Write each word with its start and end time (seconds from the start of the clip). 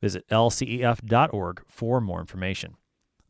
Visit 0.00 0.26
lcef.org 0.28 1.62
for 1.66 2.00
more 2.00 2.20
information. 2.20 2.74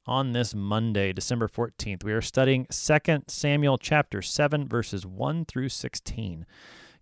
On 0.06 0.32
this 0.32 0.54
Monday, 0.54 1.12
December 1.12 1.46
14th, 1.46 2.02
we 2.02 2.12
are 2.12 2.22
studying 2.22 2.66
2 2.70 3.22
Samuel 3.28 3.78
chapter 3.78 4.22
7 4.22 4.66
verses 4.66 5.04
1 5.04 5.44
through 5.44 5.68
16. 5.68 6.46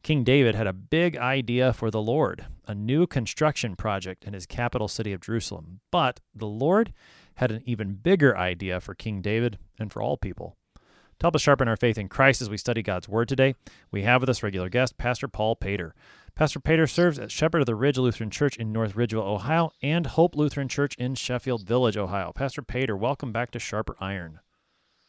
King 0.03 0.25
David 0.25 0.55
had 0.55 0.67
a 0.67 0.73
big 0.73 1.17
idea 1.17 1.73
for 1.73 1.91
the 1.91 2.01
Lord, 2.01 2.47
a 2.67 2.75
new 2.75 3.07
construction 3.07 3.77
project 3.77 4.25
in 4.25 4.33
his 4.33 4.47
capital 4.47 4.89
city 4.89 5.13
of 5.13 5.21
Jerusalem. 5.21 5.81
But 5.91 6.21
the 6.35 6.47
Lord 6.47 6.93
had 7.37 7.51
an 7.51 7.63
even 7.65 7.95
bigger 7.95 8.37
idea 8.37 8.81
for 8.81 8.95
King 8.95 9.21
David 9.21 9.59
and 9.79 9.93
for 9.93 10.03
all 10.03 10.17
people. 10.17 10.57
To 10.77 11.25
help 11.25 11.35
us 11.35 11.43
sharpen 11.43 11.67
our 11.67 11.77
faith 11.77 11.99
in 11.99 12.09
Christ 12.09 12.41
as 12.41 12.49
we 12.49 12.57
study 12.57 12.81
God's 12.81 13.09
Word 13.09 13.29
today, 13.29 13.55
we 13.91 14.03
have 14.03 14.21
with 14.21 14.31
us 14.31 14.43
regular 14.43 14.69
guest, 14.69 14.99
Pastor 14.99 15.27
Paul 15.27 15.57
Pater. 15.57 15.95
Pastor 16.39 16.61
Pater 16.61 16.87
serves 16.87 17.19
as 17.19 17.33
Shepherd 17.33 17.63
of 17.63 17.67
the 17.67 17.75
Ridge 17.75 17.99
Lutheran 17.99 18.31
Church 18.31 18.57
in 18.57 18.71
North 18.71 18.95
Ridgeville, 18.95 19.27
Ohio, 19.27 19.73
and 19.83 20.07
Hope 20.07 20.37
Lutheran 20.37 20.69
Church 20.69 20.95
in 20.95 21.17
Sheffield 21.17 21.67
Village, 21.67 21.97
Ohio. 21.97 22.31
Pastor 22.33 22.63
Pater, 22.63 22.97
welcome 22.97 23.33
back 23.33 23.51
to 23.51 23.59
Sharper 23.59 23.97
Iron. 23.99 24.39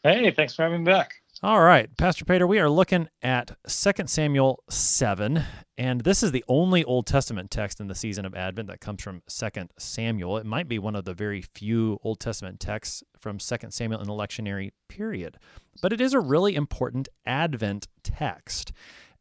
Hey, 0.01 0.31
thanks 0.31 0.55
for 0.55 0.63
having 0.63 0.83
me 0.83 0.91
back. 0.91 1.21
All 1.43 1.61
right, 1.61 1.95
Pastor 1.97 2.25
Pater, 2.25 2.47
we 2.47 2.57
are 2.57 2.67
looking 2.67 3.09
at 3.21 3.55
2 3.67 3.91
Samuel 4.07 4.63
7, 4.71 5.43
and 5.77 6.01
this 6.01 6.23
is 6.23 6.31
the 6.31 6.43
only 6.47 6.83
Old 6.83 7.05
Testament 7.05 7.51
text 7.51 7.79
in 7.79 7.85
the 7.85 7.93
season 7.93 8.25
of 8.25 8.33
Advent 8.33 8.67
that 8.69 8.81
comes 8.81 9.03
from 9.03 9.21
2 9.27 9.67
Samuel. 9.77 10.37
It 10.37 10.47
might 10.47 10.67
be 10.67 10.79
one 10.79 10.95
of 10.95 11.05
the 11.05 11.13
very 11.13 11.43
few 11.43 11.99
Old 12.03 12.19
Testament 12.19 12.59
texts 12.59 13.03
from 13.19 13.37
2 13.37 13.55
Samuel 13.69 14.01
in 14.01 14.07
the 14.07 14.13
lectionary 14.13 14.71
period, 14.87 15.37
but 15.79 15.93
it 15.93 16.01
is 16.01 16.15
a 16.15 16.19
really 16.19 16.55
important 16.55 17.07
Advent 17.23 17.87
text. 18.01 18.71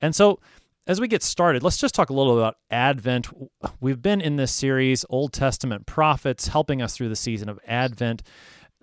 And 0.01 0.15
so, 0.15 0.41
as 0.89 1.03
we 1.03 1.07
get 1.07 1.23
started, 1.23 1.63
let's 1.63 1.77
just 1.77 1.95
talk 1.95 2.09
a 2.09 2.15
little 2.15 2.39
about 2.39 2.57
Advent. 2.71 3.29
We've 3.79 4.01
been 4.01 4.23
in 4.23 4.37
this 4.37 4.51
series, 4.51 5.05
Old 5.11 5.35
Testament 5.35 5.85
prophets, 5.85 6.49
helping 6.49 6.81
us 6.81 6.97
through 6.97 7.11
the 7.11 7.17
season 7.17 7.51
of 7.51 7.61
Advent. 7.67 8.23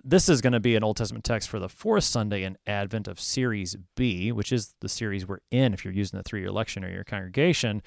This 0.04 0.28
is 0.28 0.40
going 0.40 0.52
to 0.52 0.60
be 0.60 0.76
an 0.76 0.84
Old 0.84 0.96
Testament 0.96 1.24
text 1.24 1.48
for 1.48 1.58
the 1.58 1.68
fourth 1.68 2.04
Sunday 2.04 2.44
in 2.44 2.56
Advent 2.64 3.08
of 3.08 3.18
Series 3.18 3.76
B, 3.96 4.30
which 4.30 4.52
is 4.52 4.72
the 4.80 4.88
series 4.88 5.26
we're 5.26 5.40
in 5.50 5.74
if 5.74 5.84
you're 5.84 5.92
using 5.92 6.16
the 6.16 6.22
three 6.22 6.42
year 6.42 6.50
lectionary 6.50 6.90
or 6.90 6.94
your 6.94 7.04
congregation. 7.04 7.82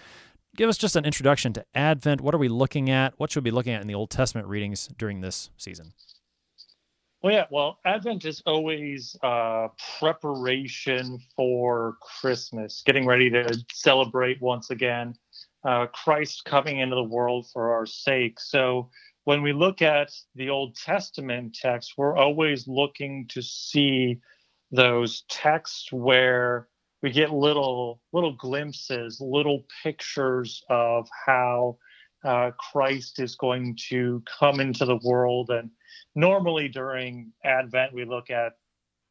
Give 0.57 0.67
us 0.67 0.77
just 0.77 0.97
an 0.97 1.05
introduction 1.05 1.53
to 1.53 1.65
Advent. 1.73 2.19
What 2.19 2.35
are 2.35 2.39
we 2.39 2.49
looking 2.49 2.89
at? 2.89 3.13
What 3.15 3.31
should 3.31 3.45
we 3.45 3.51
be 3.51 3.55
looking 3.55 3.73
at 3.73 3.81
in 3.81 3.87
the 3.87 3.95
Old 3.95 4.09
Testament 4.09 4.49
readings 4.49 4.89
during 4.97 5.21
this 5.21 5.49
season? 5.55 5.93
Well, 7.21 7.33
yeah, 7.33 7.45
well, 7.51 7.79
Advent 7.85 8.23
is 8.23 8.41
always 8.45 9.15
uh, 9.21 9.67
preparation 9.99 11.19
for 11.35 11.97
Christmas, 11.99 12.81
getting 12.85 13.05
ready 13.05 13.29
to 13.29 13.61
celebrate 13.73 14.41
once 14.41 14.69
again 14.69 15.15
uh, 15.65 15.87
Christ 15.87 16.45
coming 16.45 16.79
into 16.79 16.95
the 16.95 17.03
world 17.03 17.47
for 17.51 17.73
our 17.73 17.85
sake. 17.85 18.39
So, 18.39 18.89
when 19.25 19.41
we 19.41 19.51
look 19.51 19.81
at 19.81 20.11
the 20.35 20.49
Old 20.49 20.75
Testament 20.77 21.57
text, 21.61 21.95
we're 21.97 22.15
always 22.15 22.69
looking 22.69 23.27
to 23.27 23.41
see 23.41 24.19
those 24.71 25.23
texts 25.29 25.91
where 25.91 26.69
we 27.01 27.11
get 27.11 27.33
little 27.33 28.01
little 28.13 28.35
glimpses, 28.37 29.19
little 29.19 29.65
pictures 29.83 30.63
of 30.69 31.09
how 31.25 31.77
uh, 32.23 32.51
Christ 32.57 33.19
is 33.19 33.35
going 33.35 33.77
to 33.89 34.23
come 34.39 34.61
into 34.61 34.85
the 34.85 34.99
world. 35.03 35.49
And 35.49 35.69
normally 36.15 36.67
during 36.67 37.31
Advent, 37.43 37.93
we 37.93 38.05
look 38.05 38.29
at 38.29 38.53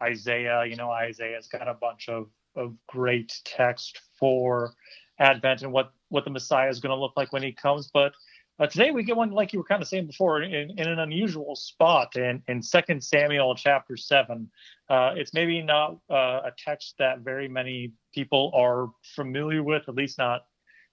Isaiah. 0.03 0.65
You 0.65 0.77
know, 0.77 0.91
Isaiah's 0.91 1.49
got 1.49 1.69
a 1.69 1.75
bunch 1.75 2.09
of 2.09 2.29
of 2.57 2.75
great 2.89 3.41
text 3.45 4.01
for 4.19 4.75
Advent 5.19 5.63
and 5.63 5.73
what 5.73 5.93
what 6.09 6.25
the 6.25 6.31
Messiah 6.31 6.69
is 6.69 6.81
going 6.81 6.95
to 6.95 7.01
look 7.01 7.13
like 7.17 7.33
when 7.33 7.43
he 7.43 7.53
comes, 7.53 7.91
but 7.93 8.13
uh, 8.61 8.67
today 8.67 8.91
we 8.91 9.05
get 9.05 9.17
one 9.17 9.31
like 9.31 9.53
you 9.53 9.59
were 9.61 9.65
kind 9.65 9.81
of 9.81 9.87
saying 9.87 10.07
before 10.07 10.43
in, 10.43 10.71
in 10.71 10.89
an 10.89 10.99
unusual 10.99 11.55
spot 11.55 12.17
in 12.17 12.43
in 12.49 12.61
Second 12.61 13.03
Samuel 13.03 13.55
chapter 13.55 13.97
seven. 13.97 14.51
Uh, 14.89 15.13
it's 15.17 15.33
maybe 15.33 15.63
not 15.63 15.99
uh, 16.11 16.41
a 16.45 16.53
text 16.57 16.95
that 16.99 17.21
very 17.21 17.47
many 17.47 17.93
people 18.13 18.51
are 18.55 18.89
familiar 19.15 19.63
with, 19.63 19.89
at 19.89 19.95
least 19.95 20.19
not 20.19 20.47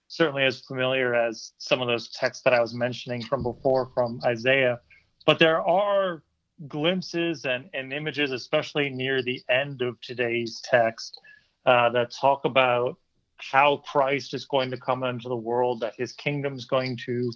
certainly 0.08 0.44
as 0.44 0.62
familiar 0.62 1.16
as 1.16 1.54
some 1.58 1.82
of 1.82 1.88
those 1.88 2.10
texts 2.10 2.44
that 2.44 2.54
I 2.54 2.62
was 2.62 2.76
mentioning 2.76 3.24
from 3.24 3.42
before 3.42 3.90
from 3.96 4.20
Isaiah. 4.24 4.80
But 5.25 5.40
there 5.40 5.62
are 5.62 6.24
glimpses 6.68 7.46
and, 7.46 7.69
and 7.74 7.91
images, 7.91 8.31
especially 8.31 8.90
near 8.90 9.22
the 9.22 9.41
end 9.50 9.81
of 9.81 10.00
today's 10.02 10.62
text, 10.63 11.19
uh, 11.66 11.90
that 11.90 12.12
talk 12.12 12.46
about 12.46 12.97
how 13.38 13.78
Christ 13.78 14.34
is 14.34 14.46
going 14.46 14.72
to 14.72 14.78
come 14.78 15.03
into 15.03 15.28
the 15.28 15.35
world, 15.35 15.81
that 15.81 15.96
his 15.97 16.14
kingdom 16.14 16.56
is 16.56 16.66
going 16.66 16.97
to 17.06 17.31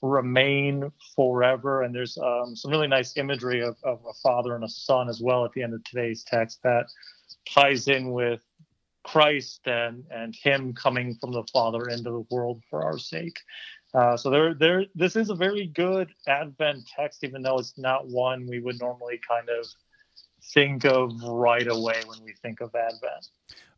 remain 0.00 0.90
forever. 1.14 1.82
And 1.82 1.94
there's 1.94 2.16
um, 2.18 2.56
some 2.56 2.70
really 2.70 2.88
nice 2.88 3.16
imagery 3.16 3.62
of, 3.62 3.76
of 3.84 4.00
a 4.08 4.14
father 4.22 4.54
and 4.54 4.64
a 4.64 4.68
son 4.68 5.08
as 5.08 5.20
well 5.20 5.44
at 5.44 5.52
the 5.52 5.62
end 5.62 5.74
of 5.74 5.84
today's 5.84 6.24
text 6.24 6.62
that 6.62 6.86
ties 7.46 7.88
in 7.88 8.12
with 8.12 8.40
Christ 9.04 9.66
and, 9.66 10.04
and 10.10 10.34
him 10.34 10.74
coming 10.74 11.16
from 11.20 11.32
the 11.32 11.44
Father 11.52 11.88
into 11.88 12.10
the 12.10 12.24
world 12.30 12.62
for 12.70 12.84
our 12.84 12.98
sake. 12.98 13.38
Uh, 13.94 14.16
so 14.16 14.30
there, 14.30 14.54
there, 14.54 14.86
this 14.94 15.16
is 15.16 15.30
a 15.30 15.34
very 15.34 15.66
good 15.66 16.08
Advent 16.26 16.88
text, 16.96 17.24
even 17.24 17.42
though 17.42 17.58
it's 17.58 17.76
not 17.76 18.08
one 18.08 18.46
we 18.46 18.58
would 18.58 18.80
normally 18.80 19.20
kind 19.28 19.48
of 19.48 19.66
think 20.54 20.84
of 20.84 21.12
right 21.22 21.68
away 21.68 22.02
when 22.06 22.18
we 22.24 22.32
think 22.42 22.60
of 22.60 22.74
Advent 22.74 23.28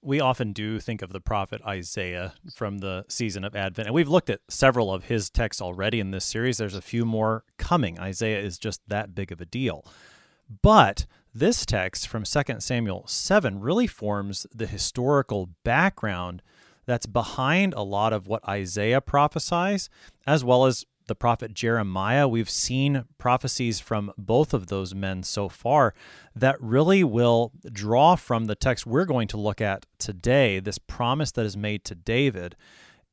we 0.04 0.20
often 0.20 0.53
do 0.53 0.78
think 0.78 1.00
of 1.03 1.12
the 1.12 1.20
prophet 1.20 1.62
Isaiah 1.66 2.34
from 2.54 2.78
the 2.78 3.06
season 3.08 3.42
of 3.42 3.56
Advent, 3.56 3.88
and 3.88 3.94
we've 3.94 4.08
looked 4.08 4.28
at 4.28 4.41
several 4.48 4.92
of 4.92 5.04
his 5.04 5.30
texts 5.30 5.62
already 5.62 5.98
in 5.98 6.10
this 6.10 6.26
series. 6.26 6.58
There's 6.58 6.74
a 6.74 6.82
few 6.82 7.06
more 7.06 7.44
coming. 7.56 7.98
Isaiah 7.98 8.41
is 8.41 8.58
just 8.58 8.82
that 8.86 9.14
big 9.14 9.32
of 9.32 9.41
a 9.41 9.47
deal. 9.47 9.84
But 10.62 11.06
this 11.34 11.64
text 11.64 12.06
from 12.06 12.24
2 12.24 12.42
Samuel 12.58 13.06
7 13.06 13.60
really 13.60 13.86
forms 13.86 14.47
the 14.54 14.66
historical 14.66 15.48
background 15.64 16.42
that's 16.87 17.06
behind 17.06 17.75
a 17.75 17.83
lot 17.83 18.12
of 18.12 18.27
what 18.27 18.47
Isaiah 18.49 19.00
prophesies, 19.00 19.89
as 20.27 20.45
well 20.45 20.67
as 20.67 20.84
the 21.06 21.15
prophet 21.15 21.55
Jeremiah. 21.55 22.27
We've 22.27 22.50
seen 22.50 23.05
prophecies 23.19 23.81
from 23.81 24.12
both 24.17 24.55
of 24.55 24.69
those 24.69 24.95
men 24.95 25.22
so 25.22 25.49
far 25.49 25.95
that 26.34 26.61
really 26.61 27.05
will 27.05 27.53
draw 27.71 28.17
from 28.17 28.47
the 28.47 28.55
text 28.55 28.87
we're 28.87 29.05
going 29.05 29.28
to 29.28 29.37
look 29.37 29.61
at 29.61 29.87
today, 29.99 30.61
this 30.61 30.78
promise 30.78 31.33
that 31.33 31.45
is 31.45 31.56
made 31.56 31.84
to 31.84 31.95
David 31.95 32.56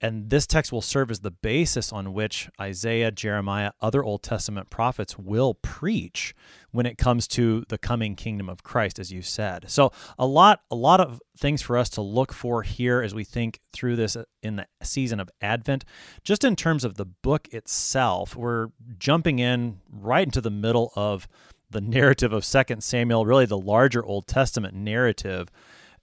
and 0.01 0.31
this 0.31 0.47
text 0.47 0.71
will 0.71 0.81
serve 0.81 1.11
as 1.11 1.19
the 1.19 1.31
basis 1.31 1.93
on 1.93 2.13
which 2.13 2.49
Isaiah, 2.59 3.11
Jeremiah, 3.11 3.71
other 3.81 4.03
Old 4.03 4.23
Testament 4.23 4.71
prophets 4.71 5.17
will 5.17 5.53
preach 5.53 6.33
when 6.71 6.87
it 6.87 6.97
comes 6.97 7.27
to 7.29 7.63
the 7.69 7.77
coming 7.77 8.15
kingdom 8.15 8.49
of 8.49 8.63
Christ, 8.63 8.97
as 8.97 9.11
you 9.11 9.21
said. 9.21 9.69
So 9.69 9.91
a 10.17 10.25
lot, 10.25 10.61
a 10.71 10.75
lot 10.75 10.99
of 10.99 11.21
things 11.37 11.61
for 11.61 11.77
us 11.77 11.89
to 11.91 12.01
look 12.01 12.33
for 12.33 12.63
here 12.63 13.01
as 13.01 13.13
we 13.13 13.23
think 13.23 13.59
through 13.73 13.95
this 13.95 14.17
in 14.41 14.55
the 14.55 14.67
season 14.81 15.19
of 15.19 15.29
Advent. 15.39 15.85
Just 16.23 16.43
in 16.43 16.55
terms 16.55 16.83
of 16.83 16.95
the 16.95 17.05
book 17.05 17.47
itself, 17.51 18.35
we're 18.35 18.69
jumping 18.97 19.37
in 19.37 19.81
right 19.91 20.25
into 20.25 20.41
the 20.41 20.49
middle 20.49 20.91
of 20.95 21.27
the 21.69 21.81
narrative 21.81 22.33
of 22.33 22.43
Second 22.43 22.83
Samuel, 22.83 23.25
really 23.25 23.45
the 23.45 23.57
larger 23.57 24.03
Old 24.03 24.27
Testament 24.27 24.73
narrative 24.73 25.49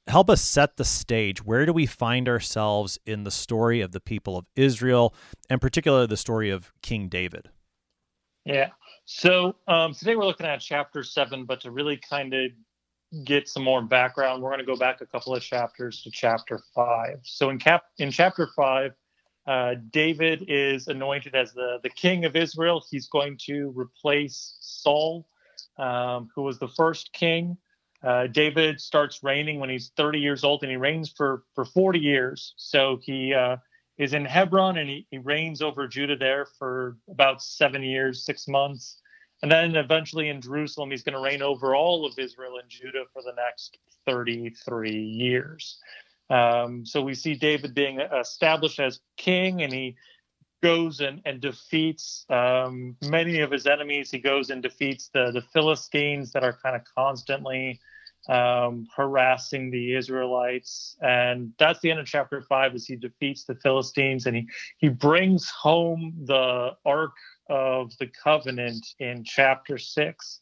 help 0.08 0.30
us 0.30 0.42
set 0.42 0.76
the 0.76 0.84
stage. 0.84 1.44
Where 1.44 1.66
do 1.66 1.72
we 1.72 1.86
find 1.86 2.28
ourselves 2.28 2.98
in 3.06 3.24
the 3.24 3.30
story 3.30 3.80
of 3.80 3.92
the 3.92 4.00
people 4.00 4.36
of 4.36 4.46
Israel, 4.56 5.14
and 5.48 5.60
particularly 5.60 6.06
the 6.06 6.16
story 6.16 6.50
of 6.50 6.72
King 6.82 7.08
David? 7.08 7.50
Yeah. 8.44 8.70
So 9.04 9.56
um, 9.68 9.94
today 9.94 10.16
we're 10.16 10.24
looking 10.24 10.46
at 10.46 10.60
chapter 10.60 11.02
seven, 11.02 11.44
but 11.44 11.60
to 11.62 11.70
really 11.70 11.96
kind 11.96 12.34
of 12.34 12.50
get 13.24 13.48
some 13.48 13.64
more 13.64 13.82
background, 13.82 14.42
we're 14.42 14.50
going 14.50 14.60
to 14.60 14.66
go 14.66 14.76
back 14.76 15.00
a 15.00 15.06
couple 15.06 15.34
of 15.34 15.42
chapters 15.42 16.02
to 16.02 16.10
chapter 16.10 16.60
five. 16.74 17.18
So 17.22 17.50
in 17.50 17.58
cap 17.58 17.84
in 17.98 18.10
chapter 18.10 18.48
five, 18.54 18.92
uh, 19.46 19.76
David 19.90 20.44
is 20.48 20.88
anointed 20.88 21.34
as 21.34 21.52
the 21.52 21.78
the 21.82 21.88
king 21.90 22.24
of 22.24 22.36
Israel. 22.36 22.84
He's 22.90 23.08
going 23.08 23.38
to 23.46 23.72
replace 23.74 24.56
Saul, 24.60 25.26
um, 25.78 26.28
who 26.34 26.42
was 26.42 26.58
the 26.58 26.68
first 26.68 27.12
king. 27.12 27.56
Uh, 28.02 28.28
David 28.28 28.80
starts 28.80 29.22
reigning 29.22 29.58
when 29.58 29.70
he's 29.70 29.90
30 29.96 30.20
years 30.20 30.44
old, 30.44 30.62
and 30.62 30.70
he 30.70 30.76
reigns 30.76 31.10
for 31.10 31.42
for 31.54 31.64
40 31.64 31.98
years. 31.98 32.54
So 32.56 32.98
he 33.02 33.34
uh, 33.34 33.56
is 33.98 34.14
in 34.14 34.24
Hebron 34.24 34.78
and 34.78 34.88
he, 34.88 35.06
he 35.10 35.18
reigns 35.18 35.60
over 35.60 35.88
Judah 35.88 36.16
there 36.16 36.46
for 36.58 36.96
about 37.10 37.42
seven 37.42 37.82
years, 37.82 38.24
six 38.24 38.46
months. 38.46 39.00
And 39.42 39.50
then 39.50 39.76
eventually 39.76 40.28
in 40.28 40.40
Jerusalem, 40.40 40.90
he's 40.90 41.02
going 41.02 41.14
to 41.14 41.20
reign 41.20 41.42
over 41.42 41.74
all 41.74 42.06
of 42.06 42.18
Israel 42.18 42.58
and 42.60 42.68
Judah 42.68 43.04
for 43.12 43.22
the 43.22 43.34
next 43.34 43.78
33 44.06 44.90
years. 44.92 45.78
Um, 46.30 46.84
so 46.84 47.02
we 47.02 47.14
see 47.14 47.34
David 47.34 47.74
being 47.74 48.00
established 48.00 48.80
as 48.80 49.00
king, 49.16 49.62
and 49.62 49.72
he 49.72 49.96
goes 50.62 51.00
and, 51.00 51.22
and 51.24 51.40
defeats 51.40 52.26
um, 52.30 52.96
many 53.04 53.40
of 53.40 53.50
his 53.50 53.66
enemies. 53.66 54.10
He 54.10 54.18
goes 54.18 54.50
and 54.50 54.62
defeats 54.62 55.08
the, 55.14 55.30
the 55.30 55.42
Philistines 55.52 56.32
that 56.32 56.44
are 56.44 56.58
kind 56.62 56.76
of 56.76 56.82
constantly 56.96 57.80
um, 58.28 58.86
harassing 58.94 59.70
the 59.70 59.94
Israelites. 59.94 60.96
And 61.00 61.52
that's 61.58 61.80
the 61.80 61.90
end 61.90 62.00
of 62.00 62.06
chapter 62.06 62.42
five 62.42 62.74
as 62.74 62.86
he 62.86 62.96
defeats 62.96 63.44
the 63.44 63.54
Philistines 63.56 64.26
and 64.26 64.36
he, 64.36 64.48
he 64.78 64.88
brings 64.88 65.48
home 65.48 66.14
the 66.24 66.76
Ark 66.84 67.14
of 67.48 67.96
the 67.98 68.08
Covenant 68.22 68.86
in 68.98 69.24
chapter 69.24 69.78
six. 69.78 70.40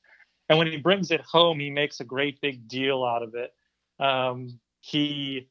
And 0.48 0.58
when 0.58 0.66
he 0.66 0.76
brings 0.76 1.10
it 1.10 1.20
home, 1.20 1.60
he 1.60 1.70
makes 1.70 2.00
a 2.00 2.04
great 2.04 2.40
big 2.40 2.68
deal 2.68 3.04
out 3.04 3.22
of 3.22 3.34
it. 3.34 3.52
Um, 3.98 4.58
he 4.80 5.48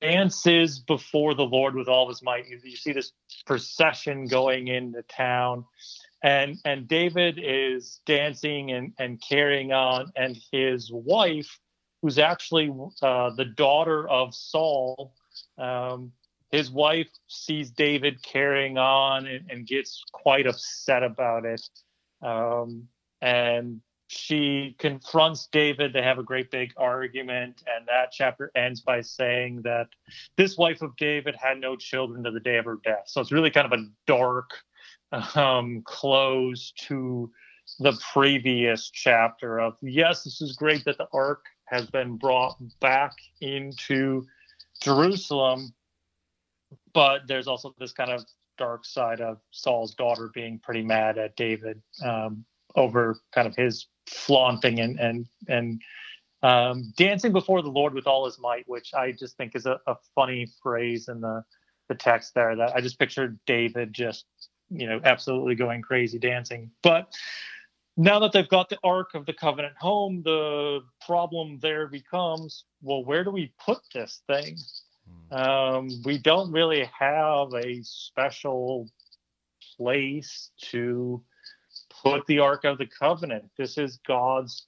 dances 0.00 0.78
before 0.78 1.34
the 1.34 1.44
Lord 1.44 1.74
with 1.74 1.88
all 1.88 2.08
his 2.08 2.22
might. 2.22 2.48
You, 2.48 2.58
you 2.62 2.76
see 2.76 2.92
this 2.92 3.12
procession 3.46 4.26
going 4.26 4.68
into 4.68 5.02
town 5.02 5.64
and 6.22 6.58
and 6.64 6.86
David 6.86 7.38
is 7.42 8.00
dancing 8.06 8.72
and 8.72 8.92
and 8.98 9.20
carrying 9.20 9.72
on, 9.72 10.12
and 10.16 10.38
his 10.52 10.90
wife, 10.92 11.58
who's 12.02 12.18
actually 12.18 12.70
uh, 13.02 13.30
the 13.30 13.44
daughter 13.44 14.08
of 14.08 14.34
Saul, 14.34 15.14
um, 15.58 16.12
his 16.50 16.70
wife 16.70 17.08
sees 17.28 17.70
David 17.70 18.22
carrying 18.22 18.76
on 18.78 19.26
and, 19.26 19.50
and 19.50 19.66
gets 19.66 20.04
quite 20.12 20.46
upset 20.46 21.02
about 21.02 21.44
it, 21.44 21.62
um, 22.22 22.88
and 23.20 23.80
she 24.08 24.74
confronts 24.78 25.46
David. 25.52 25.92
They 25.92 26.02
have 26.02 26.18
a 26.18 26.24
great 26.24 26.50
big 26.50 26.72
argument, 26.76 27.62
and 27.74 27.86
that 27.86 28.10
chapter 28.12 28.50
ends 28.56 28.80
by 28.80 29.02
saying 29.02 29.62
that 29.62 29.86
this 30.36 30.58
wife 30.58 30.82
of 30.82 30.96
David 30.96 31.36
had 31.36 31.60
no 31.60 31.76
children 31.76 32.24
to 32.24 32.32
the 32.32 32.40
day 32.40 32.56
of 32.56 32.64
her 32.64 32.78
death. 32.82 33.04
So 33.06 33.20
it's 33.20 33.30
really 33.30 33.50
kind 33.50 33.72
of 33.72 33.78
a 33.78 33.84
dark 34.06 34.50
um, 35.12 35.82
close 35.84 36.72
to 36.88 37.30
the 37.78 37.98
previous 38.12 38.90
chapter 38.90 39.60
of 39.60 39.76
yes, 39.80 40.24
this 40.24 40.40
is 40.40 40.56
great 40.56 40.84
that 40.84 40.98
the 40.98 41.08
ark 41.12 41.44
has 41.66 41.86
been 41.86 42.16
brought 42.16 42.56
back 42.80 43.12
into 43.40 44.26
Jerusalem, 44.82 45.72
but 46.92 47.22
there's 47.28 47.46
also 47.46 47.74
this 47.78 47.92
kind 47.92 48.10
of 48.10 48.24
dark 48.58 48.84
side 48.84 49.20
of 49.20 49.38
Saul's 49.52 49.94
daughter 49.94 50.30
being 50.34 50.58
pretty 50.58 50.82
mad 50.82 51.16
at 51.16 51.36
David 51.36 51.80
um, 52.04 52.44
over 52.74 53.20
kind 53.32 53.46
of 53.46 53.54
his 53.56 53.86
flaunting 54.06 54.80
and 54.80 54.98
and 54.98 55.26
and 55.48 55.80
um, 56.42 56.92
dancing 56.96 57.32
before 57.32 57.62
the 57.62 57.68
Lord 57.68 57.94
with 57.94 58.06
all 58.06 58.24
his 58.24 58.38
might, 58.38 58.68
which 58.68 58.94
I 58.94 59.12
just 59.12 59.36
think 59.36 59.54
is 59.54 59.66
a, 59.66 59.78
a 59.86 59.96
funny 60.14 60.46
phrase 60.62 61.08
in 61.08 61.20
the 61.20 61.44
the 61.88 61.94
text 61.94 62.34
there. 62.34 62.56
That 62.56 62.74
I 62.74 62.80
just 62.80 62.98
pictured 62.98 63.38
David 63.46 63.92
just 63.92 64.24
you 64.70 64.86
know, 64.86 65.00
absolutely 65.04 65.54
going 65.54 65.82
crazy 65.82 66.18
dancing. 66.18 66.70
But 66.82 67.12
now 67.96 68.20
that 68.20 68.32
they've 68.32 68.48
got 68.48 68.68
the 68.68 68.78
Ark 68.82 69.14
of 69.14 69.26
the 69.26 69.32
Covenant 69.32 69.74
home, 69.78 70.22
the 70.24 70.80
problem 71.04 71.58
there 71.60 71.86
becomes 71.86 72.64
well, 72.82 73.04
where 73.04 73.24
do 73.24 73.30
we 73.30 73.52
put 73.64 73.78
this 73.92 74.22
thing? 74.26 74.56
Hmm. 75.30 75.34
Um, 75.36 75.88
we 76.04 76.18
don't 76.18 76.52
really 76.52 76.88
have 76.98 77.52
a 77.54 77.82
special 77.82 78.88
place 79.76 80.50
to 80.70 81.22
put 82.02 82.26
the 82.26 82.38
Ark 82.38 82.64
of 82.64 82.78
the 82.78 82.86
Covenant. 82.86 83.50
This 83.58 83.76
is 83.76 83.98
God's 84.06 84.64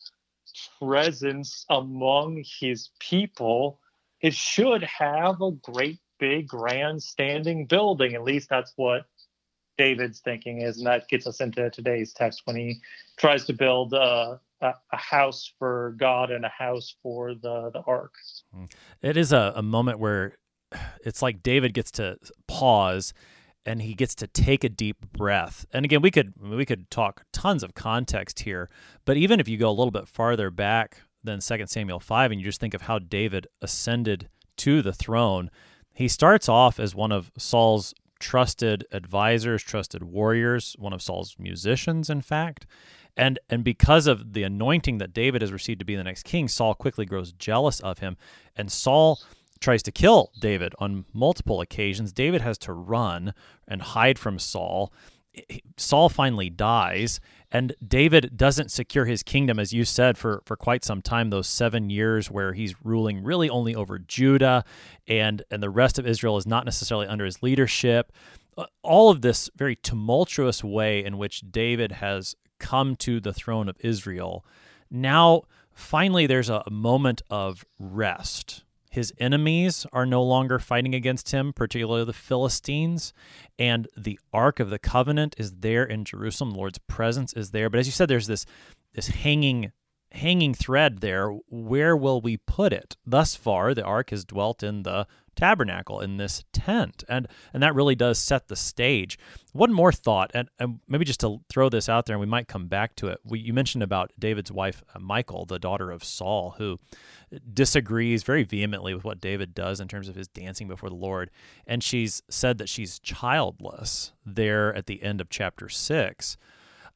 presence 0.78 1.64
among 1.70 2.44
his 2.60 2.90
people. 2.99 3.81
It 4.20 4.34
should 4.34 4.82
have 4.84 5.40
a 5.40 5.52
great 5.52 5.99
big 6.19 6.49
grand 6.49 7.02
standing 7.02 7.66
building. 7.66 8.14
At 8.14 8.25
least 8.25 8.49
that's 8.49 8.72
what 8.76 9.06
David's 9.78 10.20
thinking 10.20 10.60
is, 10.60 10.78
and 10.78 10.86
that 10.86 11.08
gets 11.08 11.26
us 11.26 11.40
into 11.40 11.70
today's 11.70 12.12
text 12.12 12.42
when 12.44 12.56
he 12.56 12.80
tries 13.16 13.44
to 13.46 13.52
build 13.52 13.92
a, 13.94 14.40
a, 14.60 14.74
house 14.92 15.52
for 15.58 15.94
God 15.98 16.30
and 16.30 16.44
a 16.44 16.48
house 16.48 16.94
for 17.02 17.34
the 17.34 17.70
the 17.72 17.82
ark. 17.86 18.14
Hmm. 18.54 18.64
It 19.00 19.16
is 19.16 19.32
a, 19.32 19.52
a 19.56 19.62
moment 19.62 19.98
where 19.98 20.36
it's 21.04 21.22
like 21.22 21.42
David 21.42 21.74
gets 21.74 21.90
to 21.92 22.19
pause 22.46 23.12
and 23.64 23.82
he 23.82 23.94
gets 23.94 24.14
to 24.16 24.26
take 24.26 24.64
a 24.64 24.69
deep 24.69 25.12
breath. 25.12 25.64
And 25.72 25.84
again, 25.84 26.02
we 26.02 26.10
could 26.10 26.34
we 26.40 26.66
could 26.66 26.90
talk 26.90 27.25
tons 27.32 27.62
of 27.62 27.75
context 27.75 28.40
here, 28.40 28.68
but 29.04 29.16
even 29.16 29.40
if 29.40 29.48
you 29.48 29.56
go 29.56 29.70
a 29.70 29.72
little 29.72 29.90
bit 29.90 30.08
farther 30.08 30.50
back 30.50 31.02
than 31.22 31.40
2 31.40 31.66
Samuel 31.66 32.00
5 32.00 32.32
and 32.32 32.40
you 32.40 32.44
just 32.44 32.60
think 32.60 32.75
of 32.75 32.82
how 32.82 32.98
David 32.98 33.46
ascended 33.60 34.28
to 34.58 34.82
the 34.82 34.92
throne, 34.92 35.50
he 35.94 36.08
starts 36.08 36.48
off 36.48 36.80
as 36.80 36.94
one 36.94 37.12
of 37.12 37.30
Saul's 37.38 37.94
trusted 38.22 38.86
advisors, 38.92 39.62
trusted 39.62 40.04
warriors, 40.04 40.76
one 40.78 40.92
of 40.92 41.02
Saul's 41.02 41.34
musicians, 41.38 42.08
in 42.08 42.22
fact. 42.22 42.66
And 43.16 43.38
and 43.50 43.62
because 43.64 44.06
of 44.06 44.32
the 44.32 44.44
anointing 44.44 44.98
that 44.98 45.12
David 45.12 45.42
has 45.42 45.52
received 45.52 45.80
to 45.80 45.84
be 45.84 45.96
the 45.96 46.04
next 46.04 46.22
king, 46.22 46.48
Saul 46.48 46.74
quickly 46.74 47.04
grows 47.04 47.32
jealous 47.32 47.80
of 47.80 47.98
him, 47.98 48.16
and 48.56 48.70
Saul 48.72 49.20
tries 49.60 49.82
to 49.82 49.92
kill 49.92 50.30
David 50.40 50.74
on 50.78 51.04
multiple 51.12 51.60
occasions. 51.60 52.12
David 52.12 52.40
has 52.40 52.56
to 52.58 52.72
run 52.72 53.34
and 53.69 53.82
hide 53.82 54.19
from 54.19 54.38
Saul. 54.38 54.92
Saul 55.76 56.08
finally 56.08 56.50
dies, 56.50 57.20
and 57.50 57.75
David 57.87 58.37
doesn't 58.37 58.70
secure 58.70 59.05
his 59.05 59.23
kingdom, 59.23 59.58
as 59.58 59.73
you 59.73 59.84
said, 59.84 60.19
for, 60.19 60.43
for 60.44 60.56
quite 60.56 60.84
some 60.84 61.02
time, 61.02 61.31
those 61.31 61.46
seven 61.46 61.90
years 61.90 62.31
where 62.31 62.52
he's 62.52 62.75
ruling 62.84 63.23
really 63.23 63.49
only 63.49 63.75
over 63.75 63.99
Judah, 63.99 64.64
and, 65.06 65.43
and 65.50 65.62
the 65.62 65.70
rest 65.70 65.99
of 65.99 66.06
Israel 66.06 66.37
is 66.37 66.46
not 66.46 66.64
necessarily 66.64 67.06
under 67.06 67.25
his 67.25 67.43
leadership. 67.43 68.12
Uh, 68.56 68.67
all 68.82 69.11
of 69.11 69.23
this 69.23 69.49
very 69.56 69.76
tumultuous 69.76 70.62
way 70.62 71.05
in 71.05 71.19
which 71.19 71.43
David 71.50 71.93
has 71.93 72.35
come 72.58 72.94
to 72.96 73.20
the 73.20 73.32
throne 73.32 73.69
of 73.69 73.76
Israel. 73.81 74.44
Now, 74.90 75.43
finally, 75.73 76.26
there's 76.26 76.50
a 76.50 76.62
moment 76.70 77.23
of 77.31 77.64
rest 77.78 78.64
his 78.92 79.11
enemies 79.16 79.87
are 79.90 80.04
no 80.04 80.22
longer 80.22 80.58
fighting 80.58 80.94
against 80.94 81.30
him, 81.30 81.54
particularly 81.54 82.04
the 82.04 82.12
Philistines. 82.12 83.14
And 83.58 83.88
the 83.96 84.20
Ark 84.34 84.61
of 84.61 84.68
the 84.68 84.78
Covenant 84.78 85.34
is 85.38 85.52
there 85.61 85.82
in 85.82 86.04
Jerusalem. 86.04 86.50
The 86.50 86.58
Lord's 86.58 86.78
presence 86.78 87.32
is 87.32 87.52
there. 87.52 87.70
But 87.70 87.80
as 87.80 87.87
you 87.87 87.92
said, 87.92 88.08
there's 88.08 88.26
this 88.26 88.44
this 88.92 89.08
hanging 89.08 89.72
hanging 90.12 90.52
thread 90.52 91.00
there. 91.00 91.30
Where 91.49 91.96
will 91.96 92.20
we 92.20 92.37
put 92.37 92.75
it? 92.75 92.99
Thus 93.06 93.34
far, 93.34 93.72
the 93.72 93.82
ark 93.82 94.11
has 94.11 94.26
dwelt 94.26 94.62
in 94.62 94.82
the 94.82 95.06
tabernacle 95.36 96.00
in 96.00 96.16
this 96.16 96.44
tent. 96.52 97.04
And 97.08 97.28
and 97.52 97.62
that 97.62 97.74
really 97.74 97.94
does 97.94 98.18
set 98.18 98.48
the 98.48 98.56
stage. 98.56 99.18
One 99.52 99.72
more 99.72 99.92
thought 99.92 100.30
and, 100.34 100.48
and 100.58 100.80
maybe 100.88 101.04
just 101.04 101.20
to 101.20 101.40
throw 101.48 101.68
this 101.68 101.88
out 101.88 102.06
there 102.06 102.14
and 102.14 102.20
we 102.20 102.26
might 102.26 102.48
come 102.48 102.68
back 102.68 102.96
to 102.96 103.08
it. 103.08 103.18
We, 103.24 103.40
you 103.40 103.52
mentioned 103.52 103.82
about 103.82 104.12
david's 104.18 104.52
wife 104.52 104.82
uh, 104.94 104.98
michal 104.98 105.44
the 105.44 105.58
daughter 105.58 105.90
of 105.90 106.04
saul 106.04 106.54
who 106.58 106.78
disagrees 107.52 108.22
very 108.22 108.42
vehemently 108.44 108.94
with 108.94 109.04
what 109.04 109.20
david 109.20 109.54
does 109.54 109.80
in 109.80 109.88
terms 109.88 110.08
of 110.08 110.14
his 110.14 110.28
dancing 110.28 110.68
before 110.68 110.88
the 110.88 110.94
lord. 110.94 111.30
And 111.66 111.82
she's 111.82 112.22
said 112.28 112.58
that 112.58 112.68
she's 112.68 112.98
childless 112.98 114.12
there 114.24 114.74
at 114.74 114.86
the 114.86 115.02
end 115.02 115.20
of 115.20 115.28
chapter 115.28 115.68
6 115.68 116.36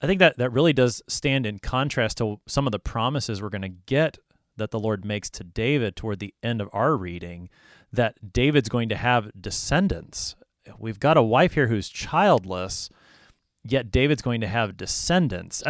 i 0.00 0.06
think 0.06 0.18
that 0.18 0.36
that 0.38 0.50
really 0.50 0.72
does 0.72 1.02
stand 1.08 1.46
in 1.46 1.58
contrast 1.58 2.18
to 2.18 2.40
some 2.46 2.66
of 2.66 2.72
the 2.72 2.78
promises 2.78 3.40
we're 3.40 3.48
going 3.48 3.62
to 3.62 3.68
get 3.68 4.18
that 4.56 4.70
the 4.70 4.80
lord 4.80 5.04
makes 5.04 5.30
to 5.30 5.44
david 5.44 5.96
toward 5.96 6.18
the 6.18 6.34
end 6.42 6.60
of 6.60 6.68
our 6.72 6.96
reading 6.96 7.48
that 7.92 8.32
David's 8.32 8.68
going 8.68 8.88
to 8.88 8.96
have 8.96 9.30
descendants. 9.40 10.36
We've 10.78 11.00
got 11.00 11.16
a 11.16 11.22
wife 11.22 11.54
here 11.54 11.68
who's 11.68 11.88
childless, 11.88 12.90
yet 13.64 13.90
David's 13.90 14.22
going 14.22 14.40
to 14.40 14.46
have 14.46 14.76
descendants. 14.76 15.62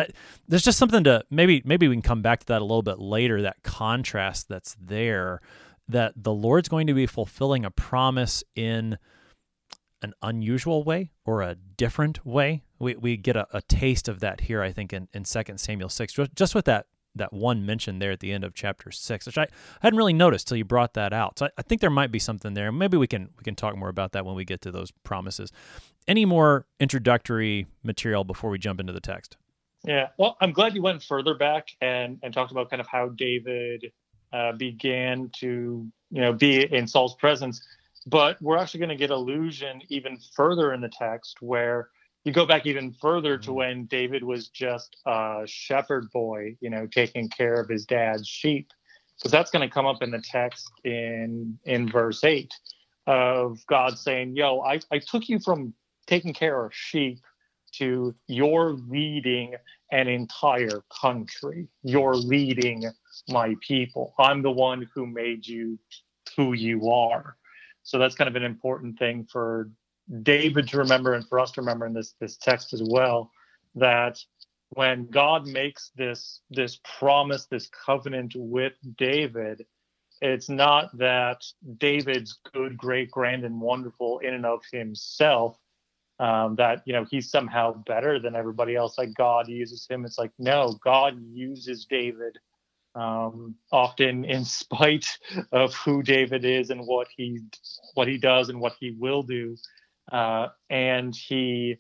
There's 0.49 0.65
just 0.65 0.79
something 0.79 1.05
to 1.05 1.25
maybe 1.31 1.63
maybe 1.65 1.89
we 1.89 1.95
can 1.95 2.03
come 2.03 2.23
back 2.23 2.41
to 2.41 2.47
that 2.47 2.61
a 2.61 2.65
little 2.65 2.83
bit 2.83 2.99
later. 2.99 3.43
That 3.43 3.63
contrast 3.63 4.49
that's 4.49 4.77
there, 4.81 5.41
that 5.89 6.15
the 6.17 6.33
Lord's 6.33 6.69
going 6.69 6.87
to 6.87 6.95
be 6.95 7.07
fulfilling 7.07 7.65
a 7.65 7.71
promise 7.71 8.43
in 8.55 8.99
an 10.03 10.13
unusual 10.23 10.85
way 10.85 11.11
or 11.25 11.43
a 11.43 11.55
different 11.55 12.25
way. 12.25 12.65
We 12.79 12.97
we 12.97 13.17
get 13.17 13.37
a, 13.37 13.47
a 13.53 13.61
taste 13.63 14.09
of 14.09 14.21
that 14.21 14.43
here, 14.43 14.63
I 14.63 14.73
think, 14.73 14.93
in, 14.93 15.09
in 15.13 15.25
2 15.25 15.43
Samuel 15.57 15.89
6, 15.91 16.19
just 16.35 16.55
with 16.55 16.65
that 16.65 16.87
that 17.17 17.33
one 17.33 17.65
mention 17.67 17.99
there 17.99 18.13
at 18.13 18.21
the 18.21 18.33
end 18.33 18.45
of 18.45 18.55
chapter 18.55 18.91
six, 18.91 19.27
which 19.27 19.39
I 19.39 19.47
hadn't 19.81 19.97
really 19.97 20.13
noticed 20.13 20.49
till 20.49 20.57
you 20.57 20.65
brought 20.65 20.95
that 20.95 21.13
out. 21.13 21.39
So 21.39 21.47
I, 21.47 21.51
I, 21.59 21.63
think 21.63 21.81
there 21.81 21.91
might 21.91 22.13
be 22.13 22.19
something 22.19 22.55
there. 22.55 22.71
Maybe 22.73 22.97
we 22.97 23.07
can 23.07 23.31
we 23.37 23.45
can 23.45 23.55
talk 23.55 23.77
more 23.77 23.89
about 23.89 24.13
that 24.13 24.25
when 24.25 24.35
we 24.35 24.45
get 24.45 24.61
to 24.63 24.71
those 24.71 24.91
promises. 25.05 25.51
Any 26.09 26.25
more 26.25 26.67
introductory 26.79 27.67
material 27.83 28.25
before 28.25 28.51
we 28.51 28.59
jump 28.59 28.81
into 28.81 28.93
the 28.93 29.01
text? 29.01 29.37
Yeah, 29.85 30.09
well, 30.19 30.37
I'm 30.41 30.53
glad 30.53 30.75
you 30.75 30.83
went 30.83 31.03
further 31.03 31.35
back 31.35 31.69
and 31.81 32.19
and 32.23 32.33
talked 32.33 32.53
about 32.53 32.71
kind 32.71 32.81
of 32.81 32.87
how 32.87 33.09
David 33.11 33.93
uh, 34.33 34.53
began 34.53 35.31
to 35.41 35.87
you 36.11 36.21
know 36.21 36.33
be 36.33 36.73
in 36.73 36.87
Saul's 36.87 37.15
presence. 37.15 37.61
but 38.07 38.41
we're 38.41 38.57
actually 38.57 38.79
going 38.79 38.91
to 38.91 38.97
get 38.97 39.11
allusion 39.11 39.83
even 39.89 40.19
further 40.35 40.73
in 40.73 40.81
the 40.81 40.89
text 40.89 41.43
where 41.43 41.89
you 42.27 42.33
go 42.33 42.45
back 42.45 42.67
even 42.67 42.93
further 42.93 43.39
to 43.39 43.49
mm-hmm. 43.49 43.57
when 43.57 43.85
David 43.85 44.25
was 44.25 44.49
just 44.49 44.97
a 45.07 45.45
shepherd 45.47 46.11
boy, 46.11 46.57
you 46.61 46.69
know, 46.69 46.87
taking 46.89 47.29
care 47.29 47.55
of 47.55 47.69
his 47.69 47.87
dad's 47.87 48.27
sheep. 48.29 48.73
Because 49.17 49.31
that's 49.31 49.51
going 49.51 49.67
to 49.67 49.73
come 49.73 49.87
up 49.87 50.03
in 50.03 50.11
the 50.11 50.21
text 50.21 50.71
in 50.85 51.59
in 51.65 51.89
verse 51.89 52.23
eight 52.25 52.53
of 53.07 53.65
God 53.67 53.97
saying, 53.97 54.37
"Yo, 54.37 54.61
I, 54.61 54.81
I 54.91 54.99
took 54.99 55.29
you 55.29 55.39
from 55.39 55.73
taking 56.07 56.35
care 56.35 56.67
of 56.67 56.75
sheep 56.75 57.21
to 57.77 58.15
you're 58.27 58.73
leading 58.73 59.55
an 59.93 60.09
entire 60.09 60.83
country. 61.01 61.69
You're 61.83 62.17
leading 62.17 62.91
my 63.29 63.55
people. 63.67 64.15
I'm 64.19 64.43
the 64.43 64.51
one 64.51 64.91
who 64.95 65.07
made 65.07 65.47
you 65.47 65.79
who 66.37 66.53
you 66.53 66.91
are." 66.91 67.37
So 67.85 67.99
that's 67.99 68.17
kind 68.17 68.29
of 68.29 68.35
an 68.35 68.43
important 68.43 68.99
thing 68.99 69.29
for 69.31 69.71
David 70.23 70.69
to 70.69 70.79
remember 70.79 71.15
and 71.15 71.27
for 71.29 71.41
us 71.41 71.51
to 71.53 71.61
remember 71.61 71.87
in 71.87 71.93
this 71.93 72.15
this 72.21 72.37
text 72.37 72.73
as 72.73 72.83
well 72.85 73.31
that 73.75 74.19
when 74.71 75.07
God 75.07 75.47
makes 75.47 75.91
this 75.97 76.41
this 76.51 76.81
promise, 76.99 77.47
this 77.47 77.69
covenant 77.87 78.35
with 78.37 78.75
David, 78.97 79.65
it's 80.21 80.49
not 80.49 80.97
that 80.99 81.45
David's 81.79 82.39
good, 82.53 82.77
great, 82.77 83.11
grand, 83.11 83.45
and 83.45 83.61
wonderful 83.61 84.19
in 84.21 84.35
and 84.35 84.47
of 84.47 84.63
himself. 84.73 85.59
Um, 86.19 86.57
that 86.57 86.83
you 86.87 86.95
know 86.95 87.05
he's 87.11 87.31
somehow 87.31 87.75
better 87.85 88.19
than 88.19 88.35
everybody 88.35 88.75
else. 88.75 88.97
Like 88.97 89.15
God 89.15 89.49
uses 89.49 89.87
him. 89.89 90.05
It's 90.07 90.19
like 90.19 90.33
no, 90.39 90.79
God 90.83 91.21
uses 91.33 91.85
David 91.85 92.39
um, 92.97 93.55
often 93.71 94.25
in 94.25 94.45
spite 94.45 95.19
of 95.53 95.75
who 95.75 96.03
David 96.03 96.45
is 96.45 96.71
and 96.71 96.87
what 96.87 97.09
he 97.15 97.41
what 97.95 98.09
he 98.09 98.19
does 98.19 98.49
and 98.49 98.61
what 98.61 98.75
he 98.81 98.93
will 98.93 99.23
do. 99.23 99.57
Uh, 100.11 100.49
and 100.71 101.15
he 101.15 101.77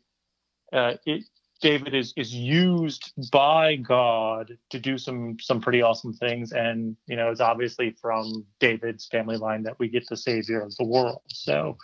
uh, 0.72 0.94
it, 1.06 1.24
David 1.60 1.94
is 1.94 2.12
is 2.16 2.34
used 2.34 3.12
by 3.32 3.76
God 3.76 4.58
to 4.70 4.78
do 4.78 4.98
some 4.98 5.36
some 5.40 5.60
pretty 5.60 5.82
awesome 5.82 6.12
things, 6.12 6.52
and 6.52 6.96
you 7.06 7.16
know 7.16 7.30
it's 7.30 7.40
obviously 7.40 7.96
from 8.00 8.44
David's 8.60 9.06
family 9.06 9.36
line 9.36 9.62
that 9.62 9.78
we 9.78 9.88
get 9.88 10.06
the 10.08 10.16
Savior 10.16 10.60
of 10.60 10.76
the 10.76 10.84
world. 10.84 11.22
So 11.28 11.76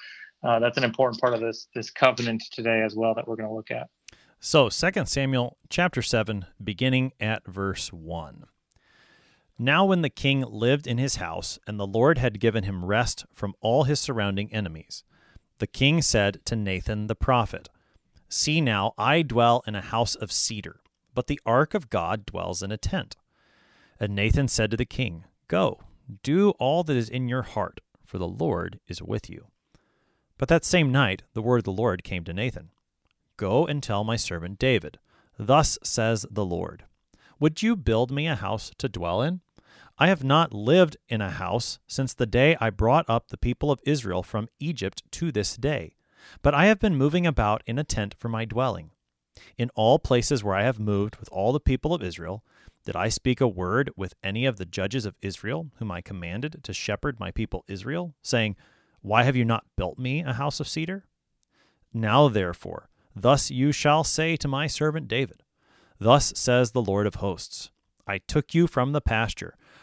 uh, 0.42 0.58
that's 0.58 0.76
an 0.76 0.84
important 0.84 1.20
part 1.20 1.34
of 1.34 1.40
this 1.40 1.68
this 1.74 1.90
covenant 1.90 2.42
today 2.52 2.82
as 2.82 2.94
well 2.94 3.14
that 3.14 3.26
we're 3.26 3.36
going 3.36 3.48
to 3.48 3.54
look 3.54 3.70
at. 3.70 3.88
So, 4.44 4.68
2 4.68 5.06
Samuel 5.06 5.56
chapter 5.70 6.02
7, 6.02 6.46
beginning 6.62 7.12
at 7.20 7.46
verse 7.46 7.92
1. 7.92 8.46
Now, 9.56 9.84
when 9.84 10.02
the 10.02 10.10
king 10.10 10.40
lived 10.40 10.88
in 10.88 10.98
his 10.98 11.16
house, 11.16 11.60
and 11.64 11.78
the 11.78 11.86
Lord 11.86 12.18
had 12.18 12.40
given 12.40 12.64
him 12.64 12.84
rest 12.84 13.24
from 13.32 13.54
all 13.60 13.84
his 13.84 14.00
surrounding 14.00 14.52
enemies, 14.52 15.04
the 15.62 15.66
king 15.68 16.02
said 16.02 16.40
to 16.44 16.56
Nathan 16.56 17.06
the 17.06 17.14
prophet, 17.14 17.68
See 18.28 18.60
now, 18.60 18.94
I 18.98 19.22
dwell 19.22 19.62
in 19.64 19.76
a 19.76 19.80
house 19.80 20.16
of 20.16 20.32
cedar, 20.32 20.80
but 21.14 21.28
the 21.28 21.38
ark 21.46 21.72
of 21.72 21.88
God 21.88 22.26
dwells 22.26 22.64
in 22.64 22.72
a 22.72 22.76
tent. 22.76 23.14
And 24.00 24.12
Nathan 24.12 24.48
said 24.48 24.72
to 24.72 24.76
the 24.76 24.84
king, 24.84 25.22
Go, 25.46 25.78
do 26.24 26.50
all 26.58 26.82
that 26.82 26.96
is 26.96 27.08
in 27.08 27.28
your 27.28 27.42
heart, 27.42 27.80
for 28.04 28.18
the 28.18 28.26
Lord 28.26 28.80
is 28.88 29.00
with 29.00 29.30
you. 29.30 29.46
But 30.36 30.48
that 30.48 30.64
same 30.64 30.90
night 30.90 31.22
the 31.32 31.42
word 31.42 31.58
of 31.58 31.64
the 31.64 31.70
Lord 31.70 32.02
came 32.02 32.24
to 32.24 32.32
Nathan 32.32 32.70
Go 33.36 33.64
and 33.64 33.80
tell 33.80 34.02
my 34.02 34.16
servant 34.16 34.58
David, 34.58 34.98
Thus 35.38 35.78
says 35.84 36.26
the 36.28 36.44
Lord, 36.44 36.86
Would 37.38 37.62
you 37.62 37.76
build 37.76 38.10
me 38.10 38.26
a 38.26 38.34
house 38.34 38.72
to 38.78 38.88
dwell 38.88 39.22
in? 39.22 39.42
I 39.98 40.08
have 40.08 40.24
not 40.24 40.52
lived 40.52 40.96
in 41.08 41.20
a 41.20 41.30
house 41.30 41.78
since 41.86 42.14
the 42.14 42.26
day 42.26 42.56
I 42.60 42.70
brought 42.70 43.08
up 43.08 43.28
the 43.28 43.36
people 43.36 43.70
of 43.70 43.80
Israel 43.84 44.22
from 44.22 44.48
Egypt 44.58 45.02
to 45.12 45.30
this 45.30 45.56
day, 45.56 45.96
but 46.40 46.54
I 46.54 46.66
have 46.66 46.78
been 46.78 46.96
moving 46.96 47.26
about 47.26 47.62
in 47.66 47.78
a 47.78 47.84
tent 47.84 48.14
for 48.18 48.28
my 48.28 48.44
dwelling. 48.44 48.90
In 49.58 49.70
all 49.74 49.98
places 49.98 50.42
where 50.42 50.54
I 50.54 50.62
have 50.62 50.78
moved 50.80 51.16
with 51.16 51.28
all 51.30 51.52
the 51.52 51.60
people 51.60 51.94
of 51.94 52.02
Israel, 52.02 52.42
did 52.84 52.96
I 52.96 53.08
speak 53.08 53.40
a 53.40 53.46
word 53.46 53.90
with 53.96 54.14
any 54.24 54.46
of 54.46 54.56
the 54.56 54.64
judges 54.64 55.04
of 55.04 55.14
Israel, 55.22 55.70
whom 55.76 55.90
I 55.90 56.00
commanded 56.00 56.64
to 56.64 56.72
shepherd 56.72 57.20
my 57.20 57.30
people 57.30 57.64
Israel, 57.68 58.14
saying, 58.22 58.56
Why 59.02 59.22
have 59.22 59.36
you 59.36 59.44
not 59.44 59.66
built 59.76 59.98
me 59.98 60.22
a 60.22 60.32
house 60.32 60.58
of 60.58 60.68
cedar? 60.68 61.04
Now, 61.92 62.28
therefore, 62.28 62.88
thus 63.14 63.50
you 63.50 63.72
shall 63.72 64.04
say 64.04 64.36
to 64.36 64.48
my 64.48 64.66
servant 64.66 65.06
David, 65.06 65.42
Thus 65.98 66.32
says 66.34 66.72
the 66.72 66.82
Lord 66.82 67.06
of 67.06 67.16
hosts 67.16 67.70
I 68.06 68.18
took 68.18 68.54
you 68.54 68.66
from 68.66 68.92
the 68.92 69.00
pasture 69.00 69.54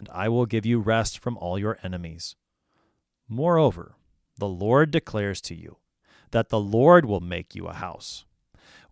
and 0.00 0.08
I 0.08 0.30
will 0.30 0.46
give 0.46 0.64
you 0.64 0.80
rest 0.80 1.18
from 1.18 1.36
all 1.36 1.58
your 1.58 1.78
enemies. 1.82 2.34
Moreover, 3.28 3.96
the 4.38 4.48
Lord 4.48 4.90
declares 4.90 5.42
to 5.42 5.54
you 5.54 5.76
that 6.30 6.48
the 6.48 6.58
Lord 6.58 7.04
will 7.04 7.20
make 7.20 7.54
you 7.54 7.66
a 7.66 7.74
house. 7.74 8.24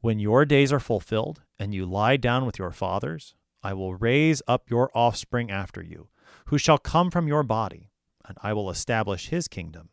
When 0.01 0.19
your 0.19 0.45
days 0.45 0.71
are 0.71 0.79
fulfilled 0.79 1.41
and 1.59 1.75
you 1.75 1.87
lie 1.87 2.19
down 2.19 2.45
with 2.45 2.59
your 2.59 2.73
fathers, 2.73 3.35
I 3.63 3.73
will 3.73 3.95
raise 3.95 4.43
up 4.47 4.69
your 4.71 4.91
offspring 4.95 5.51
after 5.51 5.83
you, 5.83 6.09
who 6.49 6.59
shall 6.59 6.79
come 6.79 7.11
from 7.11 7.27
your 7.27 7.43
body, 7.43 7.91
and 8.27 8.37
I 8.43 8.53
will 8.53 8.69
establish 8.69 9.31
his 9.31 9.49
kingdom. 9.49 9.89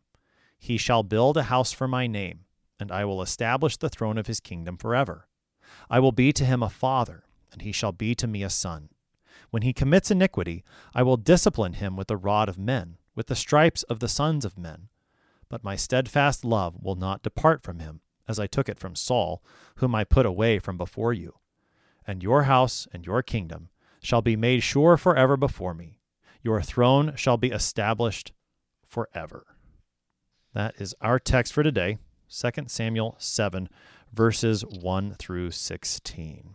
He 0.60 0.78
shall 0.78 1.02
build 1.02 1.38
a 1.38 1.44
house 1.44 1.72
for 1.72 1.88
my 1.88 2.08
name, 2.08 2.42
and 2.78 2.92
I 2.92 3.06
will 3.06 3.22
establish 3.22 3.78
the 3.78 3.90
throne 3.90 4.18
of 4.18 4.28
his 4.28 4.42
kingdom 4.42 4.76
forever. 4.76 5.30
I 5.90 6.00
will 6.00 6.12
be 6.12 6.34
to 6.34 6.44
him 6.44 6.62
a 6.62 6.70
father, 6.70 7.24
and 7.54 7.62
he 7.62 7.72
shall 7.72 7.94
be 7.94 8.16
to 8.16 8.28
me 8.28 8.44
a 8.44 8.50
son. 8.50 8.90
When 9.56 9.62
he 9.62 9.72
commits 9.72 10.12
iniquity, 10.12 10.66
I 10.94 11.02
will 11.04 11.16
discipline 11.16 11.76
him 11.76 11.96
with 11.96 12.10
the 12.10 12.18
rod 12.18 12.50
of 12.50 12.60
men, 12.60 12.98
with 13.16 13.28
the 13.28 13.38
stripes 13.38 13.84
of 13.84 14.02
the 14.02 14.10
sons 14.10 14.44
of 14.44 14.58
men. 14.58 14.90
But 15.48 15.64
my 15.64 15.78
steadfast 15.78 16.44
love 16.44 16.76
will 16.82 16.98
not 16.98 17.24
depart 17.24 17.64
from 17.64 17.80
him, 17.80 18.02
as 18.28 18.38
I 18.38 18.48
took 18.48 18.68
it 18.68 18.82
from 18.82 18.96
Saul, 18.98 19.42
whom 19.78 19.96
I 19.96 20.04
put 20.04 20.26
away 20.26 20.60
from 20.60 20.78
before 20.78 21.14
you. 21.14 21.36
And 22.06 22.22
your 22.22 22.44
house 22.44 22.86
and 22.92 23.06
your 23.06 23.24
kingdom 23.24 23.70
shall 24.04 24.22
be 24.22 24.36
made 24.36 24.62
sure 24.62 24.98
forever 24.98 25.38
before 25.38 25.74
me. 25.74 26.02
Your 26.44 26.62
throne 26.62 27.14
shall 27.16 27.38
be 27.38 27.52
established 27.52 28.34
forever. 28.86 29.56
That 30.54 30.76
is 30.80 30.94
our 31.00 31.18
text 31.18 31.54
for 31.54 31.64
today, 31.64 32.00
2 32.30 32.66
Samuel 32.68 33.16
7, 33.20 33.70
verses 34.12 34.66
1 34.66 35.16
through 35.18 35.52
16. 35.52 36.55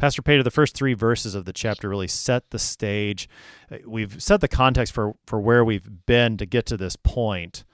Pastor 0.00 0.22
Pater, 0.22 0.42
the 0.42 0.50
first 0.50 0.74
three 0.74 0.94
verses 0.94 1.34
of 1.34 1.44
the 1.44 1.52
chapter 1.52 1.88
really 1.88 2.08
set 2.08 2.50
the 2.50 2.58
stage. 2.58 3.28
Uh, 3.70 3.76
we've 3.86 4.20
set 4.20 4.40
the 4.40 4.48
context 4.48 4.94
for, 4.94 5.14
for 5.26 5.38
where 5.38 5.62
we've 5.62 6.06
been 6.06 6.38
to 6.38 6.46
get 6.46 6.64
to 6.66 6.76
this 6.78 6.96
point. 6.96 7.64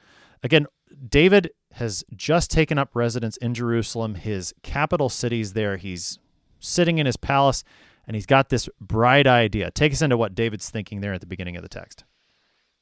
Again, 0.42 0.66
David 1.08 1.52
has 1.74 2.04
just 2.16 2.50
taken 2.50 2.78
up 2.78 2.90
residence 2.94 3.36
in 3.36 3.54
Jerusalem, 3.54 4.16
his 4.16 4.52
capital 4.62 5.08
city's 5.08 5.52
there. 5.52 5.76
He's 5.76 6.18
sitting 6.58 6.98
in 6.98 7.06
his 7.06 7.16
palace 7.16 7.62
and 8.06 8.16
he's 8.16 8.26
got 8.26 8.48
this 8.48 8.68
bright 8.80 9.28
idea. 9.28 9.70
Take 9.70 9.92
us 9.92 10.02
into 10.02 10.16
what 10.16 10.34
David's 10.34 10.68
thinking 10.68 11.02
there 11.02 11.12
at 11.12 11.20
the 11.20 11.26
beginning 11.26 11.56
of 11.56 11.62
the 11.62 11.68
text. 11.68 12.04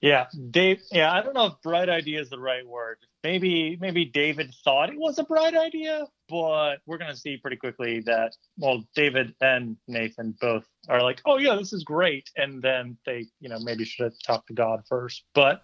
Yeah, 0.04 0.26
Dave. 0.50 0.82
Yeah, 0.92 1.10
I 1.10 1.22
don't 1.22 1.32
know 1.32 1.46
if 1.46 1.54
bright 1.62 1.88
idea 1.88 2.20
is 2.20 2.28
the 2.28 2.38
right 2.38 2.66
word. 2.66 2.98
Maybe 3.22 3.78
maybe 3.80 4.04
David 4.04 4.54
thought 4.62 4.90
it 4.90 4.98
was 4.98 5.18
a 5.18 5.24
bright 5.24 5.56
idea, 5.56 6.06
but 6.28 6.80
we're 6.84 6.98
gonna 6.98 7.16
see 7.16 7.38
pretty 7.38 7.56
quickly 7.56 8.00
that 8.00 8.36
well, 8.58 8.84
David 8.94 9.34
and 9.40 9.78
Nathan 9.88 10.36
both 10.38 10.66
are 10.90 11.02
like, 11.02 11.22
oh 11.24 11.38
yeah, 11.38 11.56
this 11.56 11.72
is 11.72 11.84
great, 11.84 12.28
and 12.36 12.60
then 12.60 12.98
they 13.06 13.24
you 13.40 13.48
know 13.48 13.58
maybe 13.60 13.86
should 13.86 14.04
have 14.04 14.12
talked 14.22 14.48
to 14.48 14.52
God 14.52 14.82
first. 14.86 15.24
But 15.34 15.62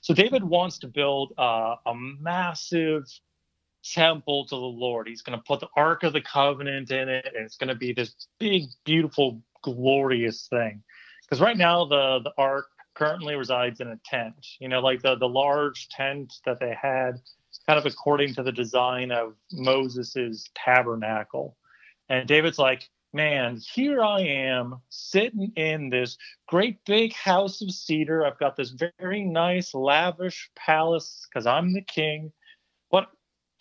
so 0.00 0.14
David 0.14 0.42
wants 0.42 0.78
to 0.78 0.88
build 0.88 1.34
uh, 1.36 1.74
a 1.84 1.94
massive 1.94 3.04
temple 3.84 4.46
to 4.46 4.54
the 4.54 4.56
Lord. 4.56 5.06
He's 5.06 5.20
to 5.38 5.44
put 5.46 5.60
the 5.60 5.68
Ark 5.76 6.02
of 6.02 6.14
the 6.14 6.22
Covenant 6.22 6.90
in 6.90 7.10
it, 7.10 7.26
and 7.26 7.44
it's 7.44 7.58
to 7.68 7.74
be 7.74 7.92
this 7.92 8.14
big, 8.40 8.70
beautiful, 8.86 9.42
glorious 9.62 10.46
thing. 10.48 10.82
Because 11.20 11.42
right 11.42 11.58
now 11.58 11.84
the 11.84 12.20
the 12.24 12.32
Ark 12.38 12.68
currently 12.94 13.34
resides 13.34 13.80
in 13.80 13.88
a 13.88 14.00
tent. 14.04 14.34
You 14.60 14.68
know, 14.68 14.80
like 14.80 15.02
the 15.02 15.16
the 15.16 15.28
large 15.28 15.88
tent 15.88 16.34
that 16.44 16.60
they 16.60 16.76
had, 16.80 17.20
kind 17.66 17.78
of 17.78 17.86
according 17.86 18.34
to 18.34 18.42
the 18.42 18.52
design 18.52 19.10
of 19.10 19.34
Moses's 19.52 20.48
tabernacle. 20.54 21.56
And 22.08 22.28
David's 22.28 22.58
like, 22.58 22.88
man, 23.12 23.58
here 23.74 24.02
I 24.02 24.20
am 24.20 24.80
sitting 24.88 25.52
in 25.56 25.90
this 25.90 26.16
great 26.46 26.84
big 26.84 27.14
house 27.14 27.60
of 27.62 27.70
cedar. 27.70 28.26
I've 28.26 28.38
got 28.38 28.56
this 28.56 28.74
very 29.00 29.24
nice, 29.24 29.74
lavish 29.74 30.50
palace 30.56 31.26
because 31.28 31.46
I'm 31.46 31.72
the 31.72 31.82
king. 31.82 32.32
But 32.90 33.08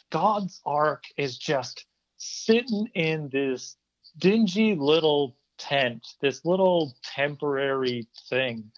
God's 0.10 0.62
ark 0.66 1.04
is 1.18 1.38
just 1.38 1.86
sitting 2.18 2.88
in 2.94 3.30
this 3.32 3.78
dingy 4.18 4.76
little 4.76 5.38
tent, 5.58 6.06
this 6.22 6.44
little 6.46 6.94
temporary 7.04 8.08
thing. 8.30 8.72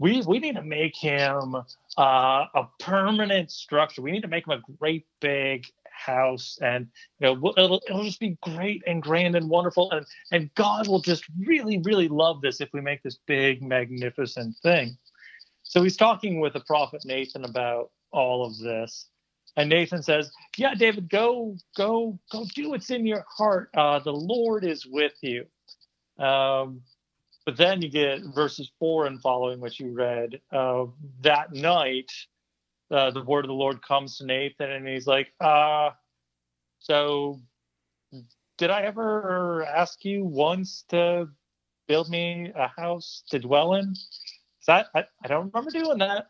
We 0.00 0.22
we 0.22 0.40
need 0.40 0.56
to 0.56 0.64
make 0.64 0.96
him 0.96 1.56
uh, 1.98 2.46
a 2.54 2.68
permanent 2.80 3.52
structure. 3.52 4.02
We 4.02 4.12
need 4.12 4.22
to 4.22 4.28
make 4.28 4.48
him 4.48 4.54
a 4.54 4.74
great 4.80 5.06
big 5.20 5.66
house, 5.92 6.58
and 6.62 6.88
you 7.20 7.28
know 7.28 7.54
it'll, 7.58 7.82
it'll 7.88 8.04
just 8.04 8.20
be 8.20 8.38
great 8.42 8.82
and 8.88 9.02
grand 9.02 9.36
and 9.36 9.50
wonderful, 9.50 9.92
and 9.92 10.06
and 10.32 10.54
God 10.56 10.88
will 10.88 11.00
just 11.00 11.24
really 11.46 11.80
really 11.84 12.08
love 12.08 12.42
this 12.42 12.62
if 12.62 12.70
we 12.74 12.82
make 12.82 13.04
this 13.04 13.18
big 13.26 13.62
magnificent 13.62 14.56
thing. 14.64 14.98
So 15.64 15.82
he's 15.82 15.98
talking 15.98 16.40
with 16.40 16.54
the 16.54 16.60
prophet 16.60 17.02
Nathan 17.06 17.44
about 17.44 17.92
all 18.12 18.46
of 18.46 18.58
this, 18.58 19.08
and 19.56 19.70
Nathan 19.70 20.02
says, 20.02 20.32
"Yeah, 20.58 20.74
David, 20.76 21.10
go 21.10 21.56
go 21.76 22.18
go 22.32 22.46
do 22.54 22.70
what's 22.70 22.90
in 22.90 23.06
your 23.06 23.26
heart. 23.28 23.70
Uh, 23.76 24.00
the 24.00 24.14
Lord 24.14 24.64
is 24.64 24.86
with 24.86 25.14
you." 25.22 25.46
Um, 26.18 26.82
but 27.50 27.56
then 27.56 27.82
you 27.82 27.88
get 27.88 28.20
verses 28.32 28.70
four 28.78 29.06
and 29.06 29.20
following, 29.20 29.58
which 29.58 29.80
you 29.80 29.92
read. 29.92 30.40
Uh, 30.52 30.84
that 31.22 31.52
night, 31.52 32.12
uh, 32.92 33.10
the 33.10 33.24
word 33.24 33.44
of 33.44 33.48
the 33.48 33.54
Lord 33.54 33.82
comes 33.82 34.18
to 34.18 34.24
Nathan, 34.24 34.70
and 34.70 34.86
he's 34.86 35.08
like, 35.08 35.32
uh, 35.40 35.90
"So, 36.78 37.40
did 38.56 38.70
I 38.70 38.82
ever 38.82 39.64
ask 39.64 40.04
you 40.04 40.24
once 40.24 40.84
to 40.90 41.28
build 41.88 42.08
me 42.08 42.52
a 42.54 42.68
house 42.68 43.24
to 43.30 43.40
dwell 43.40 43.74
in? 43.74 43.96
That 44.68 44.86
I, 44.94 45.04
I 45.24 45.26
don't 45.26 45.52
remember 45.52 45.72
doing 45.72 45.98
that." 45.98 46.28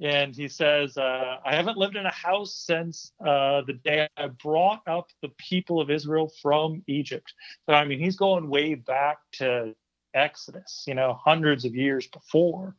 And 0.00 0.34
he 0.34 0.48
says, 0.48 0.98
uh, 0.98 1.36
"I 1.44 1.54
haven't 1.54 1.78
lived 1.78 1.94
in 1.94 2.06
a 2.06 2.12
house 2.12 2.56
since 2.56 3.12
uh, 3.24 3.62
the 3.68 3.74
day 3.84 4.08
I 4.16 4.26
brought 4.26 4.80
up 4.88 5.10
the 5.22 5.30
people 5.38 5.80
of 5.80 5.92
Israel 5.92 6.32
from 6.42 6.82
Egypt." 6.88 7.32
So 7.66 7.74
I 7.74 7.84
mean, 7.84 8.00
he's 8.00 8.16
going 8.16 8.50
way 8.50 8.74
back 8.74 9.18
to 9.34 9.76
Exodus, 10.16 10.84
you 10.86 10.94
know, 10.94 11.18
hundreds 11.22 11.64
of 11.64 11.74
years 11.74 12.06
before. 12.06 12.74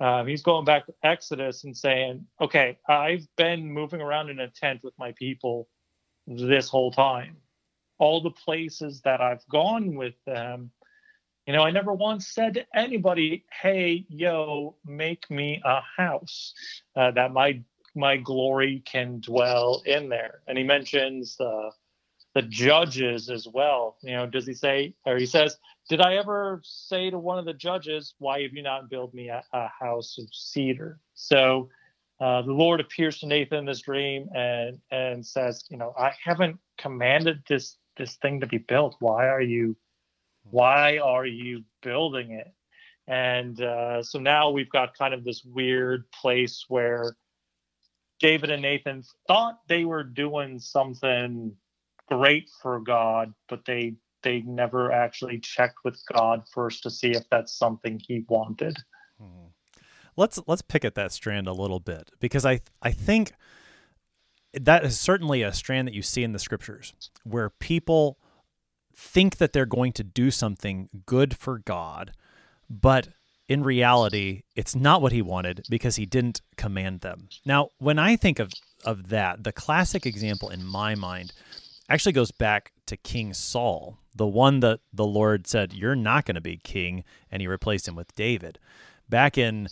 Um, 0.00 0.26
he's 0.26 0.42
going 0.42 0.64
back 0.64 0.86
to 0.86 0.94
Exodus 1.02 1.64
and 1.64 1.76
saying, 1.76 2.26
okay, 2.40 2.78
I've 2.88 3.26
been 3.36 3.72
moving 3.72 4.00
around 4.00 4.28
in 4.30 4.40
a 4.40 4.48
tent 4.48 4.80
with 4.82 4.94
my 4.98 5.12
people 5.12 5.68
this 6.26 6.68
whole 6.68 6.90
time. 6.90 7.36
All 7.98 8.20
the 8.20 8.30
places 8.30 9.00
that 9.02 9.20
I've 9.20 9.46
gone 9.48 9.94
with 9.94 10.14
them, 10.26 10.70
you 11.46 11.54
know, 11.54 11.62
I 11.62 11.70
never 11.70 11.94
once 11.94 12.26
said 12.26 12.54
to 12.54 12.66
anybody, 12.74 13.44
hey, 13.62 14.04
yo, 14.08 14.76
make 14.84 15.30
me 15.30 15.62
a 15.64 15.80
house 15.96 16.52
uh, 16.94 17.12
that 17.12 17.32
my 17.32 17.62
my 17.94 18.18
glory 18.18 18.82
can 18.84 19.20
dwell 19.20 19.82
in 19.86 20.10
there. 20.10 20.42
And 20.46 20.58
he 20.58 20.64
mentions 20.64 21.40
uh, 21.40 21.70
the 22.36 22.42
judges 22.42 23.30
as 23.30 23.48
well. 23.48 23.96
You 24.02 24.12
know, 24.12 24.26
does 24.26 24.46
he 24.46 24.52
say, 24.52 24.94
or 25.06 25.16
he 25.16 25.24
says, 25.24 25.56
did 25.88 26.02
I 26.02 26.16
ever 26.16 26.60
say 26.62 27.08
to 27.08 27.18
one 27.18 27.38
of 27.38 27.46
the 27.46 27.54
judges, 27.54 28.14
Why 28.18 28.42
have 28.42 28.52
you 28.52 28.62
not 28.62 28.90
built 28.90 29.14
me 29.14 29.30
a, 29.30 29.42
a 29.54 29.68
house 29.68 30.18
of 30.18 30.28
cedar? 30.32 31.00
So 31.14 31.70
uh, 32.20 32.42
the 32.42 32.52
Lord 32.52 32.80
appears 32.80 33.20
to 33.20 33.26
Nathan 33.26 33.60
in 33.60 33.64
this 33.64 33.80
dream 33.80 34.28
and 34.34 34.78
and 34.90 35.24
says, 35.24 35.64
You 35.70 35.78
know, 35.78 35.94
I 35.98 36.12
haven't 36.22 36.58
commanded 36.76 37.42
this 37.48 37.78
this 37.96 38.16
thing 38.16 38.40
to 38.40 38.46
be 38.46 38.58
built. 38.58 38.96
Why 39.00 39.28
are 39.28 39.40
you 39.40 39.74
why 40.50 40.98
are 40.98 41.24
you 41.24 41.64
building 41.82 42.32
it? 42.32 42.52
And 43.06 43.62
uh, 43.62 44.02
so 44.02 44.18
now 44.18 44.50
we've 44.50 44.68
got 44.68 44.98
kind 44.98 45.14
of 45.14 45.24
this 45.24 45.42
weird 45.42 46.04
place 46.10 46.66
where 46.68 47.16
David 48.20 48.50
and 48.50 48.60
Nathan 48.60 49.04
thought 49.26 49.60
they 49.68 49.86
were 49.86 50.04
doing 50.04 50.58
something 50.58 51.56
great 52.08 52.48
for 52.62 52.80
God, 52.80 53.32
but 53.48 53.64
they 53.64 53.94
they 54.22 54.40
never 54.42 54.90
actually 54.90 55.38
checked 55.38 55.78
with 55.84 56.02
God 56.12 56.42
first 56.52 56.82
to 56.82 56.90
see 56.90 57.10
if 57.10 57.28
that's 57.30 57.56
something 57.56 58.00
He 58.06 58.24
wanted. 58.28 58.76
Hmm. 59.20 59.48
Let's 60.16 60.40
let's 60.46 60.62
pick 60.62 60.84
at 60.84 60.94
that 60.94 61.12
strand 61.12 61.46
a 61.46 61.52
little 61.52 61.80
bit 61.80 62.10
because 62.20 62.44
I 62.44 62.60
I 62.82 62.90
think 62.90 63.32
that 64.52 64.84
is 64.84 64.98
certainly 64.98 65.42
a 65.42 65.52
strand 65.52 65.86
that 65.86 65.94
you 65.94 66.02
see 66.02 66.22
in 66.22 66.32
the 66.32 66.38
scriptures 66.38 66.94
where 67.24 67.50
people 67.50 68.18
think 68.94 69.36
that 69.36 69.52
they're 69.52 69.66
going 69.66 69.92
to 69.92 70.02
do 70.04 70.30
something 70.30 70.88
good 71.04 71.36
for 71.36 71.58
God, 71.58 72.12
but 72.70 73.08
in 73.48 73.62
reality, 73.62 74.42
it's 74.56 74.74
not 74.74 75.02
what 75.02 75.12
he 75.12 75.22
wanted 75.22 75.64
because 75.68 75.96
he 75.96 76.06
didn't 76.06 76.40
command 76.56 77.00
them. 77.00 77.28
Now, 77.44 77.68
when 77.78 77.98
I 77.98 78.16
think 78.16 78.38
of, 78.38 78.50
of 78.84 79.08
that, 79.10 79.44
the 79.44 79.52
classic 79.52 80.06
example 80.06 80.48
in 80.48 80.64
my 80.64 80.94
mind 80.94 81.32
actually 81.88 82.12
goes 82.12 82.30
back 82.30 82.72
to 82.86 82.96
King 82.96 83.34
Saul, 83.34 83.98
the 84.14 84.26
one 84.26 84.60
that 84.60 84.80
the 84.92 85.06
Lord 85.06 85.46
said, 85.46 85.72
You're 85.72 85.96
not 85.96 86.24
going 86.24 86.34
to 86.34 86.40
be 86.40 86.56
king, 86.58 87.04
and 87.30 87.40
he 87.40 87.48
replaced 87.48 87.88
him 87.88 87.94
with 87.94 88.14
David. 88.14 88.58
Back 89.08 89.38
in 89.38 89.68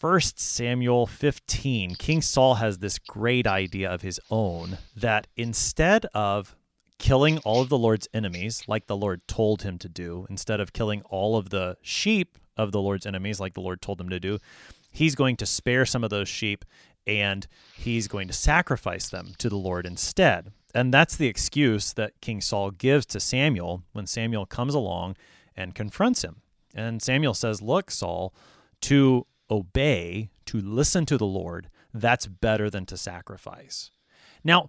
1 0.00 0.20
Samuel 0.36 1.06
15, 1.06 1.94
King 1.94 2.20
Saul 2.20 2.56
has 2.56 2.78
this 2.78 2.98
great 2.98 3.46
idea 3.46 3.90
of 3.90 4.02
his 4.02 4.20
own 4.30 4.78
that 4.94 5.26
instead 5.36 6.06
of 6.14 6.54
killing 6.98 7.38
all 7.38 7.62
of 7.62 7.68
the 7.68 7.78
Lord's 7.78 8.08
enemies, 8.12 8.62
like 8.66 8.86
the 8.86 8.96
Lord 8.96 9.26
told 9.26 9.62
him 9.62 9.78
to 9.78 9.88
do, 9.88 10.26
instead 10.28 10.60
of 10.60 10.72
killing 10.72 11.02
all 11.02 11.36
of 11.36 11.50
the 11.50 11.76
sheep 11.82 12.38
of 12.56 12.72
the 12.72 12.80
Lord's 12.80 13.06
enemies, 13.06 13.40
like 13.40 13.54
the 13.54 13.60
Lord 13.60 13.80
told 13.80 14.00
him 14.00 14.08
to 14.10 14.20
do, 14.20 14.38
he's 14.90 15.14
going 15.14 15.36
to 15.36 15.46
spare 15.46 15.86
some 15.86 16.04
of 16.04 16.10
those 16.10 16.28
sheep 16.28 16.64
and 17.06 17.46
he's 17.76 18.08
going 18.08 18.26
to 18.26 18.34
sacrifice 18.34 19.08
them 19.08 19.32
to 19.38 19.48
the 19.48 19.56
Lord 19.56 19.86
instead. 19.86 20.52
And 20.76 20.92
that's 20.92 21.16
the 21.16 21.26
excuse 21.26 21.94
that 21.94 22.20
King 22.20 22.42
Saul 22.42 22.70
gives 22.70 23.06
to 23.06 23.18
Samuel 23.18 23.82
when 23.92 24.06
Samuel 24.06 24.44
comes 24.44 24.74
along 24.74 25.16
and 25.56 25.74
confronts 25.74 26.22
him. 26.22 26.42
And 26.74 27.00
Samuel 27.00 27.32
says, 27.32 27.62
Look, 27.62 27.90
Saul, 27.90 28.34
to 28.82 29.26
obey, 29.50 30.28
to 30.44 30.60
listen 30.60 31.06
to 31.06 31.16
the 31.16 31.24
Lord, 31.24 31.70
that's 31.94 32.26
better 32.26 32.68
than 32.68 32.84
to 32.86 32.98
sacrifice. 32.98 33.90
Now, 34.44 34.68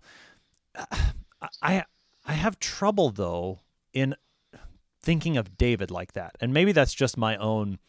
I, 1.62 1.84
I 2.26 2.34
have 2.34 2.58
trouble, 2.58 3.10
though, 3.10 3.60
in 3.92 4.16
thinking 5.02 5.36
of 5.36 5.58
David 5.58 5.92
like 5.92 6.14
that. 6.14 6.38
And 6.40 6.54
maybe 6.54 6.72
that's 6.72 6.94
just 6.94 7.18
my 7.18 7.36
own 7.36 7.80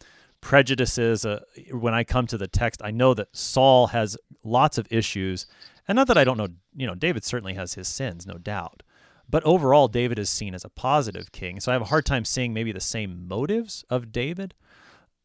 prejudices. 0.40 1.24
Uh, 1.24 1.40
when 1.72 1.94
I 1.94 2.04
come 2.04 2.26
to 2.28 2.38
the 2.38 2.48
text, 2.48 2.80
I 2.84 2.90
know 2.90 3.14
that 3.14 3.34
Saul 3.36 3.88
has 3.88 4.16
lots 4.42 4.78
of 4.78 4.86
issues 4.90 5.46
and 5.88 5.96
not 5.96 6.06
that 6.08 6.18
I 6.18 6.24
don't 6.24 6.36
know, 6.36 6.48
you 6.76 6.86
know, 6.86 6.94
David 6.94 7.24
certainly 7.24 7.54
has 7.54 7.74
his 7.74 7.88
sins, 7.88 8.26
no 8.26 8.34
doubt. 8.34 8.82
But 9.28 9.42
overall, 9.44 9.88
David 9.88 10.18
is 10.18 10.28
seen 10.28 10.54
as 10.54 10.64
a 10.64 10.70
positive 10.70 11.32
king. 11.32 11.60
So 11.60 11.72
I 11.72 11.74
have 11.74 11.82
a 11.82 11.86
hard 11.86 12.06
time 12.06 12.24
seeing 12.24 12.52
maybe 12.52 12.72
the 12.72 12.80
same 12.80 13.26
motives 13.26 13.84
of 13.88 14.12
David. 14.12 14.54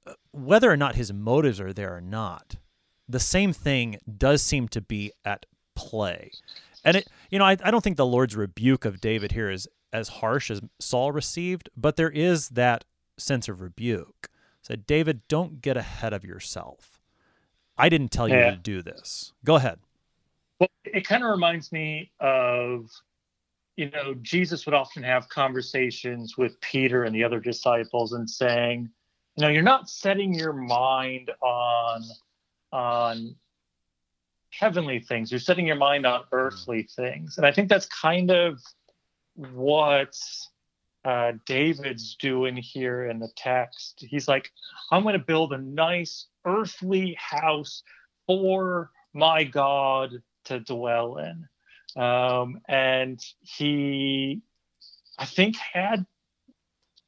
Uh, 0.07 0.13
whether 0.31 0.71
or 0.71 0.77
not 0.77 0.95
his 0.95 1.13
motives 1.13 1.59
are 1.59 1.73
there 1.73 1.95
or 1.95 2.01
not, 2.01 2.55
the 3.07 3.19
same 3.19 3.51
thing 3.51 3.97
does 4.17 4.41
seem 4.41 4.69
to 4.69 4.81
be 4.81 5.11
at 5.25 5.45
play. 5.75 6.31
And 6.85 6.97
it, 6.97 7.07
you 7.29 7.39
know, 7.39 7.45
I, 7.45 7.57
I 7.63 7.71
don't 7.71 7.83
think 7.83 7.97
the 7.97 8.05
Lord's 8.05 8.35
rebuke 8.35 8.85
of 8.85 9.01
David 9.01 9.33
here 9.33 9.49
is 9.49 9.67
as 9.91 10.07
harsh 10.07 10.49
as 10.49 10.61
Saul 10.79 11.11
received, 11.11 11.69
but 11.75 11.97
there 11.97 12.09
is 12.09 12.49
that 12.49 12.83
sense 13.17 13.47
of 13.47 13.61
rebuke. 13.61 14.29
Said, 14.63 14.87
David, 14.87 15.27
don't 15.27 15.61
get 15.61 15.75
ahead 15.75 16.13
of 16.13 16.23
yourself. 16.23 16.99
I 17.77 17.89
didn't 17.89 18.11
tell 18.11 18.29
you 18.29 18.35
yeah. 18.35 18.51
to 18.51 18.57
do 18.57 18.81
this. 18.81 19.33
Go 19.43 19.55
ahead. 19.55 19.79
Well, 20.59 20.69
it 20.85 21.05
kind 21.05 21.21
of 21.21 21.29
reminds 21.29 21.71
me 21.73 22.11
of, 22.21 22.89
you 23.75 23.89
know, 23.89 24.13
Jesus 24.21 24.65
would 24.65 24.73
often 24.73 25.03
have 25.03 25.27
conversations 25.27 26.37
with 26.37 26.59
Peter 26.61 27.03
and 27.03 27.13
the 27.13 27.25
other 27.25 27.41
disciples 27.41 28.13
and 28.13 28.29
saying, 28.29 28.89
you 29.35 29.41
know, 29.41 29.49
you're 29.49 29.63
not 29.63 29.89
setting 29.89 30.33
your 30.33 30.53
mind 30.53 31.29
on 31.41 32.03
on 32.71 33.35
heavenly 34.51 34.99
things. 34.99 35.29
You're 35.29 35.39
setting 35.39 35.67
your 35.67 35.75
mind 35.75 36.05
on 36.05 36.21
mm-hmm. 36.21 36.35
earthly 36.35 36.83
things. 36.83 37.37
And 37.37 37.45
I 37.45 37.51
think 37.51 37.67
that's 37.67 37.87
kind 37.87 38.31
of 38.31 38.61
what 39.35 40.15
uh, 41.05 41.33
David's 41.45 42.15
doing 42.15 42.55
here 42.55 43.05
in 43.05 43.19
the 43.19 43.31
text. 43.35 44.05
He's 44.09 44.27
like, 44.27 44.51
I'm 44.91 45.03
going 45.03 45.13
to 45.13 45.25
build 45.25 45.53
a 45.53 45.57
nice 45.57 46.27
earthly 46.45 47.17
house 47.19 47.83
for 48.25 48.91
my 49.13 49.43
God 49.43 50.11
to 50.45 50.59
dwell 50.59 51.17
in. 51.17 51.47
Um, 52.01 52.61
and 52.67 53.19
he, 53.41 54.41
I 55.19 55.25
think, 55.25 55.55
had 55.57 56.05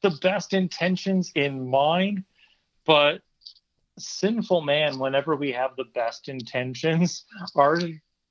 the 0.02 0.10
best 0.10 0.52
intentions 0.52 1.32
in 1.34 1.68
mind, 1.68 2.24
but 2.84 3.22
sinful 3.98 4.60
man, 4.60 4.98
whenever 4.98 5.36
we 5.36 5.52
have 5.52 5.74
the 5.76 5.86
best 5.94 6.28
intentions, 6.28 7.24
our 7.56 7.80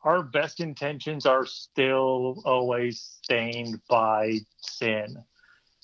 our 0.03 0.21
best 0.21 0.59
intentions 0.59 1.25
are 1.25 1.47
still 1.47 2.39
always 2.45 3.01
stained 3.23 3.81
by 3.89 4.37
sin. 4.59 5.17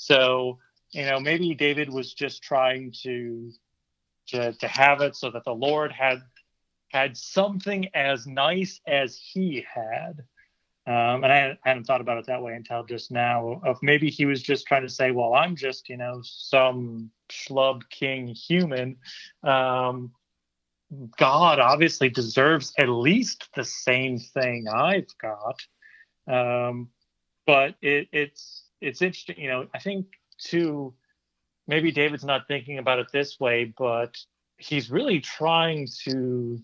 So, 0.01 0.57
you 0.93 1.05
know, 1.05 1.19
maybe 1.19 1.53
David 1.53 1.93
was 1.93 2.15
just 2.15 2.41
trying 2.41 2.91
to 3.03 3.51
to 4.29 4.53
to 4.53 4.67
have 4.67 5.01
it 5.01 5.15
so 5.15 5.29
that 5.29 5.45
the 5.45 5.53
Lord 5.53 5.91
had 5.91 6.23
had 6.89 7.15
something 7.15 7.87
as 7.93 8.25
nice 8.25 8.81
as 8.87 9.15
he 9.15 9.63
had. 9.71 10.23
Um, 10.87 11.23
and 11.23 11.31
I 11.31 11.57
hadn't 11.63 11.83
thought 11.83 12.01
about 12.01 12.17
it 12.17 12.25
that 12.25 12.41
way 12.41 12.53
until 12.53 12.83
just 12.83 13.11
now. 13.11 13.61
Of 13.63 13.77
maybe 13.83 14.09
he 14.09 14.25
was 14.25 14.41
just 14.41 14.65
trying 14.65 14.81
to 14.81 14.89
say, 14.89 15.11
"Well, 15.11 15.35
I'm 15.35 15.55
just, 15.55 15.87
you 15.87 15.97
know, 15.97 16.21
some 16.23 17.11
schlub 17.29 17.83
king 17.91 18.27
human. 18.27 18.97
Um, 19.43 20.13
God 21.19 21.59
obviously 21.59 22.09
deserves 22.09 22.73
at 22.79 22.89
least 22.89 23.49
the 23.55 23.65
same 23.65 24.17
thing 24.17 24.65
I've 24.67 25.15
got." 25.21 25.59
Um, 26.27 26.89
but 27.45 27.75
it, 27.83 28.07
it's 28.11 28.60
it's 28.81 29.01
interesting, 29.01 29.39
you 29.39 29.49
know. 29.49 29.67
I 29.73 29.79
think 29.79 30.07
too, 30.37 30.93
maybe 31.67 31.91
David's 31.91 32.25
not 32.25 32.47
thinking 32.47 32.77
about 32.77 32.99
it 32.99 33.07
this 33.13 33.39
way, 33.39 33.73
but 33.77 34.17
he's 34.57 34.91
really 34.91 35.19
trying 35.19 35.87
to 36.03 36.59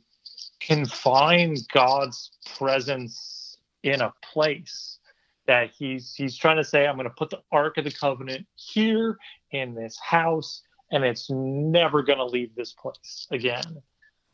confine 0.60 1.56
God's 1.72 2.32
presence 2.58 3.58
in 3.84 4.02
a 4.02 4.14
place 4.22 5.00
that 5.48 5.72
he's 5.78 6.14
he's 6.14 6.36
trying 6.36 6.58
to 6.58 6.64
say 6.64 6.86
i'm 6.86 6.96
going 6.96 7.08
to 7.08 7.16
put 7.16 7.30
the 7.30 7.42
ark 7.52 7.78
of 7.78 7.86
the 7.86 7.92
covenant 7.92 8.46
here 8.56 9.18
in 9.52 9.74
this 9.74 9.98
house 9.98 10.62
and 10.92 11.04
it's 11.04 11.30
never 11.30 12.04
going 12.04 12.18
to 12.20 12.26
leave 12.26 12.54
this 12.56 12.74
place 12.74 13.28
again 13.32 13.82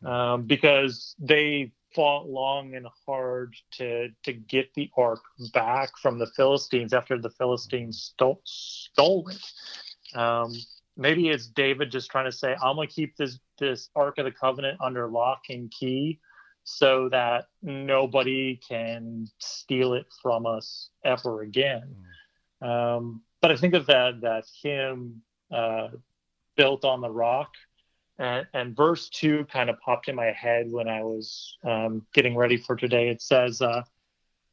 um, 0.04 0.42
because 0.42 1.14
they 1.18 1.72
fought 1.94 2.28
long 2.28 2.74
and 2.74 2.86
hard 3.06 3.54
to 3.70 4.08
to 4.22 4.32
get 4.32 4.72
the 4.74 4.90
ark 4.96 5.22
back 5.52 5.90
from 6.00 6.18
the 6.18 6.26
philistines 6.36 6.92
after 6.92 7.18
the 7.18 7.30
philistines 7.30 8.12
stole, 8.14 8.40
stole 8.44 9.28
it 9.28 10.18
um, 10.18 10.52
maybe 10.96 11.28
it's 11.28 11.46
david 11.46 11.90
just 11.90 12.10
trying 12.10 12.24
to 12.24 12.32
say 12.32 12.56
i'm 12.62 12.76
going 12.76 12.88
to 12.88 12.94
keep 12.94 13.16
this 13.16 13.38
this 13.58 13.88
ark 13.94 14.18
of 14.18 14.24
the 14.24 14.30
covenant 14.30 14.78
under 14.80 15.08
lock 15.08 15.42
and 15.48 15.70
key 15.70 16.18
so 16.64 17.10
that 17.10 17.48
nobody 17.62 18.58
can 18.66 19.28
steal 19.38 19.92
it 19.92 20.06
from 20.22 20.46
us 20.46 20.88
ever 21.04 21.42
again. 21.42 21.94
Mm. 22.62 22.66
Um, 22.66 23.22
but 23.42 23.52
I 23.52 23.56
think 23.56 23.74
of 23.74 23.86
that 23.86 24.22
that 24.22 24.44
hymn 24.62 25.20
uh, 25.52 25.88
built 26.56 26.84
on 26.84 27.02
the 27.02 27.10
rock, 27.10 27.52
and, 28.18 28.46
and, 28.54 28.76
verse 28.76 29.08
two 29.08 29.44
kind 29.46 29.70
of 29.70 29.80
popped 29.80 30.08
in 30.08 30.14
my 30.14 30.32
head 30.32 30.70
when 30.70 30.88
I 30.88 31.02
was 31.02 31.56
um, 31.64 32.06
getting 32.14 32.36
ready 32.36 32.56
for 32.56 32.76
today. 32.76 33.08
It 33.08 33.22
says, 33.22 33.60
uh, 33.60 33.82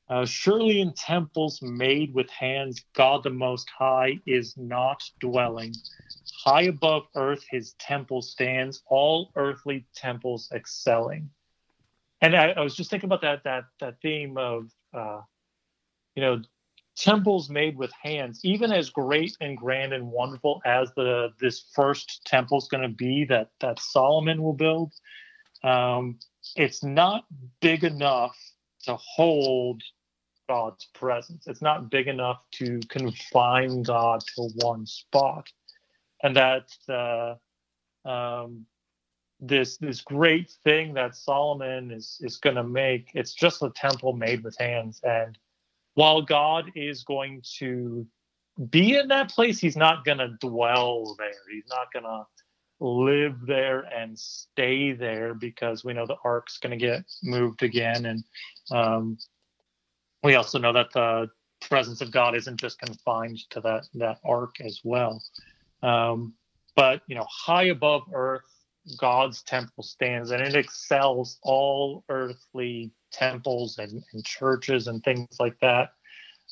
uh, 0.10 0.26
"Surely 0.26 0.82
in 0.82 0.94
temples 0.94 1.62
made 1.62 2.14
with 2.14 2.30
hands, 2.30 2.84
God 2.94 3.24
the 3.24 3.30
Most 3.30 3.70
High 3.70 4.20
is 4.26 4.56
not 4.58 5.04
dwelling." 5.20 5.74
High 6.44 6.64
above 6.64 7.04
earth, 7.16 7.46
his 7.50 7.74
temple 7.74 8.22
stands, 8.22 8.82
all 8.88 9.32
earthly 9.36 9.86
temples 9.96 10.50
excelling 10.54 11.30
and 12.22 12.36
I, 12.36 12.52
I, 12.52 12.62
was 12.62 12.76
just 12.76 12.90
thinking 12.90 13.08
about 13.08 13.22
that 13.22 13.44
that 13.44 13.66
that 13.80 13.96
theme 14.02 14.38
of 14.38 14.72
uh, 14.94 15.22
you 16.16 16.22
know 16.22 16.42
temples 16.96 17.50
made 17.50 17.78
with 17.78 17.92
hands 18.02 18.42
even 18.44 18.72
as 18.72 18.90
great 18.90 19.36
and 19.42 19.58
grand 19.58 19.94
and 19.94 20.06
wonderful 20.06 20.62
as 20.66 20.92
the 20.96 21.30
this 21.40 21.66
first 21.74 22.22
temple 22.26 22.58
is 22.58 22.68
going 22.68 22.84
to 22.84 22.96
be 22.96 23.26
that 23.26 23.50
that 23.60 23.80
solomon 23.80 24.42
will 24.42 24.54
build 24.54 24.94
um, 25.64 26.18
it's 26.56 26.84
not 26.84 27.26
big 27.62 27.84
enough 27.84 28.38
to 28.84 28.96
hold 28.96 29.82
god's 30.50 30.86
presence 30.94 31.48
it's 31.48 31.62
not 31.62 31.90
big 31.90 32.08
enough 32.08 32.42
to 32.52 32.80
confine 32.90 33.84
god 33.84 34.22
to 34.36 34.50
one 34.56 34.86
spot 34.86 35.48
and 36.24 36.36
that 36.36 36.68
uh, 36.90 37.36
um, 38.08 38.66
this 39.40 39.78
this 39.78 40.02
great 40.02 40.52
thing 40.64 40.94
that 40.94 41.16
Solomon 41.16 41.92
is 41.92 42.20
is 42.22 42.38
going 42.38 42.56
to 42.56 42.64
make. 42.64 43.10
It's 43.14 43.34
just 43.34 43.64
a 43.64 43.72
temple 43.76 44.14
made 44.14 44.44
with 44.44 44.58
hands, 44.60 45.02
and 45.04 45.38
while 45.96 46.22
God 46.22 46.72
is 46.76 47.04
going 47.04 47.42
to 47.60 48.06
be 48.70 48.98
in 48.98 49.08
that 49.10 49.32
place, 49.32 49.60
He's 49.60 49.78
not 49.78 50.06
going 50.06 50.20
to 50.20 50.36
dwell 50.40 51.16
there. 51.18 51.32
He's 51.52 51.68
not 51.70 51.92
going 51.94 52.06
to 52.06 52.26
live 52.80 53.36
there 53.46 53.82
and 53.82 54.18
stay 54.18 54.92
there 54.92 55.34
because 55.34 55.84
we 55.84 55.94
know 55.94 56.06
the 56.06 56.18
ark's 56.24 56.58
going 56.58 56.78
to 56.78 56.86
get 56.86 57.04
moved 57.24 57.64
again, 57.64 58.06
and 58.06 58.24
um, 58.72 59.18
we 60.24 60.36
also 60.36 60.60
know 60.60 60.74
that 60.74 60.92
the 60.94 61.30
presence 61.62 62.02
of 62.02 62.12
God 62.12 62.36
isn't 62.36 62.60
just 62.60 62.80
confined 62.80 63.38
to 63.52 63.62
that 63.62 63.84
that 63.96 64.20
ark 64.26 64.56
as 64.62 64.82
well. 64.84 65.22
Um, 65.84 66.34
but 66.76 67.02
you 67.08 67.16
know, 67.16 67.26
high 67.30 67.66
above 67.66 68.04
earth 68.14 68.42
God's 68.98 69.44
temple 69.44 69.84
stands 69.84 70.32
and 70.32 70.42
it 70.42 70.56
excels 70.56 71.40
all 71.44 72.04
earthly 72.10 72.92
temples 73.12 73.78
and, 73.78 74.04
and 74.14 74.26
churches 74.26 74.88
and 74.88 75.04
things 75.04 75.28
like 75.40 75.60
that. 75.60 75.90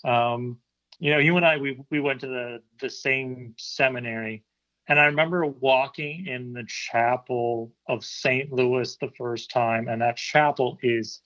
Um, 0.04 0.60
you 1.00 1.12
know, 1.12 1.20
you 1.20 1.38
and 1.38 1.46
I, 1.46 1.58
we, 1.58 1.82
we 1.90 2.00
went 2.00 2.22
to 2.22 2.28
the, 2.28 2.62
the 2.80 2.90
same 2.90 3.56
seminary. 3.58 4.44
And 4.88 5.00
I 5.00 5.06
remember 5.06 5.46
walking 5.46 6.26
in 6.28 6.52
the 6.52 6.66
chapel 6.68 7.72
of 7.88 8.04
St. 8.04 8.52
Louis 8.52 8.98
the 8.98 9.12
first 9.18 9.52
time, 9.52 9.88
and 9.88 10.02
that 10.02 10.18
chapel 10.18 10.80
is 10.82 11.22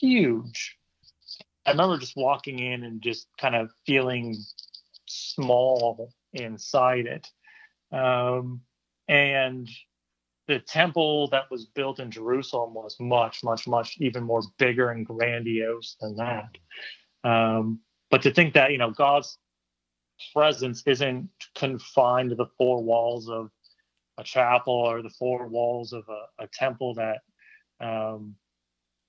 huge. 0.00 0.76
I 1.66 1.70
remember 1.70 1.98
just 1.98 2.16
walking 2.16 2.58
in 2.58 2.84
and 2.84 3.02
just 3.02 3.28
kind 3.38 3.54
of 3.54 3.70
feeling 3.86 4.36
small 5.06 6.12
inside 6.32 7.06
it. 7.06 7.28
Um, 7.92 8.62
and 9.08 9.68
the 10.46 10.58
temple 10.60 11.28
that 11.28 11.50
was 11.50 11.66
built 11.66 12.00
in 12.00 12.10
Jerusalem 12.10 12.74
was 12.74 12.96
much, 13.00 13.42
much, 13.42 13.66
much 13.66 13.96
even 13.98 14.24
more 14.24 14.42
bigger 14.58 14.90
and 14.90 15.06
grandiose 15.06 15.96
than 16.00 16.16
that. 16.16 16.48
Um, 17.24 17.80
but 18.10 18.22
to 18.22 18.32
think 18.32 18.54
that 18.54 18.70
you 18.70 18.78
know 18.78 18.90
God's 18.90 19.38
presence 20.32 20.82
isn't 20.86 21.28
confined 21.54 22.30
to 22.30 22.36
the 22.36 22.46
four 22.58 22.82
walls 22.82 23.28
of 23.28 23.50
a 24.18 24.24
chapel 24.24 24.74
or 24.74 25.02
the 25.02 25.10
four 25.10 25.48
walls 25.48 25.92
of 25.92 26.04
a, 26.08 26.44
a 26.44 26.48
temple 26.52 26.94
that 26.94 27.18
um, 27.80 28.36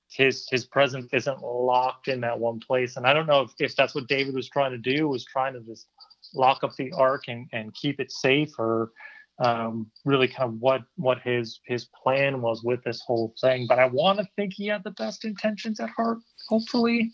his 0.10 0.48
his 0.50 0.66
presence 0.66 1.08
isn't 1.14 1.42
locked 1.42 2.08
in 2.08 2.22
that 2.22 2.40
one 2.40 2.60
place 2.60 2.96
and 2.96 3.06
i 3.06 3.14
don't 3.14 3.28
know 3.28 3.42
if, 3.42 3.52
if 3.60 3.76
that's 3.76 3.96
what 3.96 4.08
david 4.08 4.34
was 4.34 4.50
trying 4.50 4.72
to 4.72 4.78
do 4.78 5.08
was 5.08 5.26
trying 5.26 5.54
to 5.54 5.60
just 5.62 5.88
lock 6.34 6.64
up 6.64 6.76
the 6.76 6.92
ark 6.94 7.24
and, 7.28 7.48
and 7.54 7.74
keep 7.74 8.00
it 8.00 8.12
safe 8.12 8.52
or 8.58 8.92
um, 9.40 9.92
really 10.06 10.28
kind 10.28 10.50
of 10.50 10.60
what 10.60 10.82
what 10.96 11.20
his 11.22 11.60
his 11.66 11.90
plan 12.04 12.42
was 12.42 12.64
with 12.64 12.84
this 12.84 13.02
whole 13.02 13.34
thing. 13.42 13.66
But 13.68 13.80
I 13.80 13.86
want 13.86 14.20
to 14.20 14.26
think 14.36 14.54
he 14.54 14.68
had 14.68 14.84
the 14.84 14.92
best 14.92 15.26
intentions 15.26 15.80
at 15.80 15.90
heart. 15.90 16.20
Hopefully, 16.48 17.12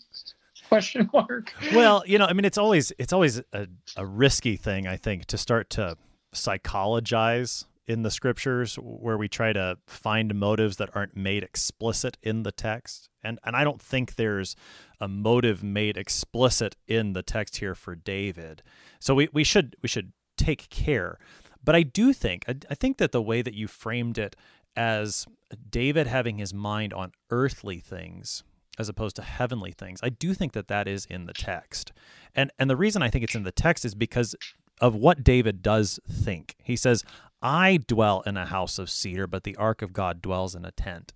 question 0.68 1.10
mark. 1.12 1.52
Well, 1.74 2.02
you 2.06 2.18
know, 2.18 2.26
I 2.26 2.32
mean, 2.32 2.44
it's 2.44 2.58
always 2.58 2.92
it's 2.98 3.12
always 3.12 3.38
a, 3.52 3.66
a 3.96 4.06
risky 4.06 4.56
thing. 4.56 4.86
I 4.86 4.96
think 4.96 5.26
to 5.26 5.38
start 5.38 5.70
to 5.70 5.96
psychologize 6.32 7.66
in 7.86 8.02
the 8.02 8.10
scriptures 8.10 8.76
where 8.76 9.18
we 9.18 9.28
try 9.28 9.52
to 9.52 9.76
find 9.86 10.34
motives 10.34 10.76
that 10.76 10.88
aren't 10.94 11.16
made 11.16 11.42
explicit 11.42 12.16
in 12.22 12.42
the 12.42 12.52
text. 12.52 13.08
And 13.22 13.38
and 13.44 13.56
I 13.56 13.64
don't 13.64 13.82
think 13.82 14.14
there's 14.14 14.56
a 15.00 15.08
motive 15.08 15.62
made 15.62 15.96
explicit 15.96 16.76
in 16.86 17.12
the 17.12 17.22
text 17.22 17.56
here 17.56 17.74
for 17.74 17.94
David. 17.94 18.62
So 19.00 19.14
we, 19.14 19.28
we 19.32 19.44
should 19.44 19.76
we 19.82 19.88
should 19.88 20.12
take 20.36 20.68
care. 20.70 21.18
But 21.64 21.74
I 21.74 21.82
do 21.82 22.12
think, 22.12 22.44
I, 22.48 22.56
I 22.70 22.74
think 22.74 22.98
that 22.98 23.12
the 23.12 23.22
way 23.22 23.42
that 23.42 23.54
you 23.54 23.68
framed 23.68 24.18
it 24.18 24.36
as 24.76 25.26
David 25.70 26.06
having 26.06 26.38
his 26.38 26.52
mind 26.52 26.92
on 26.92 27.12
earthly 27.30 27.78
things 27.78 28.42
as 28.78 28.88
opposed 28.88 29.16
to 29.16 29.22
heavenly 29.22 29.72
things, 29.72 30.00
I 30.02 30.08
do 30.08 30.34
think 30.34 30.52
that 30.52 30.68
that 30.68 30.88
is 30.88 31.04
in 31.06 31.26
the 31.26 31.34
text. 31.34 31.92
And 32.34 32.50
and 32.58 32.68
the 32.68 32.76
reason 32.76 33.02
I 33.02 33.10
think 33.10 33.24
it's 33.24 33.34
in 33.34 33.42
the 33.42 33.52
text 33.52 33.84
is 33.84 33.94
because 33.94 34.34
of 34.80 34.94
what 34.94 35.22
David 35.22 35.62
does 35.62 36.00
think. 36.10 36.56
He 36.62 36.76
says, 36.76 37.04
"I 37.42 37.78
dwell 37.86 38.22
in 38.22 38.36
a 38.36 38.46
house 38.46 38.78
of 38.78 38.90
cedar, 38.90 39.26
but 39.26 39.44
the 39.44 39.56
ark 39.56 39.82
of 39.82 39.92
God 39.92 40.22
dwells 40.22 40.54
in 40.54 40.64
a 40.64 40.72
tent." 40.72 41.12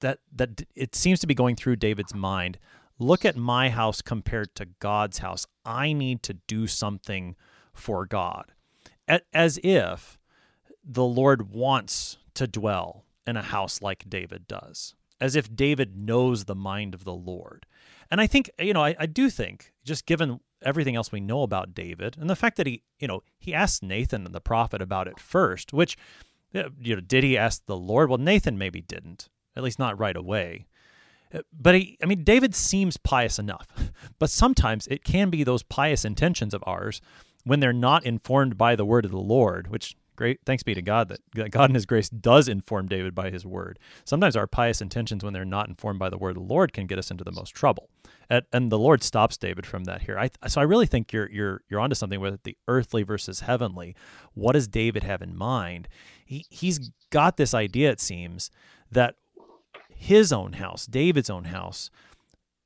That 0.00 0.20
that 0.32 0.62
it 0.74 0.94
seems 0.94 1.20
to 1.20 1.26
be 1.26 1.34
going 1.34 1.56
through 1.56 1.76
David's 1.76 2.14
mind. 2.14 2.58
Look 2.98 3.24
at 3.24 3.36
my 3.36 3.68
house 3.70 4.02
compared 4.02 4.54
to 4.56 4.66
God's 4.80 5.18
house. 5.18 5.46
I 5.64 5.92
need 5.92 6.22
to 6.24 6.34
do 6.34 6.66
something 6.66 7.36
for 7.72 8.06
God 8.06 8.52
as 9.32 9.58
if 9.62 10.18
the 10.84 11.04
Lord 11.04 11.50
wants 11.50 12.18
to 12.34 12.46
dwell 12.46 13.04
in 13.26 13.36
a 13.36 13.42
house 13.42 13.82
like 13.82 14.08
David 14.08 14.46
does, 14.46 14.94
as 15.20 15.36
if 15.36 15.54
David 15.54 15.96
knows 15.96 16.44
the 16.44 16.54
mind 16.54 16.94
of 16.94 17.04
the 17.04 17.14
Lord. 17.14 17.66
And 18.10 18.20
I 18.20 18.26
think, 18.26 18.50
you 18.58 18.72
know, 18.72 18.84
I, 18.84 18.96
I 18.98 19.06
do 19.06 19.28
think, 19.28 19.72
just 19.84 20.06
given 20.06 20.40
everything 20.62 20.96
else 20.96 21.12
we 21.12 21.20
know 21.20 21.42
about 21.42 21.74
David 21.74 22.16
and 22.18 22.28
the 22.28 22.36
fact 22.36 22.56
that 22.56 22.66
he, 22.66 22.82
you 22.98 23.06
know, 23.06 23.22
he 23.38 23.54
asked 23.54 23.82
Nathan 23.82 24.24
the 24.24 24.40
prophet 24.40 24.80
about 24.80 25.06
it 25.06 25.20
first, 25.20 25.72
which, 25.72 25.96
you 26.52 26.96
know, 26.96 27.00
did 27.00 27.22
he 27.22 27.36
ask 27.36 27.64
the 27.66 27.76
Lord? 27.76 28.08
Well, 28.08 28.18
Nathan 28.18 28.56
maybe 28.56 28.80
didn't, 28.80 29.28
at 29.54 29.62
least 29.62 29.78
not 29.78 29.98
right 29.98 30.16
away. 30.16 30.66
Uh, 31.32 31.40
but 31.52 31.74
he, 31.74 31.98
I 32.02 32.06
mean, 32.06 32.24
David 32.24 32.54
seems 32.54 32.96
pious 32.96 33.38
enough, 33.38 33.68
but 34.18 34.30
sometimes 34.30 34.86
it 34.86 35.04
can 35.04 35.28
be 35.28 35.44
those 35.44 35.62
pious 35.62 36.04
intentions 36.04 36.54
of 36.54 36.64
ours 36.66 37.00
when 37.48 37.60
they're 37.60 37.72
not 37.72 38.04
informed 38.04 38.56
by 38.56 38.76
the 38.76 38.84
word 38.84 39.04
of 39.04 39.10
the 39.10 39.18
Lord, 39.18 39.68
which 39.68 39.96
Great, 40.18 40.40
thanks 40.44 40.64
be 40.64 40.74
to 40.74 40.82
God 40.82 41.10
that, 41.10 41.20
that 41.34 41.52
God 41.52 41.70
in 41.70 41.74
His 41.76 41.86
grace 41.86 42.08
does 42.08 42.48
inform 42.48 42.88
David 42.88 43.14
by 43.14 43.30
His 43.30 43.46
word. 43.46 43.78
Sometimes 44.04 44.34
our 44.34 44.48
pious 44.48 44.80
intentions, 44.80 45.22
when 45.22 45.32
they're 45.32 45.44
not 45.44 45.68
informed 45.68 46.00
by 46.00 46.10
the 46.10 46.18
word 46.18 46.30
of 46.30 46.42
the 46.42 46.52
Lord, 46.52 46.72
can 46.72 46.88
get 46.88 46.98
us 46.98 47.12
into 47.12 47.22
the 47.22 47.30
most 47.30 47.54
trouble. 47.54 47.88
And, 48.28 48.44
and 48.52 48.72
the 48.72 48.80
Lord 48.80 49.04
stops 49.04 49.36
David 49.36 49.64
from 49.64 49.84
that 49.84 50.02
here. 50.02 50.18
I, 50.18 50.30
so 50.48 50.60
I 50.60 50.64
really 50.64 50.86
think 50.86 51.12
you're 51.12 51.30
you're 51.30 51.60
you're 51.68 51.78
onto 51.78 51.94
something 51.94 52.18
with 52.18 52.42
the 52.42 52.56
earthly 52.66 53.04
versus 53.04 53.40
heavenly. 53.40 53.94
What 54.34 54.54
does 54.54 54.66
David 54.66 55.04
have 55.04 55.22
in 55.22 55.36
mind? 55.36 55.86
He 56.26 56.46
he's 56.50 56.90
got 57.10 57.36
this 57.36 57.54
idea, 57.54 57.88
it 57.92 58.00
seems, 58.00 58.50
that 58.90 59.14
his 59.88 60.32
own 60.32 60.54
house, 60.54 60.84
David's 60.84 61.30
own 61.30 61.44
house, 61.44 61.90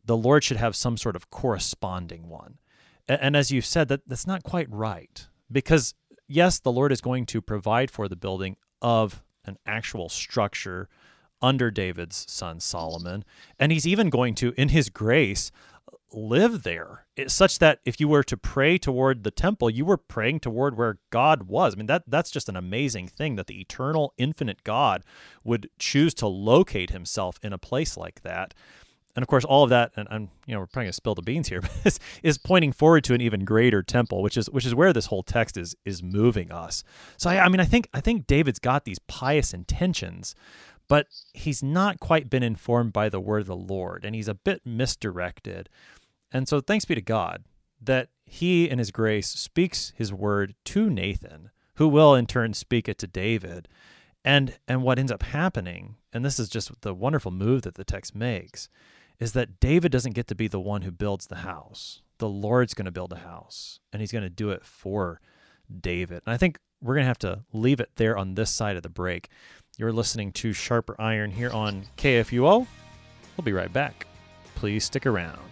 the 0.02 0.16
Lord 0.16 0.42
should 0.42 0.56
have 0.56 0.74
some 0.74 0.96
sort 0.96 1.16
of 1.16 1.28
corresponding 1.28 2.30
one. 2.30 2.56
And, 3.08 3.36
as 3.36 3.50
you 3.50 3.60
said, 3.60 3.88
that 3.88 4.02
that's 4.06 4.26
not 4.26 4.44
quite 4.44 4.70
right 4.70 5.26
because 5.50 5.94
yes, 6.28 6.58
the 6.58 6.72
Lord 6.72 6.92
is 6.92 7.00
going 7.00 7.26
to 7.26 7.42
provide 7.42 7.90
for 7.90 8.08
the 8.08 8.16
building 8.16 8.56
of 8.80 9.22
an 9.44 9.58
actual 9.66 10.08
structure 10.08 10.88
under 11.40 11.70
David's 11.70 12.24
son 12.30 12.60
Solomon. 12.60 13.24
And 13.58 13.72
he's 13.72 13.86
even 13.86 14.08
going 14.08 14.34
to, 14.36 14.54
in 14.56 14.68
his 14.68 14.88
grace, 14.88 15.50
live 16.12 16.62
there, 16.62 17.06
such 17.26 17.58
that 17.58 17.80
if 17.84 17.98
you 17.98 18.06
were 18.06 18.22
to 18.22 18.36
pray 18.36 18.78
toward 18.78 19.24
the 19.24 19.30
temple, 19.30 19.68
you 19.68 19.84
were 19.84 19.96
praying 19.96 20.40
toward 20.40 20.76
where 20.76 20.98
God 21.10 21.44
was. 21.44 21.74
I 21.74 21.76
mean, 21.78 21.86
that 21.86 22.04
that's 22.06 22.30
just 22.30 22.48
an 22.48 22.56
amazing 22.56 23.08
thing 23.08 23.36
that 23.36 23.46
the 23.46 23.60
eternal, 23.60 24.14
infinite 24.16 24.62
God 24.62 25.04
would 25.42 25.68
choose 25.78 26.14
to 26.14 26.26
locate 26.26 26.90
himself 26.90 27.38
in 27.42 27.52
a 27.52 27.58
place 27.58 27.96
like 27.96 28.22
that 28.22 28.54
and 29.14 29.22
of 29.22 29.28
course, 29.28 29.44
all 29.44 29.64
of 29.64 29.70
that, 29.70 29.92
and 29.96 30.08
I'm, 30.10 30.30
you 30.46 30.54
know, 30.54 30.60
we're 30.60 30.66
probably 30.66 30.86
gonna 30.86 30.94
spill 30.94 31.14
the 31.14 31.22
beans 31.22 31.48
here, 31.48 31.62
is, 31.84 32.00
is 32.22 32.38
pointing 32.38 32.72
forward 32.72 33.04
to 33.04 33.14
an 33.14 33.20
even 33.20 33.44
greater 33.44 33.82
temple, 33.82 34.22
which 34.22 34.36
is 34.36 34.48
which 34.50 34.66
is 34.66 34.74
where 34.74 34.92
this 34.92 35.06
whole 35.06 35.22
text 35.22 35.56
is 35.56 35.74
is 35.84 36.02
moving 36.02 36.50
us. 36.50 36.82
So 37.16 37.30
I, 37.30 37.44
I 37.44 37.48
mean, 37.48 37.60
I 37.60 37.64
think 37.64 37.88
I 37.92 38.00
think 38.00 38.26
David's 38.26 38.58
got 38.58 38.84
these 38.84 38.98
pious 39.00 39.52
intentions, 39.52 40.34
but 40.88 41.06
he's 41.34 41.62
not 41.62 42.00
quite 42.00 42.30
been 42.30 42.42
informed 42.42 42.92
by 42.92 43.08
the 43.08 43.20
word 43.20 43.42
of 43.42 43.46
the 43.46 43.56
Lord, 43.56 44.04
and 44.04 44.14
he's 44.14 44.28
a 44.28 44.34
bit 44.34 44.62
misdirected. 44.64 45.68
And 46.32 46.48
so, 46.48 46.60
thanks 46.60 46.84
be 46.84 46.94
to 46.94 47.02
God 47.02 47.44
that 47.80 48.08
He, 48.24 48.68
in 48.68 48.78
His 48.78 48.90
grace, 48.90 49.28
speaks 49.28 49.92
His 49.96 50.12
word 50.12 50.54
to 50.66 50.88
Nathan, 50.88 51.50
who 51.74 51.88
will 51.88 52.14
in 52.14 52.26
turn 52.26 52.54
speak 52.54 52.88
it 52.88 52.98
to 52.98 53.06
David. 53.06 53.68
And 54.24 54.58
and 54.68 54.82
what 54.82 54.98
ends 54.98 55.10
up 55.12 55.24
happening, 55.24 55.96
and 56.12 56.24
this 56.24 56.38
is 56.38 56.48
just 56.48 56.80
the 56.82 56.94
wonderful 56.94 57.32
move 57.32 57.62
that 57.62 57.74
the 57.74 57.84
text 57.84 58.14
makes 58.14 58.68
is 59.22 59.32
that 59.34 59.60
David 59.60 59.92
doesn't 59.92 60.14
get 60.14 60.26
to 60.26 60.34
be 60.34 60.48
the 60.48 60.58
one 60.58 60.82
who 60.82 60.90
builds 60.90 61.28
the 61.28 61.36
house. 61.36 62.02
The 62.18 62.28
Lord's 62.28 62.74
going 62.74 62.86
to 62.86 62.90
build 62.90 63.12
a 63.12 63.18
house, 63.18 63.78
and 63.92 64.02
he's 64.02 64.10
going 64.10 64.24
to 64.24 64.28
do 64.28 64.50
it 64.50 64.64
for 64.64 65.20
David. 65.80 66.22
And 66.26 66.34
I 66.34 66.36
think 66.36 66.58
we're 66.80 66.94
going 66.94 67.04
to 67.04 67.08
have 67.08 67.20
to 67.20 67.44
leave 67.52 67.78
it 67.78 67.90
there 67.94 68.18
on 68.18 68.34
this 68.34 68.50
side 68.50 68.76
of 68.76 68.82
the 68.82 68.88
break. 68.88 69.28
You're 69.78 69.92
listening 69.92 70.32
to 70.32 70.52
Sharper 70.52 71.00
Iron 71.00 71.30
here 71.30 71.52
on 71.52 71.84
KFUO. 71.98 72.66
We'll 73.36 73.44
be 73.44 73.52
right 73.52 73.72
back. 73.72 74.08
Please 74.56 74.84
stick 74.84 75.06
around. 75.06 75.51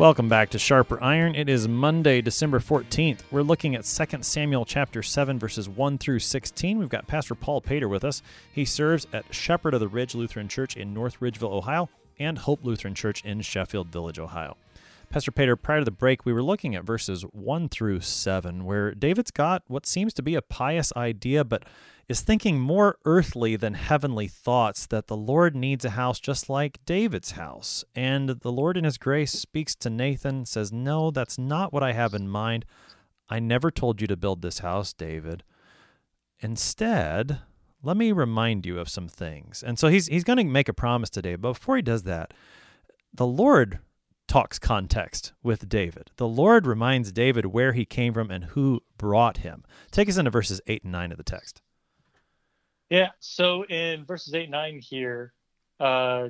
Welcome 0.00 0.30
back 0.30 0.48
to 0.52 0.58
Sharper 0.58 0.98
Iron. 1.02 1.34
It 1.34 1.50
is 1.50 1.68
Monday, 1.68 2.22
December 2.22 2.58
14th. 2.58 3.20
We're 3.30 3.42
looking 3.42 3.74
at 3.74 3.84
2 3.84 4.22
Samuel 4.22 4.64
chapter 4.64 5.02
7 5.02 5.38
verses 5.38 5.68
1 5.68 5.98
through 5.98 6.20
16. 6.20 6.78
We've 6.78 6.88
got 6.88 7.06
Pastor 7.06 7.34
Paul 7.34 7.60
Pater 7.60 7.86
with 7.86 8.02
us. 8.02 8.22
He 8.50 8.64
serves 8.64 9.06
at 9.12 9.26
Shepherd 9.34 9.74
of 9.74 9.80
the 9.80 9.88
Ridge 9.88 10.14
Lutheran 10.14 10.48
Church 10.48 10.74
in 10.74 10.94
North 10.94 11.20
Ridgeville, 11.20 11.52
Ohio, 11.52 11.90
and 12.18 12.38
Hope 12.38 12.60
Lutheran 12.64 12.94
Church 12.94 13.22
in 13.26 13.42
Sheffield 13.42 13.88
Village, 13.88 14.18
Ohio. 14.18 14.56
Pastor 15.10 15.32
Pater, 15.32 15.54
prior 15.54 15.80
to 15.80 15.84
the 15.84 15.90
break, 15.90 16.24
we 16.24 16.32
were 16.32 16.42
looking 16.42 16.74
at 16.74 16.84
verses 16.84 17.20
1 17.32 17.68
through 17.68 18.00
7, 18.00 18.64
where 18.64 18.94
David's 18.94 19.30
got 19.30 19.64
what 19.66 19.84
seems 19.84 20.14
to 20.14 20.22
be 20.22 20.34
a 20.34 20.40
pious 20.40 20.94
idea, 20.96 21.44
but 21.44 21.64
is 22.10 22.22
thinking 22.22 22.58
more 22.58 22.98
earthly 23.04 23.54
than 23.54 23.74
heavenly 23.74 24.26
thoughts 24.26 24.84
that 24.84 25.06
the 25.06 25.16
Lord 25.16 25.54
needs 25.54 25.84
a 25.84 25.90
house 25.90 26.18
just 26.18 26.50
like 26.50 26.84
David's 26.84 27.32
house. 27.32 27.84
And 27.94 28.30
the 28.30 28.50
Lord, 28.50 28.76
in 28.76 28.82
His 28.82 28.98
grace, 28.98 29.30
speaks 29.30 29.76
to 29.76 29.88
Nathan, 29.88 30.44
says, 30.44 30.72
No, 30.72 31.12
that's 31.12 31.38
not 31.38 31.72
what 31.72 31.84
I 31.84 31.92
have 31.92 32.12
in 32.12 32.26
mind. 32.26 32.64
I 33.28 33.38
never 33.38 33.70
told 33.70 34.00
you 34.00 34.08
to 34.08 34.16
build 34.16 34.42
this 34.42 34.58
house, 34.58 34.92
David. 34.92 35.44
Instead, 36.40 37.42
let 37.80 37.96
me 37.96 38.10
remind 38.10 38.66
you 38.66 38.80
of 38.80 38.88
some 38.88 39.08
things. 39.08 39.62
And 39.62 39.78
so 39.78 39.86
he's, 39.86 40.08
he's 40.08 40.24
going 40.24 40.38
to 40.38 40.44
make 40.44 40.68
a 40.68 40.74
promise 40.74 41.10
today. 41.10 41.36
But 41.36 41.52
before 41.52 41.76
he 41.76 41.82
does 41.82 42.02
that, 42.02 42.34
the 43.14 43.26
Lord 43.26 43.78
talks 44.26 44.58
context 44.58 45.32
with 45.44 45.68
David. 45.68 46.10
The 46.16 46.26
Lord 46.26 46.66
reminds 46.66 47.12
David 47.12 47.46
where 47.46 47.72
he 47.72 47.84
came 47.84 48.12
from 48.12 48.32
and 48.32 48.46
who 48.46 48.80
brought 48.98 49.38
him. 49.38 49.62
Take 49.92 50.08
us 50.08 50.16
into 50.16 50.32
verses 50.32 50.60
8 50.66 50.82
and 50.82 50.90
9 50.90 51.12
of 51.12 51.16
the 51.16 51.22
text. 51.22 51.62
Yeah. 52.90 53.10
So 53.20 53.64
in 53.64 54.04
verses 54.04 54.34
eight 54.34 54.50
nine 54.50 54.80
here, 54.80 55.32
uh, 55.78 56.28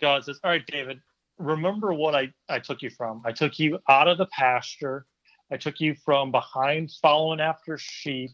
God 0.00 0.24
says, 0.24 0.40
"All 0.42 0.50
right, 0.50 0.66
David, 0.66 1.00
remember 1.38 1.94
what 1.94 2.14
I 2.14 2.32
I 2.48 2.58
took 2.58 2.82
you 2.82 2.90
from. 2.90 3.22
I 3.24 3.32
took 3.32 3.58
you 3.58 3.78
out 3.88 4.08
of 4.08 4.18
the 4.18 4.26
pasture. 4.26 5.06
I 5.50 5.56
took 5.56 5.80
you 5.80 5.94
from 5.94 6.32
behind, 6.32 6.90
following 7.00 7.40
after 7.40 7.78
sheep. 7.78 8.32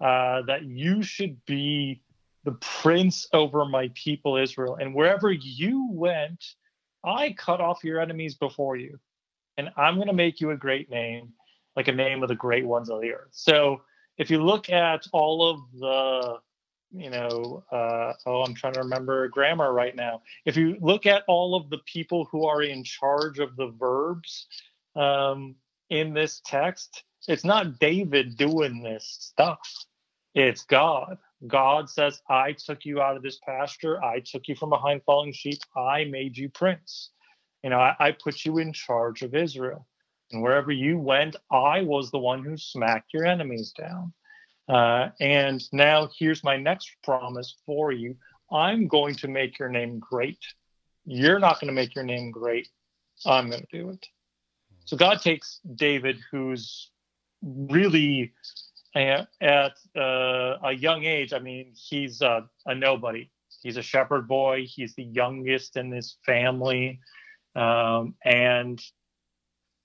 Uh, 0.00 0.42
that 0.42 0.62
you 0.62 1.02
should 1.02 1.44
be 1.44 2.00
the 2.44 2.52
prince 2.52 3.28
over 3.32 3.64
my 3.64 3.90
people 3.94 4.36
Israel, 4.36 4.76
and 4.76 4.94
wherever 4.94 5.32
you 5.32 5.88
went, 5.90 6.54
I 7.04 7.32
cut 7.32 7.60
off 7.60 7.82
your 7.82 8.00
enemies 8.00 8.36
before 8.36 8.76
you, 8.76 9.00
and 9.56 9.70
I'm 9.76 9.96
going 9.96 10.06
to 10.06 10.12
make 10.12 10.40
you 10.40 10.52
a 10.52 10.56
great 10.56 10.88
name, 10.88 11.32
like 11.74 11.88
a 11.88 11.92
name 11.92 12.22
of 12.22 12.28
the 12.28 12.36
great 12.36 12.64
ones 12.64 12.88
of 12.88 13.00
the 13.00 13.12
earth." 13.12 13.30
So 13.32 13.82
if 14.18 14.30
you 14.30 14.40
look 14.40 14.70
at 14.70 15.04
all 15.12 15.50
of 15.50 15.60
the 15.80 16.38
you 16.92 17.10
know, 17.10 17.64
uh, 17.70 18.12
oh, 18.26 18.42
I'm 18.42 18.54
trying 18.54 18.74
to 18.74 18.80
remember 18.80 19.28
grammar 19.28 19.72
right 19.72 19.94
now. 19.94 20.22
If 20.44 20.56
you 20.56 20.76
look 20.80 21.06
at 21.06 21.24
all 21.28 21.54
of 21.54 21.70
the 21.70 21.78
people 21.86 22.26
who 22.30 22.46
are 22.46 22.62
in 22.62 22.82
charge 22.84 23.38
of 23.38 23.56
the 23.56 23.68
verbs 23.78 24.46
um, 24.96 25.54
in 25.90 26.14
this 26.14 26.40
text, 26.44 27.04
it's 27.26 27.44
not 27.44 27.78
David 27.78 28.36
doing 28.36 28.82
this 28.82 29.16
stuff. 29.20 29.60
It's 30.34 30.64
God. 30.64 31.18
God 31.46 31.88
says, 31.88 32.20
I 32.28 32.52
took 32.52 32.84
you 32.84 33.00
out 33.00 33.16
of 33.16 33.22
this 33.22 33.38
pasture. 33.44 34.02
I 34.02 34.20
took 34.20 34.48
you 34.48 34.56
from 34.56 34.70
behind 34.70 35.02
falling 35.04 35.32
sheep. 35.32 35.58
I 35.76 36.04
made 36.04 36.36
you 36.36 36.48
prince. 36.48 37.10
You 37.62 37.70
know, 37.70 37.78
I, 37.78 37.94
I 37.98 38.12
put 38.12 38.44
you 38.44 38.58
in 38.58 38.72
charge 38.72 39.22
of 39.22 39.34
Israel. 39.34 39.86
And 40.32 40.42
wherever 40.42 40.72
you 40.72 40.98
went, 40.98 41.36
I 41.50 41.82
was 41.82 42.10
the 42.10 42.18
one 42.18 42.44
who 42.44 42.56
smacked 42.56 43.12
your 43.14 43.24
enemies 43.24 43.72
down. 43.78 44.12
Uh, 44.68 45.08
and 45.20 45.62
now 45.72 46.08
here's 46.18 46.44
my 46.44 46.56
next 46.56 46.90
promise 47.02 47.56
for 47.64 47.90
you 47.90 48.14
I'm 48.52 48.86
going 48.86 49.14
to 49.16 49.28
make 49.28 49.58
your 49.58 49.68
name 49.68 49.98
great. 49.98 50.38
You're 51.04 51.38
not 51.38 51.60
going 51.60 51.68
to 51.68 51.74
make 51.74 51.94
your 51.94 52.04
name 52.04 52.30
great. 52.30 52.68
I'm 53.26 53.50
going 53.50 53.62
to 53.62 53.78
do 53.78 53.90
it. 53.90 54.06
So 54.84 54.96
God 54.96 55.20
takes 55.20 55.60
David, 55.74 56.18
who's 56.30 56.90
really 57.42 58.32
at, 58.94 59.28
at 59.40 59.72
uh, 59.96 60.58
a 60.62 60.72
young 60.72 61.04
age, 61.04 61.32
I 61.32 61.38
mean, 61.38 61.72
he's 61.74 62.22
a, 62.22 62.48
a, 62.66 62.74
nobody. 62.74 63.30
He's 63.62 63.76
a 63.76 63.82
shepherd 63.82 64.28
boy. 64.28 64.66
He's 64.66 64.94
the 64.94 65.04
youngest 65.04 65.76
in 65.76 65.90
his 65.90 66.16
family. 66.24 67.00
Um, 67.54 68.14
and 68.24 68.80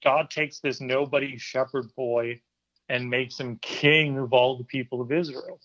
God 0.04 0.30
takes 0.30 0.60
this 0.60 0.80
nobody 0.80 1.38
shepherd 1.38 1.94
boy 1.96 2.42
and 2.90 3.10
makes 3.10 3.40
him 3.40 3.58
king 3.62 4.18
of 4.18 4.34
all 4.34 4.58
the 4.58 4.64
people 4.64 5.02
of 5.02 5.12
Israel. 5.12 5.60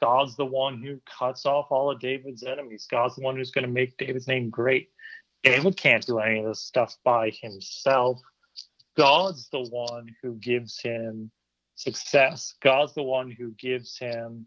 God's 0.00 0.36
the 0.36 0.44
one 0.44 0.82
who 0.82 1.00
cuts 1.06 1.46
off 1.46 1.70
all 1.70 1.90
of 1.90 2.00
David's 2.00 2.42
enemies. 2.42 2.88
God's 2.90 3.16
the 3.16 3.22
one 3.22 3.36
who's 3.36 3.52
going 3.52 3.66
to 3.66 3.72
make 3.72 3.96
David's 3.96 4.26
name 4.26 4.50
great. 4.50 4.90
David 5.44 5.76
can't 5.76 6.04
do 6.04 6.18
any 6.18 6.40
of 6.40 6.46
this 6.46 6.60
stuff 6.60 6.96
by 7.04 7.30
himself. 7.30 8.20
God's 8.96 9.48
the 9.50 9.62
one 9.62 10.08
who 10.20 10.34
gives 10.34 10.80
him 10.80 11.30
success. 11.76 12.54
God's 12.60 12.94
the 12.94 13.02
one 13.02 13.30
who 13.30 13.52
gives 13.52 13.96
him 13.96 14.46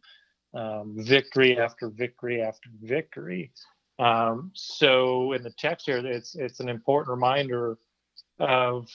um, 0.53 0.95
victory 0.97 1.57
after 1.57 1.89
victory 1.89 2.41
after 2.41 2.69
victory. 2.81 3.51
Um, 3.97 4.51
so 4.53 5.33
in 5.33 5.43
the 5.43 5.51
text 5.51 5.85
here, 5.85 6.05
it's 6.05 6.35
it's 6.35 6.59
an 6.59 6.69
important 6.69 7.09
reminder 7.09 7.77
of 8.39 8.89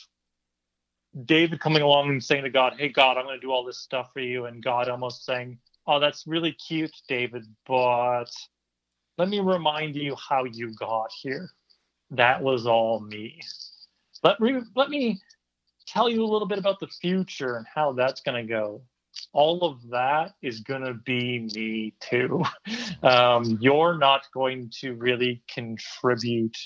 David 1.25 1.61
coming 1.61 1.83
along 1.83 2.11
and 2.11 2.23
saying 2.23 2.45
to 2.45 2.51
God, 2.51 2.75
"Hey 2.79 2.89
God, 2.89 3.17
I'm 3.17 3.25
going 3.25 3.39
to 3.39 3.47
do 3.47 3.53
all 3.53 3.65
this 3.65 3.79
stuff 3.79 4.13
for 4.13 4.21
you," 4.21 4.47
and 4.47 4.63
God 4.63 4.89
almost 4.89 5.25
saying, 5.25 5.59
"Oh, 5.87 5.99
that's 5.99 6.27
really 6.27 6.53
cute, 6.53 6.95
David, 7.09 7.45
but 7.67 8.31
let 9.19 9.29
me 9.29 9.41
remind 9.41 9.97
you 9.97 10.17
how 10.17 10.45
you 10.45 10.73
got 10.75 11.11
here. 11.13 11.51
That 12.11 12.43
was 12.43 12.67
all 12.67 13.01
me. 13.01 13.41
Let 14.23 14.41
me 14.41 14.61
let 14.75 14.89
me 14.89 15.21
tell 15.87 16.09
you 16.09 16.25
a 16.25 16.31
little 16.31 16.49
bit 16.49 16.59
about 16.59 16.81
the 16.81 16.87
future 16.87 17.57
and 17.57 17.67
how 17.73 17.93
that's 17.93 18.21
going 18.21 18.47
to 18.47 18.49
go. 18.49 18.83
All 19.33 19.65
of 19.65 19.89
that 19.91 20.35
is 20.41 20.61
going 20.61 20.85
to 20.85 20.95
be 20.95 21.41
me 21.41 21.95
too. 22.01 22.43
Um, 23.03 23.57
you're 23.63 23.97
not 23.97 24.27
going 24.35 24.71
to 24.81 24.93
really 24.93 25.43
contribute 25.49 26.57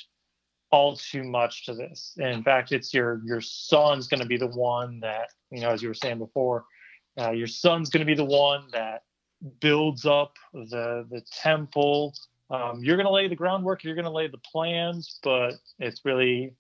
all 0.75 0.97
too 0.97 1.23
much 1.23 1.65
to 1.67 1.75
this. 1.75 2.15
And 2.19 2.33
in 2.33 2.43
fact, 2.43 2.73
it's 2.73 2.93
your 2.93 3.21
your 3.25 3.41
son's 3.41 4.09
going 4.09 4.21
to 4.21 4.27
be 4.27 4.37
the 4.37 4.49
one 4.49 4.99
that 5.01 5.29
you 5.51 5.61
know, 5.61 5.71
as 5.71 5.81
you 5.83 5.89
were 5.89 5.95
saying 5.95 6.19
before, 6.19 6.65
uh, 7.21 7.31
your 7.31 7.47
son's 7.47 7.91
going 7.91 8.01
to 8.01 8.07
be 8.07 8.17
the 8.17 8.25
one 8.25 8.67
that 8.73 9.05
builds 9.61 10.05
up 10.05 10.35
the 10.53 11.07
the 11.09 11.23
temple. 11.43 12.13
Um, 12.51 12.83
you're 12.83 12.97
going 12.97 13.07
to 13.07 13.13
lay 13.13 13.29
the 13.29 13.37
groundwork. 13.37 13.85
You're 13.85 13.95
going 13.95 14.05
to 14.05 14.11
lay 14.11 14.27
the 14.27 14.39
plans, 14.39 15.19
but 15.23 15.55
it's 15.79 16.05
really 16.05 16.55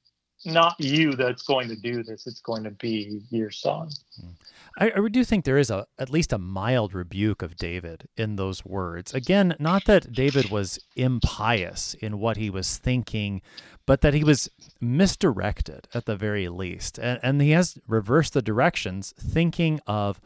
not 0.45 0.77
you 0.79 1.13
that's 1.13 1.43
going 1.43 1.69
to 1.69 1.77
do 1.77 2.03
this. 2.03 2.27
It's 2.27 2.41
going 2.41 2.65
to 2.65 2.71
be 2.71 3.23
your 3.31 3.51
son. 3.51 3.91
Hmm. 4.21 4.31
I, 4.77 4.93
I 4.97 5.09
do 5.09 5.25
think 5.25 5.45
there 5.45 5.59
is 5.59 5.71
a 5.71 5.87
at 5.99 6.11
least 6.11 6.33
a 6.33 6.39
mild 6.39 6.95
rebuke 6.95 7.43
of 7.43 7.57
David 7.57 8.09
in 8.17 8.37
those 8.37 8.65
words. 8.65 9.15
Again, 9.15 9.55
not 9.59 9.85
that 9.85 10.13
David 10.13 10.51
was 10.51 10.81
impious 10.97 11.95
in 11.95 12.19
what 12.19 12.37
he 12.37 12.51
was 12.51 12.77
thinking, 12.77 13.41
but 13.87 14.01
that 14.01 14.15
he 14.15 14.25
was 14.25 14.51
misdirected 14.81 15.87
at 15.95 16.07
the 16.07 16.17
very 16.17 16.49
least. 16.49 16.99
And, 16.99 17.21
and 17.23 17.41
he 17.41 17.51
has 17.51 17.79
reversed 17.87 18.33
the 18.33 18.43
directions, 18.43 19.15
thinking 19.17 19.81
of 19.87 20.21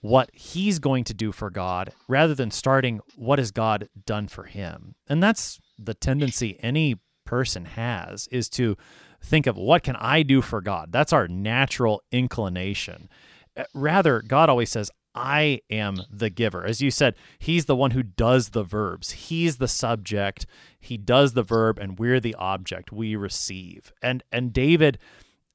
what 0.00 0.30
he's 0.32 0.78
going 0.78 1.02
to 1.04 1.14
do 1.14 1.32
for 1.32 1.50
God 1.50 1.92
rather 2.06 2.34
than 2.34 2.52
starting 2.52 3.00
what 3.16 3.40
has 3.40 3.50
God 3.50 3.88
done 4.06 4.28
for 4.28 4.44
him. 4.44 4.94
And 5.08 5.20
that's 5.20 5.58
the 5.76 5.94
tendency 5.94 6.56
any 6.60 7.00
person 7.24 7.64
has 7.64 8.28
is 8.28 8.48
to 8.48 8.76
think 9.20 9.46
of 9.46 9.56
what 9.56 9.82
can 9.82 9.96
I 9.96 10.22
do 10.22 10.40
for 10.40 10.60
God? 10.60 10.92
That's 10.92 11.12
our 11.12 11.28
natural 11.28 12.02
inclination. 12.12 13.08
Uh, 13.56 13.64
rather, 13.74 14.22
God 14.22 14.48
always 14.48 14.70
says, 14.70 14.90
I 15.14 15.60
am 15.68 16.02
the 16.10 16.30
giver. 16.30 16.64
As 16.64 16.80
you 16.80 16.90
said, 16.90 17.16
he's 17.38 17.64
the 17.64 17.74
one 17.74 17.90
who 17.90 18.02
does 18.02 18.50
the 18.50 18.62
verbs. 18.62 19.10
He's 19.10 19.56
the 19.56 19.66
subject. 19.66 20.46
He 20.78 20.96
does 20.96 21.32
the 21.32 21.42
verb 21.42 21.78
and 21.78 21.98
we're 21.98 22.20
the 22.20 22.36
object. 22.36 22.92
We 22.92 23.16
receive. 23.16 23.92
And 24.00 24.22
and 24.30 24.52
David 24.52 24.98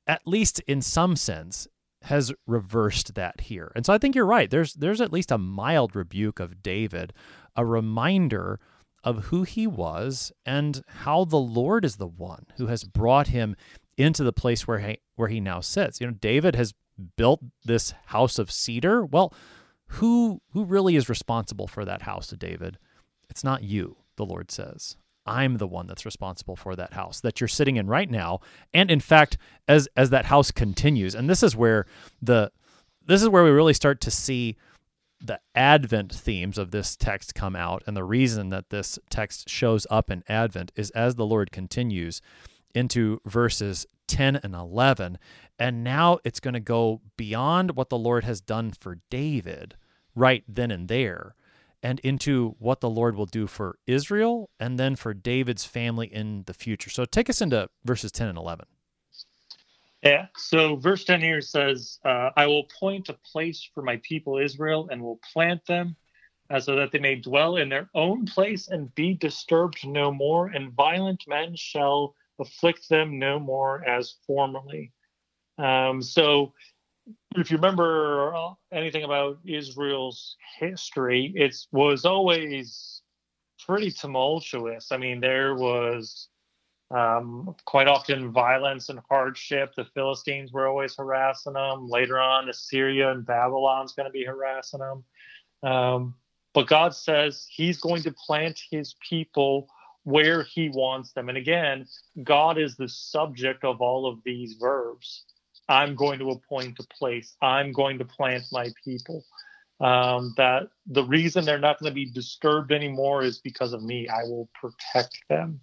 at 0.05 0.27
least 0.27 0.59
in 0.61 0.81
some 0.81 1.15
sense 1.15 1.67
has 2.03 2.33
reversed 2.45 3.15
that 3.15 3.41
here. 3.41 3.71
And 3.75 3.85
so 3.85 3.93
I 3.93 3.97
think 3.97 4.15
you're 4.15 4.25
right. 4.25 4.49
There's 4.49 4.73
there's 4.73 4.99
at 4.99 5.13
least 5.13 5.31
a 5.31 5.37
mild 5.37 5.95
rebuke 5.95 6.39
of 6.39 6.61
David, 6.61 7.13
a 7.55 7.65
reminder 7.65 8.59
of 9.03 9.25
who 9.25 9.43
he 9.43 9.67
was 9.67 10.31
and 10.45 10.83
how 10.87 11.25
the 11.25 11.37
Lord 11.37 11.83
is 11.85 11.97
the 11.97 12.07
one 12.07 12.45
who 12.57 12.67
has 12.67 12.83
brought 12.83 13.27
him 13.27 13.55
into 13.97 14.23
the 14.23 14.33
place 14.33 14.67
where 14.67 14.79
he, 14.79 14.97
where 15.15 15.27
he 15.27 15.39
now 15.39 15.59
sits. 15.59 15.99
You 15.99 16.07
know, 16.07 16.13
David 16.13 16.55
has 16.55 16.73
built 17.17 17.41
this 17.65 17.93
house 18.05 18.39
of 18.39 18.51
cedar. 18.51 19.05
Well, 19.05 19.33
who 19.87 20.41
who 20.53 20.65
really 20.65 20.95
is 20.95 21.09
responsible 21.09 21.67
for 21.67 21.85
that 21.85 22.03
house, 22.03 22.29
David? 22.29 22.77
It's 23.29 23.43
not 23.43 23.63
you, 23.63 23.97
the 24.15 24.25
Lord 24.25 24.51
says. 24.51 24.97
I'm 25.25 25.57
the 25.57 25.67
one 25.67 25.87
that's 25.87 26.05
responsible 26.05 26.55
for 26.55 26.75
that 26.75 26.93
house 26.93 27.21
that 27.21 27.39
you're 27.39 27.47
sitting 27.47 27.77
in 27.77 27.87
right 27.87 28.09
now. 28.09 28.41
And 28.73 28.91
in 28.91 28.99
fact, 28.99 29.37
as 29.67 29.87
as 29.95 30.09
that 30.09 30.25
house 30.25 30.51
continues, 30.51 31.15
and 31.15 31.29
this 31.29 31.43
is 31.43 31.55
where 31.55 31.85
the 32.21 32.51
this 33.05 33.21
is 33.21 33.29
where 33.29 33.43
we 33.43 33.49
really 33.49 33.73
start 33.73 34.01
to 34.01 34.11
see 34.11 34.57
the 35.23 35.39
Advent 35.55 36.13
themes 36.13 36.57
of 36.57 36.71
this 36.71 36.95
text 36.95 37.33
come 37.33 37.55
out. 37.55 37.81
And 37.87 37.95
the 37.95 38.03
reason 38.03 38.49
that 38.49 38.69
this 38.69 38.99
text 39.09 39.49
shows 39.49 39.87
up 39.89 40.11
in 40.11 40.23
Advent 40.27 40.71
is 40.75 40.89
as 40.91 41.15
the 41.15 41.25
Lord 41.25 41.51
continues 41.51 42.21
into 42.75 43.21
verses 43.25 43.85
10 44.07 44.35
and 44.43 44.53
11. 44.53 45.17
And 45.57 45.83
now 45.83 46.19
it's 46.25 46.41
going 46.41 46.55
to 46.55 46.59
go 46.59 47.01
beyond 47.15 47.75
what 47.75 47.89
the 47.89 47.97
Lord 47.97 48.25
has 48.25 48.41
done 48.41 48.71
for 48.71 48.99
David 49.09 49.75
right 50.13 50.43
then 50.47 50.71
and 50.71 50.87
there 50.89 51.35
and 51.81 51.99
into 52.01 52.55
what 52.59 52.81
the 52.81 52.89
Lord 52.89 53.15
will 53.15 53.25
do 53.25 53.47
for 53.47 53.77
Israel 53.87 54.49
and 54.59 54.79
then 54.79 54.95
for 54.95 55.13
David's 55.13 55.65
family 55.65 56.07
in 56.07 56.43
the 56.47 56.53
future. 56.53 56.89
So 56.89 57.05
take 57.05 57.29
us 57.29 57.41
into 57.41 57.69
verses 57.85 58.11
10 58.11 58.27
and 58.27 58.37
11. 58.37 58.65
Yeah. 60.03 60.27
So 60.35 60.75
verse 60.75 61.05
10 61.05 61.21
here 61.21 61.39
says, 61.39 61.99
uh, 62.03 62.31
I 62.35 62.45
will 62.45 62.67
appoint 62.69 63.07
a 63.07 63.13
place 63.13 63.67
for 63.73 63.81
my 63.81 64.01
people 64.03 64.37
Israel 64.37 64.89
and 64.91 65.01
will 65.01 65.21
plant 65.31 65.65
them 65.65 65.95
uh, 66.49 66.59
so 66.59 66.75
that 66.75 66.91
they 66.91 66.99
may 66.99 67.15
dwell 67.15 67.55
in 67.55 67.69
their 67.69 67.89
own 67.95 68.25
place 68.25 68.67
and 68.67 68.93
be 68.95 69.13
disturbed 69.13 69.87
no 69.87 70.11
more, 70.11 70.47
and 70.47 70.73
violent 70.73 71.23
men 71.25 71.55
shall 71.55 72.15
afflict 72.37 72.89
them 72.89 73.17
no 73.17 73.39
more 73.39 73.83
as 73.87 74.15
formerly. 74.27 74.91
Um, 75.57 76.01
so 76.01 76.53
if 77.37 77.49
you 77.49 77.57
remember 77.57 78.35
anything 78.73 79.03
about 79.05 79.39
Israel's 79.45 80.35
history, 80.59 81.31
it 81.35 81.55
was 81.71 82.03
always 82.03 83.01
pretty 83.65 83.91
tumultuous. 83.91 84.91
I 84.91 84.97
mean, 84.97 85.21
there 85.21 85.55
was 85.55 86.27
um, 86.93 87.55
quite 87.65 87.87
often, 87.87 88.31
violence 88.31 88.89
and 88.89 88.99
hardship. 89.09 89.73
The 89.75 89.85
Philistines 89.95 90.51
were 90.51 90.67
always 90.67 90.95
harassing 90.95 91.53
them. 91.53 91.87
Later 91.87 92.19
on, 92.19 92.49
Assyria 92.49 93.11
and 93.11 93.25
Babylon's 93.25 93.93
going 93.93 94.05
to 94.05 94.11
be 94.11 94.23
harassing 94.23 94.79
them. 94.79 95.03
Um, 95.63 96.15
but 96.53 96.67
God 96.67 96.93
says 96.93 97.47
He's 97.49 97.79
going 97.79 98.03
to 98.03 98.11
plant 98.11 98.61
His 98.69 98.95
people 99.07 99.67
where 100.03 100.43
He 100.43 100.69
wants 100.69 101.13
them. 101.13 101.29
And 101.29 101.37
again, 101.37 101.87
God 102.23 102.59
is 102.59 102.75
the 102.75 102.89
subject 102.89 103.63
of 103.63 103.81
all 103.81 104.05
of 104.05 104.19
these 104.23 104.57
verbs. 104.59 105.23
I'm 105.67 105.95
going 105.95 106.19
to 106.19 106.29
appoint 106.29 106.77
a 106.79 106.95
place. 106.95 107.35
I'm 107.41 107.71
going 107.71 107.97
to 107.99 108.05
plant 108.05 108.43
my 108.51 108.69
people. 108.85 109.25
Um, 109.79 110.33
that 110.37 110.67
the 110.85 111.03
reason 111.03 111.43
they're 111.43 111.57
not 111.57 111.79
going 111.79 111.89
to 111.89 111.95
be 111.95 112.05
disturbed 112.05 112.71
anymore 112.71 113.23
is 113.23 113.39
because 113.39 113.73
of 113.73 113.81
me. 113.81 114.07
I 114.07 114.23
will 114.23 114.47
protect 114.53 115.17
them. 115.29 115.61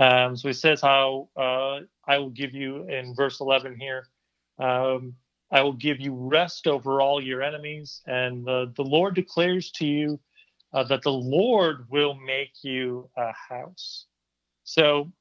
Um, 0.00 0.34
so 0.34 0.48
he 0.48 0.54
says 0.54 0.80
how 0.80 1.28
uh, 1.36 1.80
I 2.06 2.18
will 2.18 2.30
give 2.30 2.54
you 2.54 2.88
in 2.88 3.14
verse 3.14 3.40
11 3.40 3.76
here. 3.78 4.06
Um, 4.58 5.14
I 5.52 5.60
will 5.62 5.74
give 5.74 6.00
you 6.00 6.14
rest 6.14 6.66
over 6.66 7.02
all 7.02 7.22
your 7.22 7.42
enemies, 7.42 8.00
and 8.06 8.44
the, 8.46 8.72
the 8.76 8.82
Lord 8.82 9.14
declares 9.14 9.70
to 9.72 9.86
you 9.86 10.18
uh, 10.72 10.84
that 10.84 11.02
the 11.02 11.12
Lord 11.12 11.86
will 11.90 12.14
make 12.14 12.52
you 12.62 13.10
a 13.16 13.32
house. 13.32 14.06
So 14.64 15.12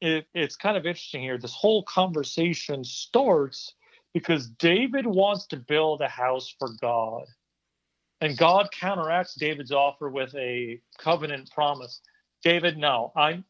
it, 0.00 0.26
it's 0.34 0.56
kind 0.56 0.76
of 0.76 0.86
interesting 0.86 1.22
here. 1.22 1.38
This 1.38 1.54
whole 1.54 1.84
conversation 1.84 2.82
starts 2.82 3.74
because 4.12 4.48
David 4.48 5.06
wants 5.06 5.46
to 5.48 5.56
build 5.56 6.00
a 6.00 6.08
house 6.08 6.52
for 6.58 6.70
God. 6.80 7.26
And 8.20 8.36
God 8.36 8.70
counteracts 8.72 9.34
David's 9.36 9.70
offer 9.70 10.08
with 10.08 10.34
a 10.34 10.80
covenant 10.98 11.50
promise. 11.52 12.00
David, 12.42 12.76
no, 12.76 13.12
I 13.14 13.44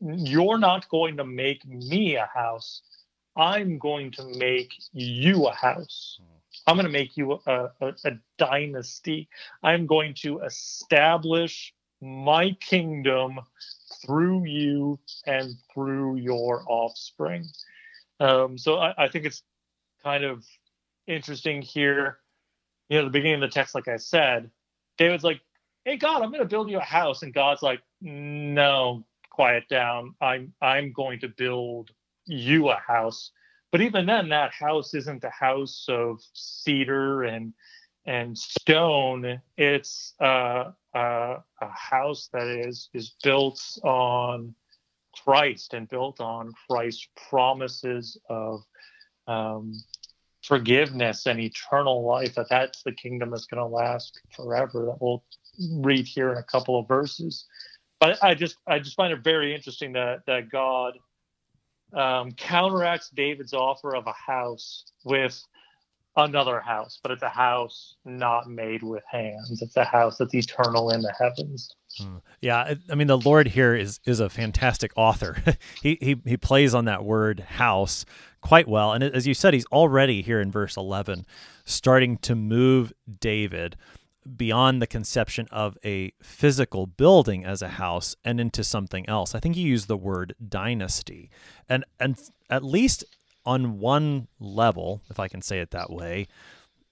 you're 0.00 0.58
not 0.58 0.88
going 0.88 1.16
to 1.16 1.24
make 1.24 1.66
me 1.66 2.16
a 2.16 2.28
house. 2.32 2.82
I'm 3.36 3.78
going 3.78 4.10
to 4.12 4.24
make 4.36 4.74
you 4.92 5.46
a 5.46 5.54
house. 5.54 6.20
I'm 6.66 6.76
going 6.76 6.86
to 6.86 6.92
make 6.92 7.16
you 7.16 7.40
a, 7.46 7.70
a, 7.80 7.94
a 8.04 8.12
dynasty. 8.38 9.28
I'm 9.62 9.86
going 9.86 10.14
to 10.22 10.40
establish 10.40 11.72
my 12.00 12.50
kingdom 12.60 13.40
through 14.04 14.44
you 14.44 14.98
and 15.26 15.54
through 15.72 16.16
your 16.16 16.64
offspring. 16.68 17.46
Um, 18.20 18.58
so 18.58 18.76
I, 18.76 19.04
I, 19.04 19.08
think 19.08 19.24
it's 19.24 19.42
kind 20.02 20.24
of 20.24 20.44
interesting 21.06 21.62
here. 21.62 22.18
You 22.88 22.98
know, 22.98 23.04
the 23.04 23.10
beginning 23.10 23.42
of 23.42 23.48
the 23.48 23.54
text, 23.54 23.74
like 23.74 23.88
I 23.88 23.96
said, 23.96 24.50
David's 24.98 25.24
like, 25.24 25.40
"Hey 25.84 25.96
God, 25.96 26.22
I'm 26.22 26.30
going 26.30 26.42
to 26.42 26.48
build 26.48 26.70
you 26.70 26.78
a 26.78 26.82
house," 26.82 27.22
and 27.22 27.32
God's 27.32 27.62
like, 27.62 27.80
"No, 28.00 29.04
quiet 29.32 29.64
down. 29.68 30.14
I'm 30.20 30.52
I'm 30.60 30.92
going 30.92 31.20
to 31.20 31.28
build 31.28 31.90
you 32.26 32.68
a 32.68 32.76
house. 32.76 33.30
But 33.70 33.80
even 33.80 34.04
then, 34.04 34.28
that 34.28 34.52
house 34.52 34.92
isn't 34.92 35.24
a 35.24 35.30
house 35.30 35.86
of 35.88 36.20
cedar 36.34 37.22
and 37.22 37.54
and 38.04 38.36
stone. 38.36 39.40
It's 39.56 40.14
uh, 40.20 40.72
uh, 40.94 41.36
a 41.60 41.68
house 41.68 42.28
that 42.32 42.46
is 42.46 42.90
is 42.92 43.14
built 43.24 43.60
on 43.82 44.54
Christ 45.24 45.72
and 45.72 45.88
built 45.88 46.20
on 46.20 46.52
Christ's 46.68 47.08
promises 47.30 48.18
of 48.28 48.60
um, 49.26 49.72
forgiveness 50.42 51.26
and 51.26 51.40
eternal 51.40 52.04
life. 52.04 52.34
That 52.34 52.50
that's 52.50 52.82
the 52.82 52.92
kingdom 52.92 53.30
that's 53.30 53.46
going 53.46 53.62
to 53.62 53.66
last 53.66 54.20
forever. 54.36 54.86
That 54.86 54.98
we'll 55.00 55.24
read 55.80 56.06
here 56.06 56.32
in 56.32 56.38
a 56.38 56.42
couple 56.42 56.78
of 56.78 56.86
verses. 56.86 57.46
But 58.02 58.18
I 58.20 58.34
just 58.34 58.56
I 58.66 58.80
just 58.80 58.96
find 58.96 59.12
it 59.12 59.22
very 59.22 59.54
interesting 59.54 59.92
that 59.92 60.26
that 60.26 60.50
God 60.50 60.98
um, 61.94 62.32
counteracts 62.32 63.10
David's 63.10 63.54
offer 63.54 63.94
of 63.94 64.08
a 64.08 64.12
house 64.12 64.86
with 65.04 65.40
another 66.16 66.60
house, 66.60 66.98
but 67.00 67.12
it's 67.12 67.22
a 67.22 67.28
house 67.28 67.94
not 68.04 68.50
made 68.50 68.82
with 68.82 69.04
hands. 69.08 69.62
It's 69.62 69.76
a 69.76 69.84
house 69.84 70.18
that's 70.18 70.34
eternal 70.34 70.90
in 70.90 71.00
the 71.00 71.14
heavens. 71.16 71.70
Hmm. 71.96 72.16
Yeah, 72.40 72.74
I 72.90 72.96
mean 72.96 73.06
the 73.06 73.18
Lord 73.18 73.46
here 73.46 73.76
is 73.76 74.00
is 74.04 74.18
a 74.18 74.28
fantastic 74.28 74.90
author. 74.96 75.36
he 75.80 75.96
he 76.00 76.16
he 76.24 76.36
plays 76.36 76.74
on 76.74 76.86
that 76.86 77.04
word 77.04 77.38
house 77.38 78.04
quite 78.40 78.66
well, 78.66 78.92
and 78.92 79.04
as 79.04 79.28
you 79.28 79.34
said, 79.34 79.54
he's 79.54 79.66
already 79.66 80.22
here 80.22 80.40
in 80.40 80.50
verse 80.50 80.76
eleven 80.76 81.24
starting 81.64 82.16
to 82.16 82.34
move 82.34 82.92
David 83.20 83.76
beyond 84.36 84.80
the 84.80 84.86
conception 84.86 85.48
of 85.50 85.76
a 85.84 86.12
physical 86.22 86.86
building 86.86 87.44
as 87.44 87.62
a 87.62 87.68
house 87.68 88.16
and 88.24 88.40
into 88.40 88.62
something 88.62 89.08
else. 89.08 89.34
I 89.34 89.40
think 89.40 89.56
you 89.56 89.66
used 89.66 89.88
the 89.88 89.96
word 89.96 90.34
dynasty, 90.46 91.30
and 91.68 91.84
and 91.98 92.18
at 92.48 92.64
least 92.64 93.04
on 93.44 93.78
one 93.78 94.28
level, 94.38 95.02
if 95.10 95.18
I 95.18 95.28
can 95.28 95.42
say 95.42 95.60
it 95.60 95.72
that 95.72 95.90
way, 95.90 96.28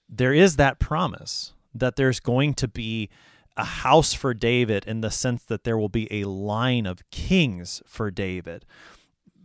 there 0.09 0.33
is 0.33 0.57
that 0.57 0.79
promise 0.79 1.53
that 1.73 1.95
there's 1.95 2.19
going 2.19 2.53
to 2.55 2.67
be 2.67 3.09
a 3.57 3.63
house 3.63 4.13
for 4.13 4.33
David 4.33 4.85
in 4.85 5.01
the 5.01 5.11
sense 5.11 5.43
that 5.45 5.63
there 5.63 5.77
will 5.77 5.89
be 5.89 6.11
a 6.11 6.27
line 6.27 6.85
of 6.85 7.09
kings 7.11 7.81
for 7.85 8.11
David. 8.11 8.65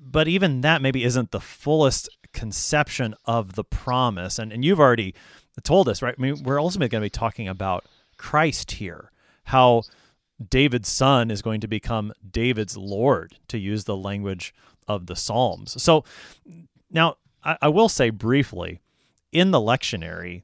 But 0.00 0.28
even 0.28 0.60
that 0.60 0.82
maybe 0.82 1.04
isn't 1.04 1.30
the 1.32 1.40
fullest 1.40 2.08
conception 2.32 3.14
of 3.24 3.54
the 3.54 3.64
promise. 3.64 4.38
And, 4.38 4.52
and 4.52 4.64
you've 4.64 4.80
already 4.80 5.14
told 5.64 5.88
us, 5.88 6.02
right? 6.02 6.14
I 6.16 6.20
mean, 6.20 6.42
we're 6.42 6.60
ultimately 6.60 6.88
going 6.88 7.02
to 7.02 7.06
be 7.06 7.10
talking 7.10 7.48
about 7.48 7.84
Christ 8.16 8.72
here, 8.72 9.10
how 9.44 9.82
David's 10.48 10.88
son 10.88 11.30
is 11.30 11.42
going 11.42 11.60
to 11.60 11.68
become 11.68 12.12
David's 12.30 12.76
Lord, 12.76 13.36
to 13.48 13.58
use 13.58 13.84
the 13.84 13.96
language 13.96 14.54
of 14.86 15.06
the 15.06 15.16
Psalms. 15.16 15.80
So 15.82 16.04
now, 16.90 17.16
I, 17.42 17.56
I 17.62 17.68
will 17.68 17.88
say 17.88 18.10
briefly, 18.10 18.80
in 19.32 19.50
the 19.50 19.60
lectionary, 19.60 20.42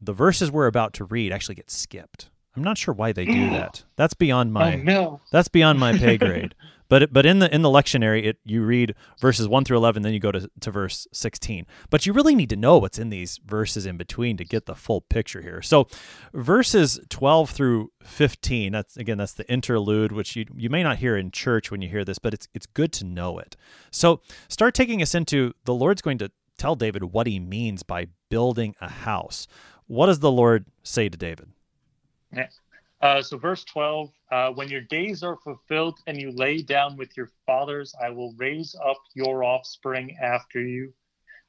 the 0.00 0.12
verses 0.12 0.50
we're 0.50 0.66
about 0.66 0.92
to 0.94 1.04
read 1.04 1.32
actually 1.32 1.54
get 1.54 1.70
skipped. 1.70 2.30
I'm 2.56 2.64
not 2.64 2.78
sure 2.78 2.94
why 2.94 3.12
they 3.12 3.26
do 3.26 3.50
that. 3.50 3.84
That's 3.96 4.14
beyond 4.14 4.52
my 4.52 4.74
oh, 4.74 4.82
no. 4.82 5.20
that's 5.30 5.48
beyond 5.48 5.78
my 5.78 5.96
pay 5.96 6.16
grade. 6.18 6.54
But 6.88 7.12
but 7.12 7.26
in 7.26 7.38
the 7.38 7.54
in 7.54 7.62
the 7.62 7.68
lectionary, 7.68 8.24
it 8.24 8.38
you 8.44 8.62
read 8.62 8.94
verses 9.20 9.48
one 9.48 9.64
through 9.64 9.76
eleven, 9.76 10.02
then 10.02 10.12
you 10.12 10.20
go 10.20 10.32
to, 10.32 10.50
to 10.60 10.70
verse 10.70 11.06
sixteen. 11.12 11.66
But 11.90 12.06
you 12.06 12.12
really 12.12 12.34
need 12.34 12.50
to 12.50 12.56
know 12.56 12.78
what's 12.78 12.98
in 12.98 13.10
these 13.10 13.38
verses 13.44 13.86
in 13.86 13.96
between 13.96 14.36
to 14.36 14.44
get 14.44 14.66
the 14.66 14.74
full 14.74 15.00
picture 15.00 15.42
here. 15.42 15.62
So 15.62 15.88
verses 16.32 17.00
twelve 17.08 17.50
through 17.50 17.92
fifteen. 18.02 18.72
That's 18.72 18.96
again 18.96 19.18
that's 19.18 19.34
the 19.34 19.50
interlude, 19.50 20.12
which 20.12 20.36
you 20.36 20.46
you 20.56 20.70
may 20.70 20.82
not 20.82 20.98
hear 20.98 21.16
in 21.16 21.30
church 21.30 21.70
when 21.70 21.82
you 21.82 21.88
hear 21.88 22.04
this, 22.04 22.18
but 22.18 22.34
it's 22.34 22.48
it's 22.54 22.66
good 22.66 22.92
to 22.94 23.04
know 23.04 23.38
it. 23.38 23.56
So 23.90 24.20
start 24.48 24.74
taking 24.74 25.02
us 25.02 25.14
into 25.14 25.54
the 25.64 25.74
Lord's 25.74 26.02
going 26.02 26.18
to 26.18 26.30
tell 26.58 26.74
David 26.74 27.04
what 27.04 27.26
he 27.26 27.38
means 27.38 27.82
by 27.82 28.08
building 28.28 28.74
a 28.80 28.88
house. 28.88 29.46
What 29.86 30.06
does 30.06 30.20
the 30.20 30.32
Lord 30.32 30.66
say 30.82 31.08
to 31.08 31.16
David? 31.16 31.50
Uh, 33.00 33.22
so, 33.22 33.36
verse 33.36 33.64
12 33.64 34.10
uh, 34.32 34.50
When 34.50 34.68
your 34.68 34.80
days 34.80 35.22
are 35.22 35.36
fulfilled 35.36 35.98
and 36.06 36.20
you 36.20 36.30
lay 36.32 36.62
down 36.62 36.96
with 36.96 37.16
your 37.16 37.30
fathers, 37.44 37.94
I 38.02 38.10
will 38.10 38.34
raise 38.38 38.74
up 38.84 38.98
your 39.14 39.44
offspring 39.44 40.16
after 40.22 40.60
you, 40.60 40.92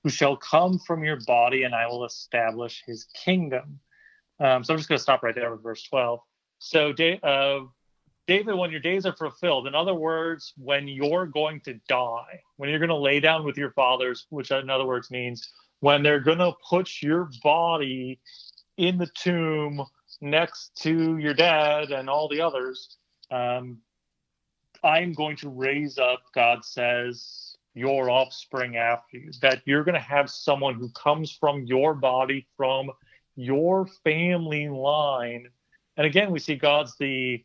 who 0.04 0.10
shall 0.10 0.36
come 0.36 0.78
from 0.80 1.04
your 1.04 1.20
body, 1.26 1.64
and 1.64 1.74
I 1.74 1.88
will 1.88 2.06
establish 2.06 2.84
his 2.86 3.06
kingdom. 3.14 3.80
Um, 4.40 4.64
so, 4.64 4.74
I'm 4.74 4.80
just 4.80 4.90
going 4.90 4.98
to 4.98 5.04
stop 5.04 5.24
right 5.24 5.34
there 5.34 5.52
with 5.52 5.64
verse 5.64 5.84
12. 5.84 6.20
So, 6.60 6.90
uh, 7.24 7.60
David, 8.28 8.56
when 8.56 8.72
your 8.72 8.82
days 8.82 9.06
are 9.06 9.16
fulfilled, 9.16 9.68
in 9.68 9.76
other 9.76 9.96
words, 9.96 10.54
when 10.58 10.86
you're 10.86 11.28
going 11.28 11.62
to 11.62 11.76
die, 11.88 12.42
when 12.58 12.70
you're 12.70 12.80
going 12.80 12.90
to 12.90 12.96
lay 12.96 13.22
down 13.22 13.46
with 13.46 13.58
your 13.58 13.72
fathers, 13.72 14.26
which 14.30 14.52
in 14.52 14.70
other 14.70 14.86
words 14.86 15.10
means 15.10 15.50
when 15.80 16.04
they're 16.04 16.20
going 16.20 16.40
to 16.40 16.52
put 16.70 17.02
your 17.02 17.30
body 17.42 18.20
in 18.78 18.98
the 18.98 19.08
tomb 19.16 19.86
next 20.22 20.76
to 20.84 21.18
your 21.18 21.34
dad 21.34 21.92
and 21.92 22.10
all 22.10 22.28
the 22.28 22.42
others, 22.42 22.98
um, 23.32 23.78
I'm 24.84 25.14
going 25.14 25.38
to 25.38 25.50
raise 25.50 25.98
up, 25.98 26.22
God 26.34 26.64
says, 26.64 27.56
your 27.74 28.10
offspring 28.10 28.78
after 28.78 29.18
you. 29.18 29.32
That 29.42 29.62
you're 29.66 29.84
going 29.84 29.96
to 29.96 30.00
have 30.00 30.30
someone 30.30 30.76
who 30.76 30.90
comes 30.90 31.32
from 31.32 31.64
your 31.64 31.94
body, 31.94 32.48
from 32.58 32.92
your 33.36 33.88
family 34.04 34.68
line. 34.70 35.48
And 35.96 36.08
again, 36.08 36.32
we 36.32 36.40
see 36.40 36.56
God's 36.56 36.96
the 36.98 37.44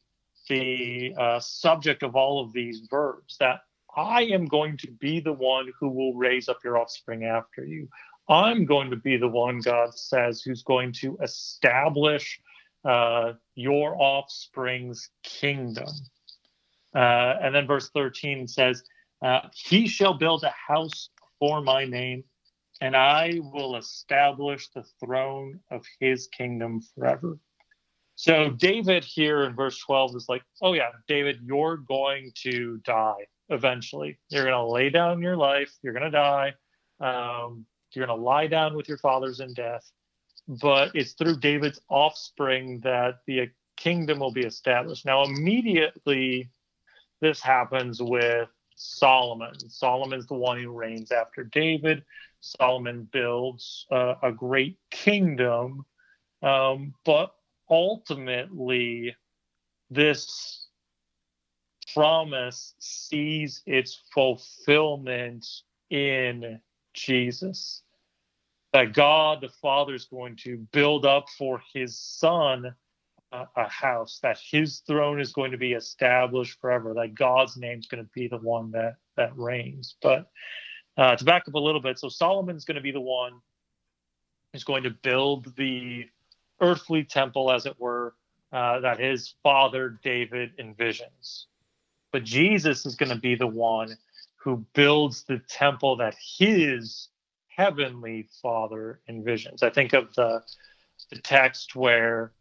the 0.48 1.14
uh, 1.16 1.38
subject 1.38 2.02
of 2.02 2.16
all 2.16 2.42
of 2.42 2.52
these 2.52 2.80
verbs. 2.90 3.36
That 3.38 3.60
I 3.96 4.22
am 4.22 4.46
going 4.46 4.76
to 4.78 4.90
be 4.90 5.20
the 5.20 5.32
one 5.32 5.70
who 5.78 5.88
will 5.88 6.14
raise 6.14 6.48
up 6.48 6.58
your 6.64 6.78
offspring 6.78 7.24
after 7.24 7.64
you. 7.64 7.88
I'm 8.28 8.64
going 8.64 8.90
to 8.90 8.96
be 8.96 9.16
the 9.16 9.28
one, 9.28 9.60
God 9.60 9.94
says, 9.94 10.42
who's 10.42 10.62
going 10.62 10.92
to 10.94 11.18
establish 11.22 12.40
uh, 12.84 13.32
your 13.54 14.00
offspring's 14.00 15.10
kingdom. 15.22 15.88
Uh, 16.94 17.34
and 17.40 17.54
then 17.54 17.66
verse 17.66 17.90
13 17.90 18.46
says, 18.48 18.82
uh, 19.22 19.40
He 19.54 19.86
shall 19.86 20.14
build 20.14 20.44
a 20.44 20.50
house 20.50 21.08
for 21.38 21.62
my 21.62 21.84
name, 21.84 22.24
and 22.80 22.96
I 22.96 23.40
will 23.40 23.76
establish 23.76 24.68
the 24.70 24.84
throne 25.00 25.60
of 25.70 25.84
his 26.00 26.26
kingdom 26.28 26.80
forever. 26.94 27.38
So, 28.14 28.50
David 28.50 29.04
here 29.04 29.44
in 29.44 29.54
verse 29.54 29.78
12 29.78 30.16
is 30.16 30.26
like, 30.28 30.42
Oh, 30.60 30.74
yeah, 30.74 30.90
David, 31.08 31.40
you're 31.44 31.78
going 31.78 32.32
to 32.42 32.78
die 32.84 33.26
eventually. 33.48 34.18
You're 34.28 34.44
going 34.44 34.54
to 34.54 34.72
lay 34.72 34.90
down 34.90 35.22
your 35.22 35.36
life, 35.36 35.72
you're 35.82 35.94
going 35.94 36.04
to 36.04 36.10
die. 36.10 36.54
Um, 37.00 37.66
you're 37.94 38.06
going 38.06 38.18
to 38.18 38.24
lie 38.24 38.46
down 38.46 38.74
with 38.74 38.88
your 38.88 38.98
fathers 38.98 39.40
in 39.40 39.52
death 39.54 39.90
but 40.48 40.90
it's 40.94 41.12
through 41.12 41.38
David's 41.38 41.80
offspring 41.88 42.80
that 42.80 43.20
the 43.26 43.50
kingdom 43.76 44.20
will 44.20 44.32
be 44.32 44.44
established. 44.44 45.06
Now, 45.06 45.24
immediately, 45.24 46.50
this 47.20 47.40
happens 47.40 48.02
with 48.02 48.48
Solomon. 48.76 49.58
Solomon's 49.68 50.26
the 50.26 50.34
one 50.34 50.60
who 50.60 50.70
reigns 50.70 51.12
after 51.12 51.44
David. 51.44 52.04
Solomon 52.40 53.08
builds 53.12 53.86
uh, 53.90 54.14
a 54.22 54.32
great 54.32 54.78
kingdom, 54.90 55.84
um, 56.42 56.94
but 57.04 57.32
ultimately, 57.70 59.14
this 59.90 60.66
promise 61.94 62.74
sees 62.78 63.62
its 63.66 64.02
fulfillment 64.12 65.46
in 65.90 66.60
Jesus 66.94 67.82
that 68.72 68.94
God 68.94 69.40
the 69.40 69.48
Father 69.48 69.94
is 69.94 70.06
going 70.06 70.36
to 70.44 70.56
build 70.72 71.04
up 71.04 71.26
for 71.36 71.62
his 71.72 71.98
son 71.98 72.74
a, 73.32 73.46
a 73.56 73.68
house, 73.68 74.20
that 74.22 74.38
his 74.38 74.80
throne 74.86 75.20
is 75.20 75.32
going 75.32 75.50
to 75.50 75.58
be 75.58 75.72
established 75.72 76.60
forever, 76.60 76.94
that 76.94 77.14
God's 77.14 77.56
name 77.56 77.78
is 77.78 77.86
going 77.86 78.02
to 78.02 78.10
be 78.14 78.28
the 78.28 78.38
one 78.38 78.70
that, 78.72 78.96
that 79.16 79.36
reigns. 79.36 79.96
But 80.00 80.30
uh, 80.96 81.16
to 81.16 81.24
back 81.24 81.48
up 81.48 81.54
a 81.54 81.58
little 81.58 81.80
bit, 81.80 81.98
so 81.98 82.08
Solomon's 82.08 82.64
going 82.64 82.76
to 82.76 82.82
be 82.82 82.92
the 82.92 83.00
one 83.00 83.40
who's 84.52 84.64
going 84.64 84.82
to 84.82 84.90
build 84.90 85.54
the 85.56 86.06
earthly 86.60 87.04
temple, 87.04 87.50
as 87.50 87.66
it 87.66 87.78
were, 87.78 88.14
uh, 88.52 88.80
that 88.80 89.00
his 89.00 89.34
father 89.42 89.98
David 90.04 90.50
envisions. 90.58 91.46
But 92.12 92.24
Jesus 92.24 92.84
is 92.84 92.94
going 92.94 93.08
to 93.08 93.18
be 93.18 93.34
the 93.34 93.46
one 93.46 93.96
who 94.36 94.64
builds 94.74 95.24
the 95.24 95.40
temple 95.48 95.96
that 95.96 96.14
his 96.38 97.08
heavenly 97.56 98.28
Father 98.40 99.00
envisions. 99.08 99.62
I 99.62 99.70
think 99.70 99.92
of 99.92 100.14
the 100.14 100.42
the 101.10 101.20
text 101.20 101.74
where 101.74 102.32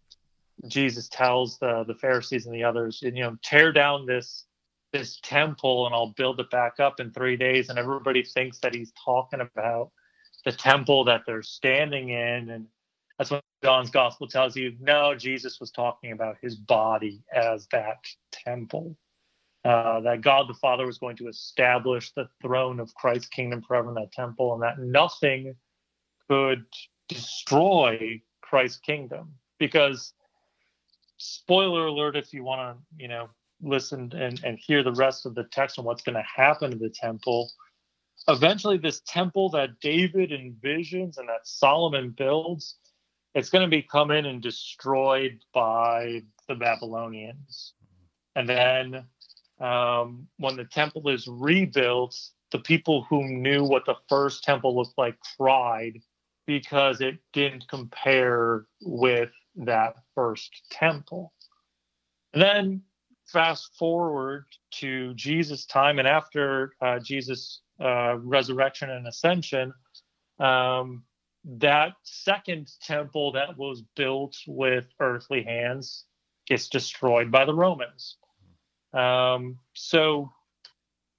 Jesus 0.68 1.10
tells 1.10 1.58
the 1.60 1.84
the 1.86 1.96
Pharisees 1.96 2.46
and 2.46 2.56
the 2.56 2.64
others, 2.64 3.02
you 3.02 3.12
know, 3.12 3.38
tear 3.44 3.72
down 3.72 4.06
this 4.06 4.46
this 4.92 5.20
temple 5.22 5.86
and 5.86 5.96
I'll 5.96 6.14
build 6.18 6.40
it 6.40 6.50
back 6.50 6.80
up 6.80 7.00
in 7.00 7.12
three 7.12 7.38
days. 7.38 7.70
And 7.70 7.80
everybody 7.80 8.24
thinks 8.24 8.60
that 8.60 8.76
he's 8.76 8.92
talking 9.04 9.42
about 9.42 9.92
the 10.44 10.52
temple 10.52 11.06
that 11.06 11.22
they're 11.26 11.44
standing 11.44 12.10
in. 12.10 12.50
And 12.50 12.68
that's 13.18 13.32
what 13.32 13.44
John's 13.64 13.90
gospel 13.90 14.28
tells 14.28 14.56
you. 14.56 14.76
No, 14.80 15.16
Jesus 15.16 15.60
was 15.60 15.72
talking 15.72 16.12
about 16.12 16.38
his 16.42 16.56
body 16.56 17.24
as 17.34 17.68
that 17.72 18.06
temple 18.32 18.98
uh, 19.64 20.00
that 20.02 20.22
God 20.22 20.48
the 20.50 20.56
Father 20.56 20.86
was 20.86 20.98
going 20.98 21.18
to 21.18 21.28
establish 21.28 22.12
the 22.14 22.28
throne 22.42 22.80
of 22.80 22.94
Christ's 22.96 23.28
kingdom 23.28 23.62
forever 23.62 23.90
in 23.90 23.96
that 23.96 24.12
temple, 24.12 24.54
and 24.54 24.64
that 24.64 24.80
nothing 24.80 25.56
could 26.28 26.66
destroy 27.08 28.22
Christ's 28.42 28.80
kingdom. 28.80 29.34
Because, 29.60 30.14
spoiler 31.18 31.88
alert, 31.88 32.16
if 32.16 32.34
you 32.34 32.44
want 32.44 32.78
to, 32.78 32.84
you 32.98 33.08
know, 33.08 33.30
listen 33.62 34.12
and, 34.16 34.42
and 34.44 34.58
hear 34.58 34.82
the 34.82 34.94
rest 34.94 35.28
of 35.28 35.36
the 35.36 35.44
text 35.44 35.78
on 35.78 35.86
what's 35.86 36.02
going 36.02 36.16
to 36.16 36.24
happen 36.24 36.72
to 36.72 36.78
the 36.78 36.90
temple, 36.90 37.52
eventually 38.28 38.78
this 38.78 39.02
temple 39.06 39.50
that 39.50 39.80
David 39.80 40.32
envisions 40.32 41.18
and 41.18 41.30
that 41.30 41.46
Solomon 41.46 42.10
builds, 42.10 42.78
it's 43.36 43.50
going 43.50 43.64
to 43.64 43.70
be 43.70 43.84
come 43.84 44.10
in 44.12 44.26
and 44.26 44.42
destroyed 44.42 45.40
by 45.54 46.24
the 46.48 46.56
Babylonians. 46.56 47.74
And 48.36 48.50
then 48.50 49.06
um, 49.62 50.28
when 50.38 50.56
the 50.56 50.66
temple 50.66 51.08
is 51.10 51.28
rebuilt, 51.28 52.18
the 52.52 52.60
people 52.60 53.06
who 53.10 53.24
knew 53.24 53.64
what 53.64 53.86
the 53.86 53.96
first 54.10 54.44
temple 54.44 54.76
looked 54.76 54.98
like 54.98 55.18
cried 55.38 56.02
because 56.48 57.00
it 57.00 57.20
didn't 57.32 57.68
compare 57.70 58.66
with 58.82 59.30
that 59.56 59.96
first 60.16 60.64
temple. 60.72 61.32
And 62.34 62.42
then 62.42 62.82
fast 63.28 63.72
forward 63.78 64.46
to 64.72 65.14
Jesus' 65.14 65.66
time, 65.66 66.00
and 66.00 66.08
after 66.08 66.74
uh, 66.82 67.00
Jesus' 67.00 67.62
uh, 67.80 68.18
resurrection 68.18 68.90
and 68.90 69.08
ascension, 69.08 69.74
um, 70.40 71.04
that 71.46 71.94
second 72.04 72.72
temple 72.82 73.32
that 73.34 73.58
was 73.58 73.84
built 73.96 74.36
with 74.48 74.86
earthly 75.00 75.44
hands 75.44 76.06
gets 76.48 76.68
destroyed 76.68 77.32
by 77.32 77.46
the 77.46 77.54
Romans. 77.54 78.18
Um, 78.94 79.60
so, 79.74 80.32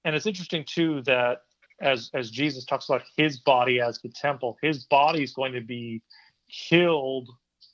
and 0.05 0.15
it's 0.15 0.25
interesting 0.25 0.63
too 0.65 1.01
that 1.03 1.41
as 1.81 2.09
as 2.13 2.29
Jesus 2.29 2.65
talks 2.65 2.87
about 2.89 3.03
his 3.17 3.39
body 3.39 3.79
as 3.81 3.99
the 3.99 4.09
temple, 4.09 4.57
his 4.61 4.85
body 4.85 5.23
is 5.23 5.33
going 5.33 5.53
to 5.53 5.61
be 5.61 6.01
killed 6.49 7.29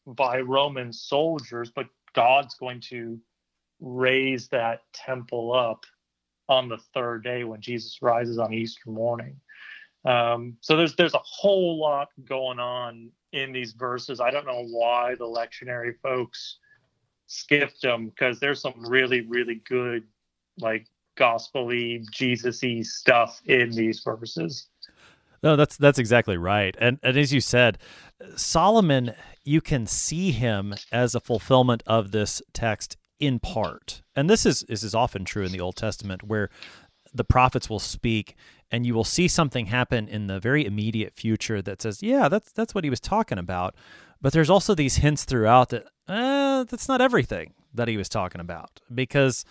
by 0.06 0.40
Roman 0.40 0.94
soldiers, 0.94 1.72
but 1.74 1.88
God's 2.14 2.56
going 2.56 2.82
to 2.90 3.20
raise 3.80 4.48
that 4.50 4.82
temple 4.94 5.54
up 5.54 5.86
on 6.48 6.68
the 6.68 6.80
third 6.94 7.24
day 7.24 7.44
when 7.44 7.62
Jesus 7.62 8.02
rises 8.02 8.40
on 8.40 8.54
Easter 8.54 8.90
morning. 8.90 9.40
Um, 10.06 10.58
so 10.62 10.76
there's 10.78 10.96
there's 10.96 11.14
a 11.14 11.22
whole 11.24 11.80
lot 11.80 12.10
going 12.26 12.60
on 12.60 13.12
in 13.34 13.52
these 13.52 13.74
verses. 13.74 14.20
I 14.20 14.32
don't 14.32 14.46
know 14.46 14.66
why 14.66 15.16
the 15.16 15.26
lectionary 15.26 15.94
folks 16.02 16.58
skipped 17.30 17.82
them 17.82 18.08
because 18.08 18.40
there's 18.40 18.60
some 18.62 18.74
really 18.86 19.22
really 19.22 19.62
good 19.68 20.04
like 20.60 20.88
gospely 21.16 22.04
Jesus-y 22.12 22.82
stuff 22.82 23.42
in 23.46 23.72
these 23.72 24.00
verses. 24.00 24.68
No, 25.44 25.56
that's 25.56 25.78
that's 25.78 26.00
exactly 26.00 26.38
right. 26.38 26.76
And 26.80 27.00
and 27.04 27.16
as 27.18 27.32
you 27.32 27.40
said, 27.40 27.78
Solomon, 28.36 29.14
you 29.44 29.62
can 29.62 29.86
see 29.86 30.32
him 30.32 30.74
as 30.92 31.16
a 31.16 31.20
fulfillment 31.20 31.84
of 31.86 32.12
this 32.12 32.42
text 32.52 32.98
in 33.20 33.40
part. 33.40 34.02
And 34.16 34.30
this 34.30 34.46
is 34.46 34.66
this 34.68 34.84
is 34.84 34.96
often 34.96 35.24
true 35.24 35.46
in 35.46 35.52
the 35.52 35.62
Old 35.62 35.76
Testament 35.76 36.24
where 36.24 36.50
the 37.14 37.24
prophets 37.24 37.70
will 37.70 37.80
speak 37.80 38.36
and 38.72 38.86
you 38.86 38.94
will 38.94 39.04
see 39.04 39.28
something 39.28 39.68
happen 39.68 40.08
in 40.08 40.28
the 40.28 40.40
very 40.40 40.66
immediate 40.66 41.14
future 41.16 41.62
that 41.62 41.82
says, 41.82 42.04
yeah, 42.04 42.30
that's 42.30 42.52
that's 42.52 42.76
what 42.76 42.84
he 42.84 42.90
was 42.90 43.00
talking 43.00 43.38
about. 43.38 43.76
But 44.22 44.34
there's 44.34 44.50
also 44.50 44.76
these 44.76 44.98
hints 44.98 45.26
throughout 45.26 45.70
that 45.70 45.86
eh, 46.08 46.66
that's 46.70 46.88
not 46.88 47.02
everything 47.02 47.54
that 47.74 47.88
he 47.88 47.98
was 47.98 48.10
talking 48.10 48.42
about 48.42 48.82
because 48.94 49.46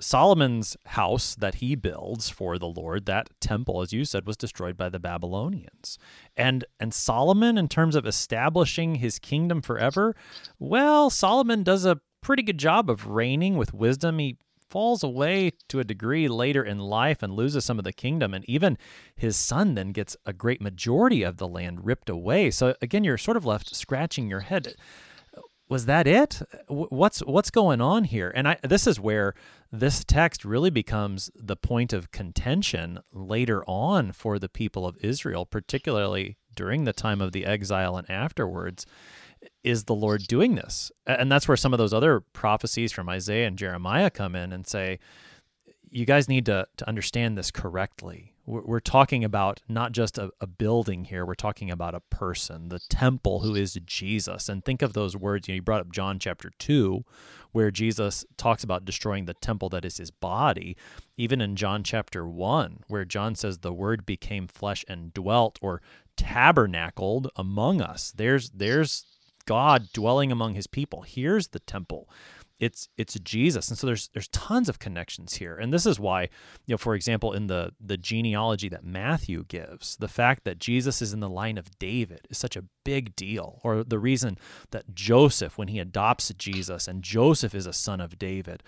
Solomon's 0.00 0.76
house 0.86 1.34
that 1.34 1.56
he 1.56 1.74
builds 1.74 2.28
for 2.28 2.58
the 2.58 2.66
Lord, 2.66 3.06
that 3.06 3.30
temple, 3.40 3.80
as 3.80 3.92
you 3.92 4.04
said, 4.04 4.26
was 4.26 4.36
destroyed 4.36 4.76
by 4.76 4.88
the 4.88 4.98
Babylonians. 4.98 5.98
And 6.36 6.64
and 6.80 6.92
Solomon, 6.92 7.56
in 7.56 7.68
terms 7.68 7.96
of 7.96 8.06
establishing 8.06 8.96
his 8.96 9.18
kingdom 9.18 9.62
forever, 9.62 10.16
well, 10.58 11.10
Solomon 11.10 11.62
does 11.62 11.84
a 11.84 12.00
pretty 12.20 12.42
good 12.42 12.58
job 12.58 12.90
of 12.90 13.06
reigning 13.06 13.56
with 13.56 13.74
wisdom. 13.74 14.18
He 14.18 14.38
falls 14.74 15.04
away 15.04 15.52
to 15.68 15.78
a 15.78 15.84
degree 15.84 16.26
later 16.26 16.64
in 16.64 16.80
life 16.80 17.22
and 17.22 17.32
loses 17.32 17.64
some 17.64 17.78
of 17.78 17.84
the 17.84 17.92
kingdom. 17.92 18.34
And 18.34 18.44
even 18.48 18.76
his 19.14 19.36
son 19.36 19.76
then 19.76 19.92
gets 19.92 20.16
a 20.26 20.32
great 20.32 20.60
majority 20.60 21.22
of 21.22 21.36
the 21.36 21.46
land 21.46 21.86
ripped 21.86 22.10
away. 22.10 22.50
So 22.50 22.74
again, 22.82 23.04
you're 23.04 23.16
sort 23.16 23.36
of 23.36 23.46
left 23.46 23.72
scratching 23.76 24.28
your 24.28 24.40
head. 24.40 24.74
Was 25.68 25.86
that 25.86 26.08
it? 26.08 26.42
What's 26.66 27.20
what's 27.20 27.52
going 27.52 27.80
on 27.80 28.02
here? 28.02 28.32
And 28.34 28.48
I 28.48 28.56
this 28.64 28.88
is 28.88 28.98
where 28.98 29.34
this 29.70 30.02
text 30.04 30.44
really 30.44 30.70
becomes 30.70 31.30
the 31.36 31.56
point 31.56 31.92
of 31.92 32.10
contention 32.10 32.98
later 33.12 33.62
on 33.68 34.10
for 34.10 34.40
the 34.40 34.48
people 34.48 34.88
of 34.88 34.96
Israel, 35.02 35.46
particularly 35.46 36.36
during 36.56 36.82
the 36.82 36.92
time 36.92 37.20
of 37.20 37.30
the 37.30 37.46
exile 37.46 37.96
and 37.96 38.10
afterwards 38.10 38.86
is 39.62 39.84
the 39.84 39.94
Lord 39.94 40.26
doing 40.26 40.54
this? 40.54 40.92
And 41.06 41.30
that's 41.30 41.48
where 41.48 41.56
some 41.56 41.72
of 41.72 41.78
those 41.78 41.94
other 41.94 42.20
prophecies 42.20 42.92
from 42.92 43.08
Isaiah 43.08 43.46
and 43.46 43.58
Jeremiah 43.58 44.10
come 44.10 44.34
in 44.34 44.52
and 44.52 44.66
say, 44.66 44.98
you 45.94 46.04
guys 46.04 46.28
need 46.28 46.44
to, 46.46 46.66
to 46.76 46.88
understand 46.88 47.38
this 47.38 47.52
correctly. 47.52 48.34
We're, 48.46 48.62
we're 48.62 48.80
talking 48.80 49.22
about 49.22 49.62
not 49.68 49.92
just 49.92 50.18
a, 50.18 50.30
a, 50.40 50.46
building 50.46 51.04
here, 51.04 51.24
we're 51.24 51.34
talking 51.36 51.70
about 51.70 51.94
a 51.94 52.00
person, 52.00 52.68
the 52.68 52.80
temple 52.90 53.40
who 53.40 53.54
is 53.54 53.78
Jesus. 53.86 54.48
And 54.48 54.64
think 54.64 54.82
of 54.82 54.92
those 54.92 55.16
words. 55.16 55.46
You, 55.46 55.52
know, 55.52 55.56
you 55.56 55.62
brought 55.62 55.80
up 55.82 55.92
John 55.92 56.18
chapter 56.18 56.50
2, 56.58 57.04
where 57.52 57.70
Jesus 57.70 58.24
talks 58.36 58.64
about 58.64 58.84
destroying 58.84 59.26
the 59.26 59.34
temple 59.34 59.68
that 59.68 59.84
is 59.84 59.98
his 59.98 60.10
body. 60.10 60.76
Even 61.16 61.40
in 61.40 61.54
John 61.54 61.84
chapter 61.84 62.26
1, 62.26 62.80
where 62.88 63.04
John 63.04 63.36
says 63.36 63.58
the 63.58 63.72
word 63.72 64.04
became 64.04 64.48
flesh 64.48 64.84
and 64.88 65.14
dwelt 65.14 65.60
or 65.62 65.80
tabernacled 66.16 67.30
among 67.36 67.80
us. 67.80 68.12
There's 68.16 68.50
there's 68.50 69.04
God 69.46 69.92
dwelling 69.92 70.32
among 70.32 70.54
his 70.54 70.66
people. 70.66 71.02
Here's 71.02 71.48
the 71.48 71.60
temple. 71.60 72.08
It's 72.60 72.88
it's 72.96 73.18
Jesus. 73.18 73.68
And 73.68 73.76
so 73.76 73.86
there's 73.86 74.08
there's 74.08 74.28
tons 74.28 74.68
of 74.68 74.78
connections 74.78 75.34
here. 75.34 75.56
And 75.56 75.72
this 75.72 75.86
is 75.86 75.98
why, 75.98 76.22
you 76.66 76.72
know, 76.72 76.78
for 76.78 76.94
example, 76.94 77.32
in 77.32 77.48
the 77.48 77.72
the 77.80 77.96
genealogy 77.96 78.68
that 78.68 78.84
Matthew 78.84 79.44
gives, 79.44 79.96
the 79.96 80.08
fact 80.08 80.44
that 80.44 80.58
Jesus 80.60 81.02
is 81.02 81.12
in 81.12 81.20
the 81.20 81.28
line 81.28 81.58
of 81.58 81.78
David 81.78 82.28
is 82.30 82.38
such 82.38 82.56
a 82.56 82.64
big 82.84 83.16
deal. 83.16 83.60
Or 83.64 83.82
the 83.82 83.98
reason 83.98 84.38
that 84.70 84.94
Joseph 84.94 85.58
when 85.58 85.68
he 85.68 85.80
adopts 85.80 86.32
Jesus 86.38 86.86
and 86.86 87.02
Joseph 87.02 87.54
is 87.54 87.66
a 87.66 87.72
son 87.72 88.00
of 88.00 88.18
David, 88.18 88.62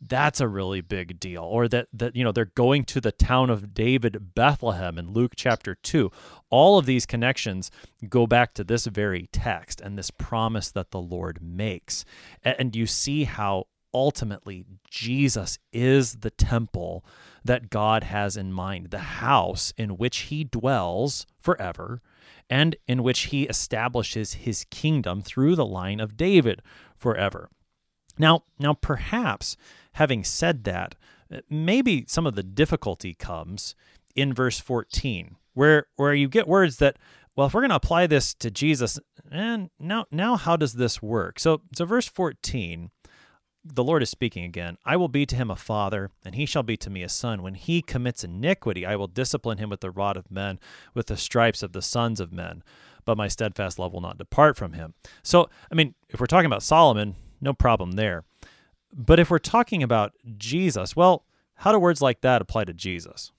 that's 0.00 0.40
a 0.40 0.48
really 0.48 0.80
big 0.80 1.20
deal 1.20 1.42
or 1.42 1.68
that 1.68 1.88
that 1.92 2.16
you 2.16 2.24
know 2.24 2.32
they're 2.32 2.46
going 2.46 2.84
to 2.84 3.00
the 3.00 3.12
town 3.12 3.50
of 3.50 3.74
David 3.74 4.34
Bethlehem 4.34 4.98
in 4.98 5.12
Luke 5.12 5.32
chapter 5.36 5.74
2 5.74 6.10
all 6.50 6.78
of 6.78 6.86
these 6.86 7.06
connections 7.06 7.70
go 8.08 8.26
back 8.26 8.52
to 8.54 8.64
this 8.64 8.86
very 8.86 9.28
text 9.32 9.80
and 9.80 9.96
this 9.96 10.10
promise 10.10 10.70
that 10.72 10.90
the 10.90 11.00
Lord 11.00 11.40
makes. 11.42 12.04
And 12.42 12.74
you 12.74 12.86
see 12.86 13.24
how 13.24 13.68
ultimately 13.94 14.64
Jesus 14.88 15.58
is 15.72 16.16
the 16.16 16.30
temple 16.30 17.04
that 17.44 17.70
God 17.70 18.04
has 18.04 18.36
in 18.36 18.52
mind 18.52 18.90
the 18.90 18.98
house 18.98 19.72
in 19.76 19.96
which 19.96 20.18
he 20.18 20.44
dwells 20.44 21.26
forever 21.40 22.02
and 22.48 22.76
in 22.86 23.02
which 23.02 23.20
he 23.26 23.44
establishes 23.44 24.34
his 24.34 24.66
kingdom 24.70 25.22
through 25.22 25.56
the 25.56 25.66
line 25.66 26.00
of 26.00 26.16
David 26.16 26.62
forever 26.96 27.48
now 28.18 28.44
now 28.58 28.74
perhaps 28.74 29.56
having 29.92 30.24
said 30.24 30.64
that, 30.64 30.94
maybe 31.48 32.04
some 32.06 32.26
of 32.26 32.34
the 32.34 32.42
difficulty 32.42 33.14
comes 33.14 33.74
in 34.14 34.32
verse 34.32 34.58
14, 34.58 35.36
where 35.54 35.86
where 35.96 36.14
you 36.14 36.28
get 36.28 36.48
words 36.48 36.76
that, 36.78 36.98
well, 37.36 37.46
if 37.46 37.54
we're 37.54 37.60
going 37.60 37.70
to 37.70 37.76
apply 37.76 38.06
this 38.06 38.34
to 38.34 38.50
Jesus, 38.50 38.98
and 39.30 39.70
now 39.78 40.06
now 40.10 40.36
how 40.36 40.56
does 40.56 40.74
this 40.74 41.00
work? 41.00 41.38
So 41.38 41.62
so 41.74 41.84
verse 41.84 42.08
14, 42.08 42.90
the 43.64 43.84
Lord 43.84 44.02
is 44.02 44.10
speaking 44.10 44.44
again. 44.44 44.78
I 44.84 44.96
will 44.96 45.08
be 45.08 45.26
to 45.26 45.36
him 45.36 45.50
a 45.50 45.56
father, 45.56 46.10
and 46.24 46.34
he 46.34 46.46
shall 46.46 46.62
be 46.62 46.76
to 46.78 46.90
me 46.90 47.02
a 47.02 47.08
son. 47.08 47.42
When 47.42 47.54
he 47.54 47.82
commits 47.82 48.24
iniquity, 48.24 48.86
I 48.86 48.96
will 48.96 49.06
discipline 49.06 49.58
him 49.58 49.70
with 49.70 49.80
the 49.80 49.90
rod 49.90 50.16
of 50.16 50.30
men, 50.30 50.58
with 50.94 51.06
the 51.06 51.16
stripes 51.16 51.62
of 51.62 51.72
the 51.72 51.82
sons 51.82 52.20
of 52.20 52.32
men. 52.32 52.62
But 53.04 53.16
my 53.16 53.28
steadfast 53.28 53.78
love 53.78 53.92
will 53.92 54.00
not 54.00 54.18
depart 54.18 54.56
from 54.56 54.74
him. 54.74 54.94
So, 55.22 55.48
I 55.70 55.74
mean, 55.74 55.94
if 56.08 56.20
we're 56.20 56.26
talking 56.26 56.46
about 56.46 56.62
Solomon, 56.62 57.16
no 57.40 57.52
problem 57.52 57.92
there. 57.92 58.24
But 58.92 59.20
if 59.20 59.30
we're 59.30 59.38
talking 59.38 59.82
about 59.82 60.12
Jesus, 60.36 60.96
well, 60.96 61.24
how 61.54 61.72
do 61.72 61.78
words 61.78 62.02
like 62.02 62.22
that 62.22 62.42
apply 62.42 62.64
to 62.64 62.72
Jesus? 62.72 63.32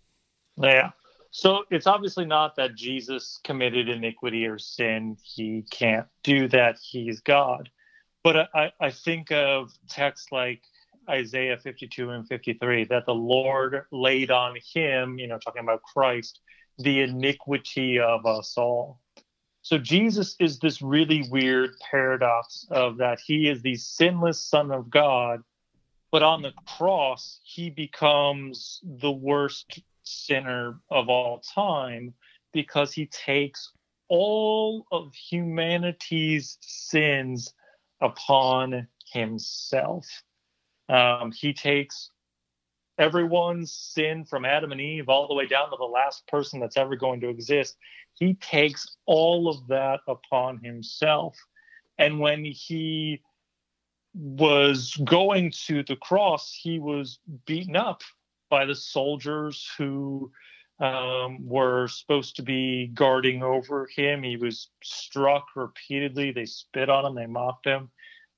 Yeah. 0.58 0.92
So 1.32 1.64
it's 1.70 1.88
obviously 1.88 2.26
not 2.26 2.56
that 2.58 2.76
Jesus 2.76 3.40
committed 3.44 3.90
iniquity 3.90 4.46
or 4.46 4.60
sin. 4.60 5.18
He 5.24 5.66
can't 5.72 6.08
do 6.24 6.48
that. 6.50 6.78
He's 6.82 7.22
God. 7.22 7.70
But 8.24 8.50
I, 8.54 8.72
I 8.80 8.92
think 8.92 9.32
of 9.32 9.72
texts 9.90 10.32
like 10.32 10.62
Isaiah 11.10 11.58
52 11.58 12.10
and 12.12 12.28
53 12.28 12.86
that 12.86 13.06
the 13.06 13.14
Lord 13.14 13.86
laid 13.92 14.30
on 14.30 14.56
him, 14.74 15.18
you 15.18 15.28
know, 15.28 15.40
talking 15.40 15.64
about 15.64 15.82
Christ, 15.82 16.40
the 16.78 17.02
iniquity 17.02 18.00
of 18.00 18.26
us 18.26 18.58
all. 18.58 19.00
So 19.64 19.78
Jesus 19.78 20.36
is 20.40 20.60
this 20.60 20.82
really 20.82 21.28
weird 21.30 21.72
paradox 21.80 22.66
of 22.72 22.98
that 22.98 23.20
he 23.20 23.48
is 23.48 23.62
the 23.62 23.76
sinless 23.76 24.42
Son 24.42 24.72
of 24.72 24.90
God, 24.90 25.44
but 26.12 26.24
on 26.24 26.42
the 26.42 26.54
cross 26.66 27.40
he 27.44 27.70
becomes 27.70 28.82
the 28.84 29.12
worst 29.12 29.80
sinner 30.04 30.80
of 30.90 31.10
all 31.10 31.40
time 31.40 32.14
because 32.54 32.92
he 32.92 33.06
takes 33.06 33.72
all 34.10 34.86
of 34.92 35.14
humanity's 35.14 36.58
sins 36.62 37.54
upon 38.02 38.88
himself. 39.06 40.06
Um, 40.90 41.32
he 41.32 41.54
takes 41.54 42.10
everyone's 43.02 43.74
sin 43.74 44.24
from 44.24 44.46
Adam 44.46 44.72
and 44.72 44.80
Eve 44.80 45.10
all 45.10 45.28
the 45.28 45.34
way 45.34 45.48
down 45.48 45.72
to 45.72 45.76
the 45.78 45.84
last 45.84 46.26
person 46.28 46.60
that's 46.60 46.78
ever 46.78 46.96
going 46.96 47.20
to 47.20 47.30
exist. 47.30 47.76
He 48.14 48.36
takes 48.36 48.96
all 49.08 49.50
of 49.50 49.68
that 49.68 50.02
upon 50.08 50.60
himself. 50.64 51.36
And 51.98 52.20
when 52.20 52.46
he 52.46 53.24
was 54.14 54.96
going 55.04 55.52
to 55.66 55.84
the 55.84 55.96
cross, 55.96 56.54
he 56.54 56.78
was 56.78 57.20
beaten 57.48 57.76
up 57.76 58.04
by 58.50 58.66
the 58.66 58.76
soldiers 58.76 59.68
who 59.78 60.32
um, 60.80 61.48
were 61.48 61.88
supposed 61.88 62.36
to 62.36 62.44
be 62.44 62.92
guarding 62.94 63.42
over 63.42 63.88
him. 63.96 64.22
He 64.22 64.38
was 64.38 64.70
struck 64.84 65.48
repeatedly. 65.56 66.32
They 66.32 66.46
spit 66.46 66.90
on 66.90 67.06
him. 67.06 67.16
They 67.16 67.26
mocked 67.26 67.66
him. 67.66 67.90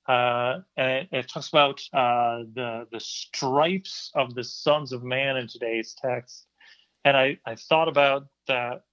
Uh, 0.06 0.60
and 0.76 0.90
it, 0.90 1.08
it, 1.12 1.28
talks 1.28 1.48
about 1.48 1.80
uh, 1.94 2.44
the 2.54 2.86
the 2.92 3.00
stripes 3.00 4.10
of 4.14 4.34
the 4.34 4.44
sons 4.44 4.92
of 4.92 5.02
man 5.02 5.36
in 5.36 5.48
today's 5.48 5.94
text. 5.94 6.46
And 7.06 7.16
I, 7.16 7.38
I 7.46 7.54
thought 7.54 7.88
about 7.88 8.26
that 8.46 8.84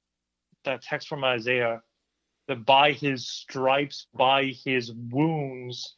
that 0.63 0.81
text 0.81 1.07
from 1.07 1.23
Isaiah 1.23 1.81
that 2.47 2.65
by 2.65 2.93
his 2.93 3.27
stripes, 3.27 4.07
by 4.13 4.53
his 4.63 4.91
wounds, 4.93 5.95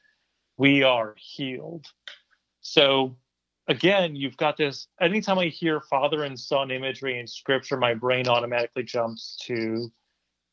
we 0.58 0.84
are 0.84 1.16
healed. 1.18 1.86
So 2.62 3.16
again, 3.68 4.16
you've 4.16 4.38
got 4.38 4.58
this. 4.58 4.88
Anytime 5.00 5.40
I 5.40 5.46
hear 5.46 5.80
father 5.80 6.24
and 6.24 6.40
son 6.40 6.72
imagery 6.72 7.20
in 7.20 7.28
scripture, 7.28 7.78
my 7.78 7.94
brain 7.94 8.28
automatically 8.28 8.84
jumps 8.84 9.38
to 9.44 9.92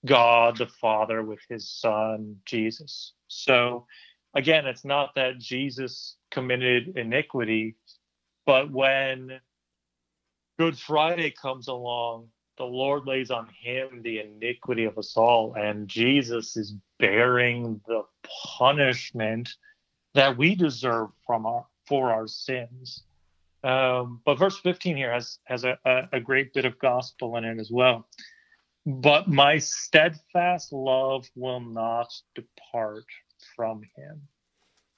God 0.06 0.56
the 0.56 0.66
Father 0.66 1.22
with 1.22 1.40
his 1.48 1.68
son, 1.68 2.36
Jesus. 2.46 3.12
So 3.28 3.86
again, 4.34 4.66
it's 4.66 4.84
not 4.84 5.14
that 5.14 5.38
Jesus 5.38 6.16
committed 6.30 6.96
iniquity, 6.96 7.76
but 8.46 8.70
when 8.70 9.40
Good 10.58 10.78
Friday 10.78 11.30
comes 11.30 11.68
along, 11.68 12.28
the 12.58 12.64
Lord 12.64 13.06
lays 13.06 13.30
on 13.30 13.48
him 13.58 14.02
the 14.02 14.20
iniquity 14.20 14.84
of 14.84 14.98
us 14.98 15.16
all, 15.16 15.54
and 15.54 15.88
Jesus 15.88 16.56
is 16.56 16.74
bearing 16.98 17.80
the 17.86 18.02
punishment 18.58 19.48
that 20.14 20.36
we 20.36 20.54
deserve 20.54 21.08
from 21.26 21.46
our 21.46 21.66
for 21.86 22.12
our 22.12 22.26
sins. 22.26 23.02
Um, 23.64 24.20
but 24.24 24.38
verse 24.38 24.58
15 24.58 24.96
here 24.96 25.12
has 25.12 25.38
has 25.44 25.64
a, 25.64 25.78
a, 25.84 26.08
a 26.12 26.20
great 26.20 26.52
bit 26.52 26.66
of 26.66 26.78
gospel 26.78 27.36
in 27.36 27.44
it 27.44 27.58
as 27.58 27.70
well. 27.70 28.06
But 28.86 29.28
my 29.28 29.58
steadfast 29.58 30.72
love 30.72 31.26
will 31.34 31.60
not 31.60 32.12
depart 32.34 33.04
from 33.60 33.82
him. 33.94 34.22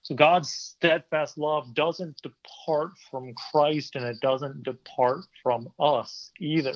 So 0.02 0.14
God's 0.14 0.52
steadfast 0.52 1.36
love 1.36 1.74
doesn't 1.74 2.22
depart 2.22 2.92
from 3.10 3.34
Christ 3.50 3.96
and 3.96 4.04
it 4.04 4.20
doesn't 4.20 4.62
depart 4.62 5.24
from 5.42 5.68
us 5.80 6.30
either. 6.38 6.74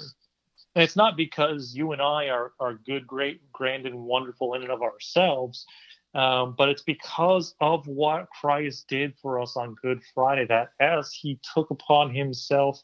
And 0.75 0.83
it's 0.83 0.97
not 0.97 1.17
because 1.17 1.77
you 1.77 1.93
and 1.93 2.03
I 2.03 2.29
are, 2.29 2.55
are 2.59 2.75
good, 2.75 3.07
great, 3.07 3.53
grand, 3.53 3.87
and 3.87 4.03
wonderful 4.03 4.55
in 4.55 4.63
and 4.63 4.73
of 4.73 4.83
ourselves, 4.83 5.65
um, 6.13 6.57
but 6.59 6.71
it's 6.71 6.83
because 6.83 7.55
of 7.61 7.87
what 7.87 8.31
Christ 8.31 8.89
did 8.89 9.15
for 9.23 9.41
us 9.41 9.57
on 9.57 9.77
Good 9.81 10.03
Friday 10.13 10.47
that 10.47 10.71
as 10.81 11.13
he 11.13 11.39
took 11.55 11.71
upon 11.71 12.13
himself 12.13 12.83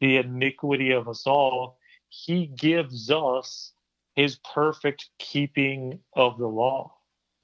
the 0.00 0.18
iniquity 0.18 0.90
of 0.90 1.08
us 1.08 1.26
all, 1.26 1.78
he 2.10 2.46
gives 2.46 3.10
us 3.10 3.72
his 4.16 4.38
perfect 4.54 5.08
keeping 5.18 5.98
of 6.14 6.36
the 6.36 6.46
law. 6.46 6.93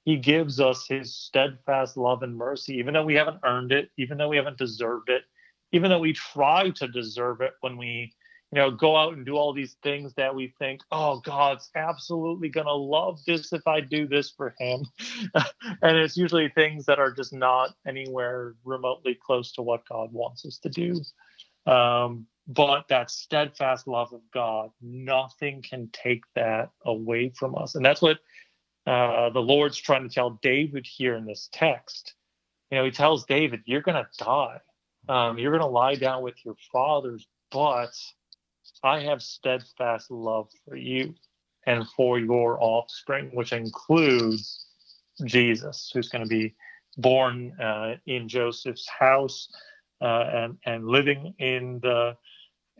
He 0.05 0.17
gives 0.17 0.59
us 0.59 0.87
his 0.87 1.15
steadfast 1.15 1.95
love 1.97 2.23
and 2.23 2.35
mercy, 2.35 2.75
even 2.77 2.93
though 2.93 3.05
we 3.05 3.15
haven't 3.15 3.39
earned 3.43 3.71
it, 3.71 3.89
even 3.97 4.17
though 4.17 4.29
we 4.29 4.37
haven't 4.37 4.57
deserved 4.57 5.09
it, 5.09 5.23
even 5.71 5.89
though 5.89 5.99
we 5.99 6.13
try 6.13 6.69
to 6.71 6.87
deserve 6.87 7.41
it 7.41 7.53
when 7.61 7.77
we 7.77 8.13
you 8.51 8.59
know, 8.59 8.69
go 8.69 8.97
out 8.97 9.13
and 9.13 9.25
do 9.25 9.37
all 9.37 9.53
these 9.53 9.77
things 9.81 10.13
that 10.15 10.35
we 10.35 10.53
think, 10.59 10.81
oh, 10.91 11.21
God's 11.21 11.69
absolutely 11.75 12.49
going 12.49 12.67
to 12.67 12.73
love 12.73 13.19
this 13.25 13.53
if 13.53 13.65
I 13.65 13.79
do 13.79 14.07
this 14.07 14.29
for 14.29 14.53
him. 14.59 14.85
and 15.81 15.97
it's 15.97 16.17
usually 16.17 16.49
things 16.49 16.85
that 16.85 16.99
are 16.99 17.13
just 17.13 17.31
not 17.31 17.69
anywhere 17.87 18.55
remotely 18.65 19.17
close 19.25 19.53
to 19.53 19.61
what 19.61 19.87
God 19.87 20.11
wants 20.11 20.45
us 20.45 20.57
to 20.59 20.69
do. 20.69 21.01
Um, 21.65 22.27
but 22.45 22.89
that 22.89 23.09
steadfast 23.09 23.87
love 23.87 24.11
of 24.11 24.21
God, 24.33 24.71
nothing 24.81 25.61
can 25.61 25.89
take 25.93 26.23
that 26.35 26.71
away 26.83 27.31
from 27.37 27.55
us. 27.55 27.75
And 27.75 27.85
that's 27.85 28.01
what 28.01 28.17
uh, 28.87 29.29
the 29.29 29.41
Lord's 29.41 29.77
trying 29.77 30.07
to 30.07 30.13
tell 30.13 30.39
David 30.41 30.87
here 30.87 31.15
in 31.15 31.25
this 31.25 31.49
text. 31.51 32.13
You 32.71 32.77
know, 32.77 32.85
he 32.85 32.91
tells 32.91 33.25
David, 33.25 33.61
you're 33.65 33.81
going 33.81 34.03
to 34.03 34.23
die. 34.23 34.59
Um, 35.09 35.37
you're 35.37 35.51
going 35.51 35.61
to 35.61 35.67
lie 35.67 35.95
down 35.95 36.23
with 36.23 36.35
your 36.45 36.55
fathers, 36.71 37.27
but 37.51 37.91
I 38.83 39.01
have 39.01 39.21
steadfast 39.21 40.09
love 40.09 40.49
for 40.65 40.75
you 40.75 41.13
and 41.65 41.87
for 41.89 42.19
your 42.19 42.57
offspring, 42.61 43.29
which 43.33 43.53
includes 43.53 44.65
Jesus, 45.25 45.91
who's 45.93 46.09
going 46.09 46.23
to 46.23 46.29
be 46.29 46.55
born 46.97 47.59
uh, 47.59 47.95
in 48.05 48.27
Joseph's 48.27 48.87
house 48.87 49.47
uh, 50.01 50.25
and 50.33 50.57
and 50.65 50.87
living 50.87 51.33
in 51.37 51.79
the 51.81 52.17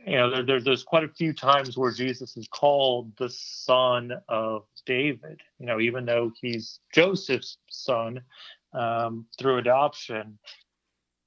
you 0.05 0.15
know 0.15 0.29
there, 0.29 0.43
there, 0.43 0.61
there's 0.61 0.83
quite 0.83 1.03
a 1.03 1.09
few 1.09 1.33
times 1.33 1.77
where 1.77 1.91
Jesus 1.91 2.37
is 2.37 2.47
called 2.47 3.11
the 3.17 3.29
son 3.29 4.11
of 4.29 4.63
David. 4.85 5.41
You 5.59 5.65
know, 5.67 5.79
even 5.79 6.05
though 6.05 6.31
he's 6.39 6.79
Joseph's 6.93 7.57
son 7.69 8.21
um, 8.73 9.25
through 9.37 9.57
adoption, 9.57 10.37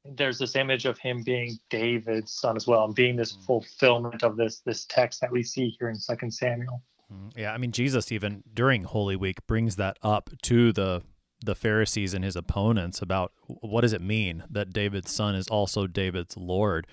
there's 0.04 0.38
this 0.38 0.56
image 0.56 0.86
of 0.86 0.98
him 0.98 1.22
being 1.22 1.58
David's 1.70 2.32
son 2.32 2.56
as 2.56 2.66
well, 2.66 2.84
and 2.84 2.94
being 2.94 3.16
this 3.16 3.36
mm. 3.36 3.44
fulfillment 3.44 4.22
of 4.22 4.36
this 4.36 4.60
this 4.60 4.84
text 4.86 5.20
that 5.20 5.30
we 5.30 5.42
see 5.42 5.76
here 5.78 5.88
in 5.88 5.96
Second 5.96 6.32
Samuel. 6.32 6.82
Mm, 7.12 7.32
yeah, 7.36 7.52
I 7.52 7.58
mean 7.58 7.72
Jesus 7.72 8.10
even 8.10 8.42
during 8.52 8.84
Holy 8.84 9.16
Week 9.16 9.46
brings 9.46 9.76
that 9.76 9.98
up 10.02 10.30
to 10.42 10.72
the 10.72 11.02
the 11.44 11.54
Pharisees 11.54 12.14
and 12.14 12.24
his 12.24 12.36
opponents 12.36 13.02
about 13.02 13.32
what 13.46 13.82
does 13.82 13.92
it 13.92 14.00
mean 14.00 14.44
that 14.50 14.72
David's 14.72 15.12
son 15.12 15.34
is 15.34 15.46
also 15.48 15.86
David's 15.86 16.36
Lord. 16.36 16.86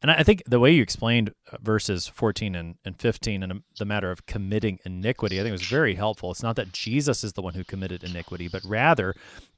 And 0.00 0.10
I 0.12 0.22
think 0.22 0.42
the 0.46 0.60
way 0.60 0.72
you 0.72 0.82
explained 0.82 1.34
uh, 1.50 1.56
verses 1.60 2.06
14 2.06 2.54
and, 2.54 2.76
and 2.84 3.00
15 3.00 3.42
and 3.42 3.62
the 3.78 3.84
matter 3.84 4.10
of 4.10 4.26
committing 4.26 4.78
iniquity, 4.84 5.40
I 5.40 5.42
think 5.42 5.52
was 5.52 5.62
very 5.62 5.96
helpful. 5.96 6.30
It's 6.30 6.42
not 6.42 6.56
that 6.56 6.72
Jesus 6.72 7.24
is 7.24 7.32
the 7.32 7.42
one 7.42 7.54
who 7.54 7.64
committed 7.64 8.04
iniquity, 8.04 8.48
but 8.48 8.62
rather 8.64 9.14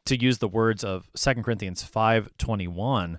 to 0.07 0.20
use 0.20 0.38
the 0.38 0.49
words 0.49 0.82
of 0.82 1.11
2 1.14 1.43
Corinthians 1.43 1.82
5:21, 1.82 3.18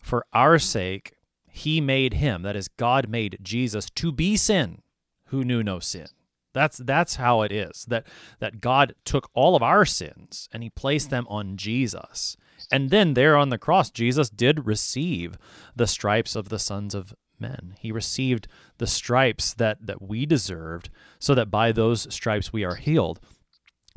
for 0.00 0.24
our 0.32 0.58
sake 0.58 1.14
he 1.50 1.80
made 1.80 2.14
him, 2.14 2.42
that 2.42 2.56
is 2.56 2.68
God 2.68 3.08
made 3.08 3.38
Jesus 3.42 3.90
to 3.90 4.10
be 4.10 4.36
sin 4.36 4.82
who 5.26 5.44
knew 5.44 5.62
no 5.62 5.80
sin. 5.80 6.06
That's 6.54 6.78
that's 6.78 7.16
how 7.16 7.42
it 7.42 7.52
is. 7.52 7.84
That 7.88 8.06
that 8.38 8.60
God 8.60 8.94
took 9.04 9.30
all 9.34 9.56
of 9.56 9.62
our 9.62 9.84
sins 9.84 10.48
and 10.52 10.62
he 10.62 10.70
placed 10.70 11.10
them 11.10 11.26
on 11.28 11.56
Jesus. 11.56 12.36
And 12.70 12.90
then 12.90 13.14
there 13.14 13.36
on 13.36 13.48
the 13.48 13.58
cross, 13.58 13.90
Jesus 13.90 14.30
did 14.30 14.66
receive 14.66 15.36
the 15.74 15.86
stripes 15.86 16.36
of 16.36 16.48
the 16.48 16.58
sons 16.58 16.94
of 16.94 17.14
men. 17.38 17.74
He 17.78 17.92
received 17.92 18.46
the 18.78 18.86
stripes 18.86 19.54
that, 19.54 19.86
that 19.86 20.00
we 20.00 20.26
deserved, 20.26 20.90
so 21.18 21.34
that 21.34 21.50
by 21.50 21.72
those 21.72 22.12
stripes 22.14 22.52
we 22.52 22.64
are 22.64 22.76
healed. 22.76 23.20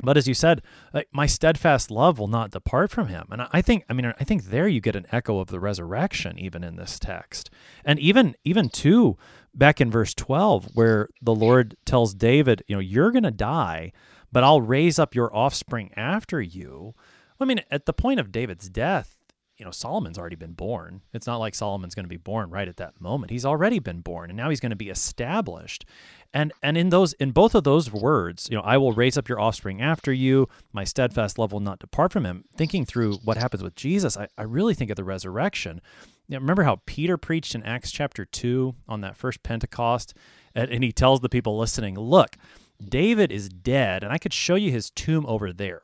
But 0.02 0.16
as 0.18 0.28
you 0.28 0.34
said, 0.34 0.62
uh, 0.92 1.02
my 1.12 1.26
steadfast 1.26 1.90
love 1.90 2.18
will 2.18 2.28
not 2.28 2.50
depart 2.50 2.90
from 2.90 3.08
him. 3.08 3.28
And 3.30 3.46
I 3.50 3.62
think, 3.62 3.84
I 3.88 3.94
mean, 3.94 4.12
I 4.20 4.24
think 4.24 4.44
there 4.44 4.68
you 4.68 4.80
get 4.80 4.96
an 4.96 5.06
echo 5.10 5.38
of 5.38 5.48
the 5.48 5.60
resurrection, 5.60 6.38
even 6.38 6.62
in 6.62 6.76
this 6.76 6.98
text. 6.98 7.48
And 7.84 7.98
even, 7.98 8.36
even 8.44 8.68
too, 8.68 9.16
back 9.54 9.80
in 9.80 9.90
verse 9.90 10.12
12, 10.12 10.70
where 10.74 11.08
the 11.22 11.34
Lord 11.34 11.76
tells 11.86 12.14
David, 12.14 12.62
you 12.66 12.76
know, 12.76 12.80
you're 12.80 13.10
going 13.10 13.22
to 13.22 13.30
die, 13.30 13.92
but 14.30 14.44
I'll 14.44 14.60
raise 14.60 14.98
up 14.98 15.14
your 15.14 15.34
offspring 15.34 15.90
after 15.96 16.42
you. 16.42 16.94
I 17.40 17.44
mean, 17.44 17.60
at 17.70 17.86
the 17.86 17.92
point 17.92 18.20
of 18.20 18.32
David's 18.32 18.68
death, 18.68 19.16
you 19.56 19.64
know, 19.64 19.70
Solomon's 19.70 20.18
already 20.18 20.36
been 20.36 20.52
born. 20.52 21.00
It's 21.14 21.26
not 21.26 21.38
like 21.38 21.54
Solomon's 21.54 21.94
going 21.94 22.04
to 22.04 22.10
be 22.10 22.18
born 22.18 22.50
right 22.50 22.68
at 22.68 22.76
that 22.76 23.00
moment. 23.00 23.30
He's 23.30 23.46
already 23.46 23.78
been 23.78 24.00
born 24.00 24.28
and 24.28 24.36
now 24.36 24.50
he's 24.50 24.60
going 24.60 24.70
to 24.70 24.76
be 24.76 24.90
established. 24.90 25.86
And 26.34 26.52
and 26.62 26.76
in 26.76 26.90
those 26.90 27.14
in 27.14 27.30
both 27.30 27.54
of 27.54 27.64
those 27.64 27.90
words, 27.90 28.48
you 28.50 28.56
know, 28.56 28.62
I 28.62 28.76
will 28.76 28.92
raise 28.92 29.16
up 29.16 29.28
your 29.28 29.40
offspring 29.40 29.80
after 29.80 30.12
you, 30.12 30.48
my 30.72 30.84
steadfast 30.84 31.38
love 31.38 31.52
will 31.52 31.60
not 31.60 31.78
depart 31.78 32.12
from 32.12 32.26
him. 32.26 32.44
Thinking 32.56 32.84
through 32.84 33.14
what 33.24 33.38
happens 33.38 33.62
with 33.62 33.74
Jesus, 33.74 34.18
I, 34.18 34.28
I 34.36 34.42
really 34.42 34.74
think 34.74 34.90
of 34.90 34.96
the 34.96 35.04
resurrection. 35.04 35.80
Know, 36.28 36.38
remember 36.38 36.64
how 36.64 36.80
Peter 36.84 37.16
preached 37.16 37.54
in 37.54 37.62
Acts 37.62 37.90
chapter 37.90 38.24
2 38.24 38.74
on 38.88 39.00
that 39.00 39.16
first 39.16 39.42
Pentecost? 39.42 40.12
And, 40.54 40.70
and 40.70 40.84
he 40.84 40.92
tells 40.92 41.20
the 41.20 41.28
people 41.28 41.56
listening, 41.56 41.94
look, 41.94 42.36
David 42.84 43.30
is 43.30 43.48
dead, 43.48 44.02
and 44.02 44.12
I 44.12 44.18
could 44.18 44.34
show 44.34 44.56
you 44.56 44.70
his 44.70 44.90
tomb 44.90 45.24
over 45.26 45.52
there 45.52 45.82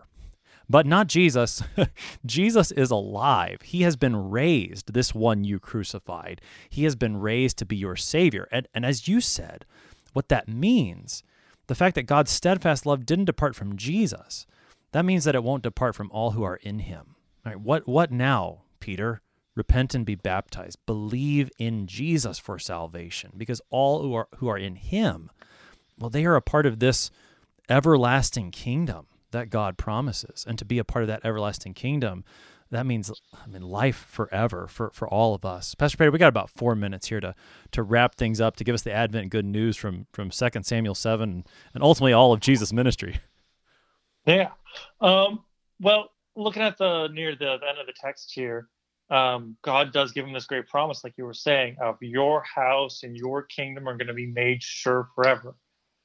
but 0.69 0.87
not 0.87 1.07
Jesus. 1.07 1.63
Jesus 2.27 2.71
is 2.73 2.91
alive. 2.91 3.63
He 3.63 3.83
has 3.83 3.97
been 3.97 4.31
raised, 4.31 4.93
this 4.93 5.15
one 5.15 5.45
you 5.45 5.59
crucified. 5.59 6.41
He 6.71 6.85
has 6.85 6.97
been 6.97 7.17
raised 7.19 7.59
to 7.59 7.67
be 7.67 7.77
your 7.77 7.97
Savior. 7.97 8.49
And, 8.51 8.69
and 8.75 8.85
as 8.85 9.09
you 9.09 9.21
said, 9.21 9.65
what 10.13 10.29
that 10.29 10.49
means, 10.49 11.23
the 11.67 11.75
fact 11.75 11.95
that 11.95 12.05
God's 12.05 12.31
steadfast 12.31 12.87
love 12.87 13.07
didn't 13.07 13.27
depart 13.27 13.55
from 13.55 13.77
Jesus, 13.77 14.47
that 14.93 15.05
means 15.05 15.25
that 15.25 15.35
it 15.35 15.45
won't 15.45 15.63
depart 15.63 15.95
from 15.95 16.11
all 16.11 16.33
who 16.33 16.43
are 16.43 16.57
in 16.57 16.81
him. 16.81 17.17
All 17.45 17.53
right, 17.53 17.61
what, 17.61 17.89
what 17.89 18.11
now, 18.11 18.63
Peter? 18.81 19.23
repent 19.55 19.95
and 19.95 20.07
be 20.07 20.15
baptized 20.15 20.79
believe 20.87 21.51
in 21.59 21.87
jesus 21.87 22.39
for 22.39 22.59
salvation 22.59 23.33
because 23.37 23.61
all 23.71 24.03
who 24.03 24.15
are 24.15 24.29
who 24.37 24.49
are 24.49 24.59
in 24.59 24.77
him 24.77 25.31
well 25.99 26.11
they 26.11 26.25
are 26.25 26.37
a 26.37 26.43
part 26.43 26.65
of 26.67 26.79
this 26.79 27.11
everlasting 27.69 28.51
kingdom 28.51 29.07
that 29.33 29.51
god 29.51 29.77
promises 29.77 30.45
and 30.49 30.59
to 30.59 30.65
be 30.65 30.79
a 30.79 30.85
part 30.85 31.03
of 31.03 31.09
that 31.09 31.25
everlasting 31.25 31.75
kingdom 31.75 32.25
that 32.73 32.87
means 32.87 33.13
I 33.35 33.47
mean 33.49 33.63
life 33.63 34.07
forever 34.09 34.67
for, 34.67 34.91
for 34.93 35.07
all 35.07 35.35
of 35.35 35.45
us. 35.45 35.75
Pastor 35.75 35.99
Pater, 35.99 36.11
we 36.11 36.19
got 36.19 36.29
about 36.29 36.49
four 36.49 36.75
minutes 36.75 37.09
here 37.09 37.21
to 37.21 37.35
to 37.73 37.83
wrap 37.83 38.15
things 38.15 38.41
up 38.41 38.57
to 38.57 38.65
give 38.65 38.75
us 38.75 38.81
the 38.81 38.93
Advent 38.93 39.31
good 39.31 39.45
news 39.45 39.77
from 39.77 40.07
from 40.11 40.31
Second 40.31 40.65
Samuel 40.65 40.95
seven 40.95 41.45
and 41.75 41.83
ultimately 41.83 42.15
all 42.15 42.33
of 42.33 42.41
Jesus' 42.41 42.73
ministry. 42.73 43.21
Yeah. 44.25 44.53
Um, 45.03 45.45
well, 45.81 46.13
looking 46.35 46.63
at 46.63 46.79
the 46.79 47.09
near 47.09 47.33
the, 47.33 47.59
the 47.61 47.69
end 47.69 47.79
of 47.79 47.87
the 47.87 47.95
text 47.95 48.33
here, 48.35 48.69
um, 49.11 49.57
God 49.63 49.93
does 49.93 50.13
give 50.13 50.25
him 50.25 50.33
this 50.33 50.47
great 50.47 50.67
promise, 50.67 51.05
like 51.05 51.19
you 51.19 51.27
were 51.27 51.35
saying, 51.35 51.77
of 51.79 51.99
your 52.01 52.43
house 52.43 53.03
and 53.03 53.15
your 53.15 53.43
kingdom 53.43 53.87
are 53.87 53.99
going 53.99 54.07
to 54.07 54.15
be 54.15 54.27
made 54.27 54.63
sure 54.63 55.09
forever. 55.15 55.55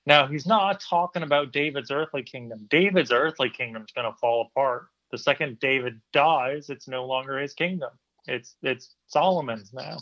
Now, 0.07 0.25
he's 0.25 0.47
not 0.47 0.79
talking 0.79 1.23
about 1.23 1.51
David's 1.51 1.91
earthly 1.91 2.23
kingdom. 2.23 2.65
David's 2.69 3.11
earthly 3.11 3.49
kingdom 3.49 3.81
is 3.83 3.91
going 3.93 4.09
to 4.09 4.17
fall 4.19 4.49
apart. 4.49 4.87
The 5.11 5.17
second 5.17 5.59
David 5.59 5.99
dies, 6.13 6.69
it's 6.69 6.87
no 6.87 7.05
longer 7.05 7.37
his 7.37 7.53
kingdom. 7.53 7.89
It's 8.25 8.55
it's 8.63 8.95
Solomon's 9.07 9.73
now. 9.73 9.97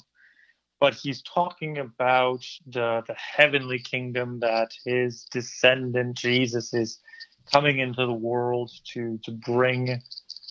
But 0.80 0.93
he's 0.93 1.24
talking 1.24 1.80
about 1.80 2.45
the 2.68 3.01
the 3.08 3.16
heavenly 3.16 3.80
kingdom 3.80 4.41
that 4.41 4.74
his 4.86 5.26
descendant 5.32 6.16
Jesus 6.16 6.72
is 6.76 6.99
coming 7.51 7.80
into 7.80 8.06
the 8.06 8.14
world 8.14 8.72
to 8.93 9.20
to 9.24 9.32
bring 9.32 10.03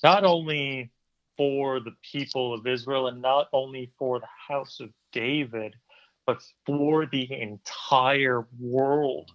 not 0.03 0.25
only 0.25 0.91
for 1.37 1.79
the 1.79 1.95
people 2.03 2.53
of 2.55 2.67
Israel 2.67 3.07
and 3.07 3.23
not 3.23 3.47
only 3.53 3.93
for 4.01 4.19
the 4.19 4.27
house 4.49 4.81
of 4.81 4.91
David, 5.13 5.77
but 6.27 6.43
for 6.67 7.07
the 7.07 7.31
entire 7.41 8.49
world, 8.59 9.31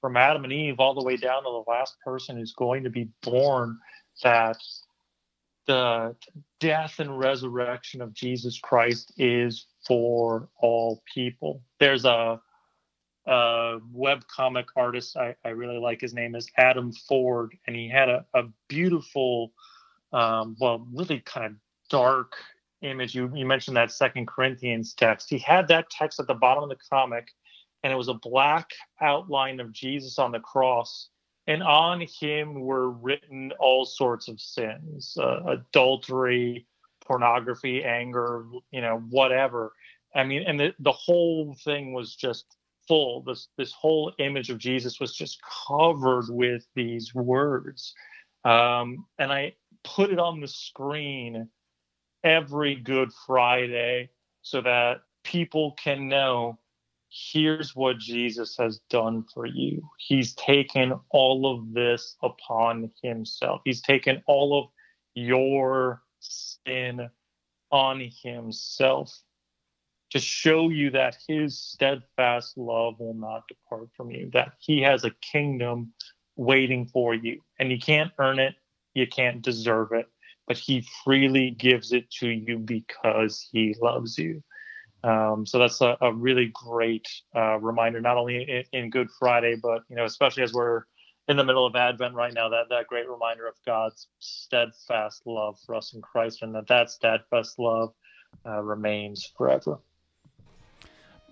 from 0.00 0.16
Adam 0.16 0.44
and 0.44 0.52
Eve 0.52 0.80
all 0.80 0.94
the 0.94 1.04
way 1.04 1.16
down 1.16 1.42
to 1.42 1.50
the 1.50 1.70
last 1.70 1.96
person 2.04 2.36
who's 2.36 2.52
going 2.52 2.84
to 2.84 2.90
be 2.90 3.08
born, 3.22 3.78
that 4.22 4.56
the 5.66 6.16
death 6.58 6.98
and 6.98 7.18
resurrection 7.18 8.00
of 8.00 8.12
Jesus 8.12 8.58
Christ 8.58 9.12
is 9.18 9.66
for 9.86 10.48
all 10.60 11.02
people. 11.12 11.62
There's 11.78 12.04
a, 12.04 12.40
a 13.26 13.78
web 13.92 14.26
comic 14.26 14.66
artist 14.76 15.16
I, 15.16 15.36
I 15.44 15.50
really 15.50 15.78
like. 15.78 16.00
His 16.00 16.14
name 16.14 16.34
is 16.34 16.48
Adam 16.56 16.92
Ford, 16.92 17.56
and 17.66 17.76
he 17.76 17.88
had 17.88 18.08
a, 18.08 18.24
a 18.34 18.44
beautiful 18.68 19.52
um, 20.12 20.56
well, 20.60 20.86
really 20.92 21.20
kind 21.20 21.46
of 21.46 21.52
dark 21.88 22.34
image. 22.82 23.14
You 23.14 23.30
you 23.34 23.46
mentioned 23.46 23.76
that 23.76 23.92
Second 23.92 24.26
Corinthians 24.26 24.94
text. 24.94 25.28
He 25.30 25.38
had 25.38 25.68
that 25.68 25.90
text 25.90 26.20
at 26.20 26.26
the 26.26 26.34
bottom 26.34 26.62
of 26.62 26.68
the 26.68 26.78
comic, 26.90 27.28
and 27.82 27.92
it 27.92 27.96
was 27.96 28.08
a 28.08 28.14
black 28.14 28.70
outline 29.00 29.60
of 29.60 29.72
Jesus 29.72 30.18
on 30.18 30.32
the 30.32 30.40
cross, 30.40 31.08
and 31.46 31.62
on 31.62 32.06
him 32.20 32.60
were 32.60 32.90
written 32.90 33.52
all 33.58 33.84
sorts 33.84 34.28
of 34.28 34.40
sins, 34.40 35.16
uh, 35.18 35.40
adultery, 35.46 36.66
pornography, 37.04 37.82
anger, 37.82 38.46
you 38.70 38.80
know, 38.80 38.98
whatever. 39.10 39.72
I 40.14 40.24
mean, 40.24 40.44
and 40.46 40.60
the 40.60 40.74
the 40.78 40.92
whole 40.92 41.56
thing 41.64 41.92
was 41.92 42.14
just 42.14 42.46
full. 42.86 43.22
This 43.22 43.48
this 43.56 43.72
whole 43.72 44.12
image 44.18 44.50
of 44.50 44.58
Jesus 44.58 45.00
was 45.00 45.14
just 45.14 45.38
covered 45.66 46.26
with 46.28 46.66
these 46.74 47.14
words. 47.14 47.94
Um, 48.44 49.06
and 49.18 49.32
I 49.32 49.54
put 49.82 50.10
it 50.10 50.18
on 50.18 50.40
the 50.40 50.48
screen 50.48 51.48
every 52.22 52.76
Good 52.76 53.10
Friday 53.26 54.10
so 54.42 54.60
that 54.60 55.02
people 55.24 55.72
can 55.72 56.08
know 56.08 56.58
here's 57.10 57.74
what 57.74 57.98
Jesus 57.98 58.56
has 58.58 58.80
done 58.88 59.24
for 59.34 59.46
you. 59.46 59.82
He's 59.98 60.34
taken 60.34 60.98
all 61.10 61.54
of 61.54 61.72
this 61.74 62.16
upon 62.22 62.90
himself, 63.02 63.62
He's 63.64 63.82
taken 63.82 64.22
all 64.26 64.58
of 64.58 64.70
your 65.14 66.02
sin 66.20 67.08
on 67.72 68.10
himself 68.22 69.12
to 70.10 70.18
show 70.18 70.68
you 70.68 70.90
that 70.90 71.16
his 71.28 71.58
steadfast 71.58 72.58
love 72.58 72.98
will 72.98 73.14
not 73.14 73.44
depart 73.48 73.88
from 73.96 74.10
you, 74.10 74.28
that 74.32 74.52
he 74.58 74.82
has 74.82 75.04
a 75.04 75.12
kingdom 75.22 75.92
waiting 76.36 76.86
for 76.86 77.14
you, 77.14 77.40
and 77.58 77.70
you 77.70 77.78
can't 77.78 78.12
earn 78.18 78.38
it, 78.38 78.54
you 78.94 79.06
can't 79.06 79.42
deserve 79.42 79.92
it, 79.92 80.06
but 80.48 80.56
he 80.56 80.84
freely 81.04 81.52
gives 81.52 81.92
it 81.92 82.10
to 82.10 82.28
you 82.28 82.58
because 82.58 83.46
he 83.52 83.74
loves 83.80 84.18
you. 84.18 84.42
Um, 85.02 85.46
so 85.46 85.58
that's 85.58 85.80
a, 85.80 85.96
a 86.00 86.12
really 86.12 86.50
great 86.52 87.08
uh, 87.34 87.58
reminder, 87.58 88.00
not 88.00 88.16
only 88.16 88.42
in, 88.42 88.64
in, 88.72 88.90
Good 88.90 89.08
Friday, 89.18 89.56
but 89.60 89.82
you 89.88 89.96
know, 89.96 90.04
especially 90.04 90.42
as 90.42 90.52
we're 90.52 90.82
in 91.28 91.36
the 91.36 91.44
middle 91.44 91.64
of 91.64 91.74
Advent 91.74 92.14
right 92.14 92.34
now, 92.34 92.50
that 92.50 92.68
that 92.68 92.86
great 92.86 93.08
reminder 93.08 93.46
of 93.46 93.54
God's 93.64 94.08
steadfast 94.18 95.22
love 95.26 95.58
for 95.64 95.74
us 95.74 95.94
in 95.94 96.02
Christ, 96.02 96.42
and 96.42 96.54
that 96.54 96.66
that 96.68 96.90
steadfast 96.90 97.58
love 97.58 97.94
uh, 98.44 98.62
remains 98.62 99.32
forever. 99.38 99.78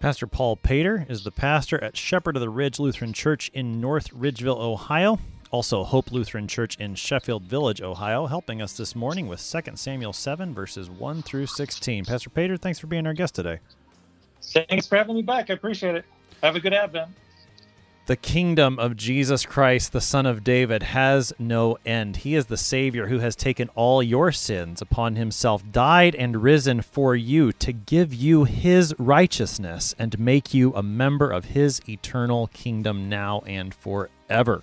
Pastor 0.00 0.28
Paul 0.28 0.56
Pater 0.56 1.04
is 1.08 1.24
the 1.24 1.32
pastor 1.32 1.82
at 1.82 1.96
Shepherd 1.96 2.36
of 2.36 2.40
the 2.40 2.48
Ridge 2.48 2.78
Lutheran 2.78 3.12
Church 3.12 3.50
in 3.52 3.80
North 3.80 4.10
Ridgeville, 4.10 4.58
Ohio. 4.58 5.18
Also, 5.50 5.82
Hope 5.82 6.12
Lutheran 6.12 6.46
Church 6.46 6.76
in 6.76 6.94
Sheffield 6.94 7.44
Village, 7.44 7.80
Ohio, 7.80 8.26
helping 8.26 8.60
us 8.60 8.74
this 8.74 8.94
morning 8.94 9.28
with 9.28 9.40
2 9.40 9.76
Samuel 9.76 10.12
7, 10.12 10.52
verses 10.52 10.90
1 10.90 11.22
through 11.22 11.46
16. 11.46 12.04
Pastor 12.04 12.28
Pater, 12.28 12.58
thanks 12.58 12.78
for 12.78 12.86
being 12.86 13.06
our 13.06 13.14
guest 13.14 13.34
today. 13.34 13.60
Thanks 14.42 14.86
for 14.86 14.96
having 14.96 15.16
me 15.16 15.22
back. 15.22 15.48
I 15.48 15.54
appreciate 15.54 15.94
it. 15.94 16.04
Have 16.42 16.54
a 16.54 16.60
good 16.60 16.74
Advent. 16.74 17.10
The 18.04 18.16
kingdom 18.16 18.78
of 18.78 18.96
Jesus 18.96 19.44
Christ, 19.44 19.92
the 19.92 20.00
Son 20.00 20.24
of 20.24 20.42
David, 20.42 20.82
has 20.82 21.32
no 21.38 21.76
end. 21.84 22.16
He 22.16 22.34
is 22.34 22.46
the 22.46 22.56
Savior 22.56 23.06
who 23.06 23.18
has 23.18 23.36
taken 23.36 23.68
all 23.74 24.02
your 24.02 24.32
sins 24.32 24.80
upon 24.80 25.16
himself, 25.16 25.62
died 25.70 26.14
and 26.14 26.42
risen 26.42 26.80
for 26.80 27.14
you 27.14 27.52
to 27.52 27.72
give 27.72 28.14
you 28.14 28.44
his 28.44 28.94
righteousness 28.98 29.94
and 29.98 30.18
make 30.18 30.54
you 30.54 30.72
a 30.74 30.82
member 30.82 31.30
of 31.30 31.46
his 31.46 31.82
eternal 31.86 32.46
kingdom 32.48 33.10
now 33.10 33.40
and 33.46 33.74
forever. 33.74 34.62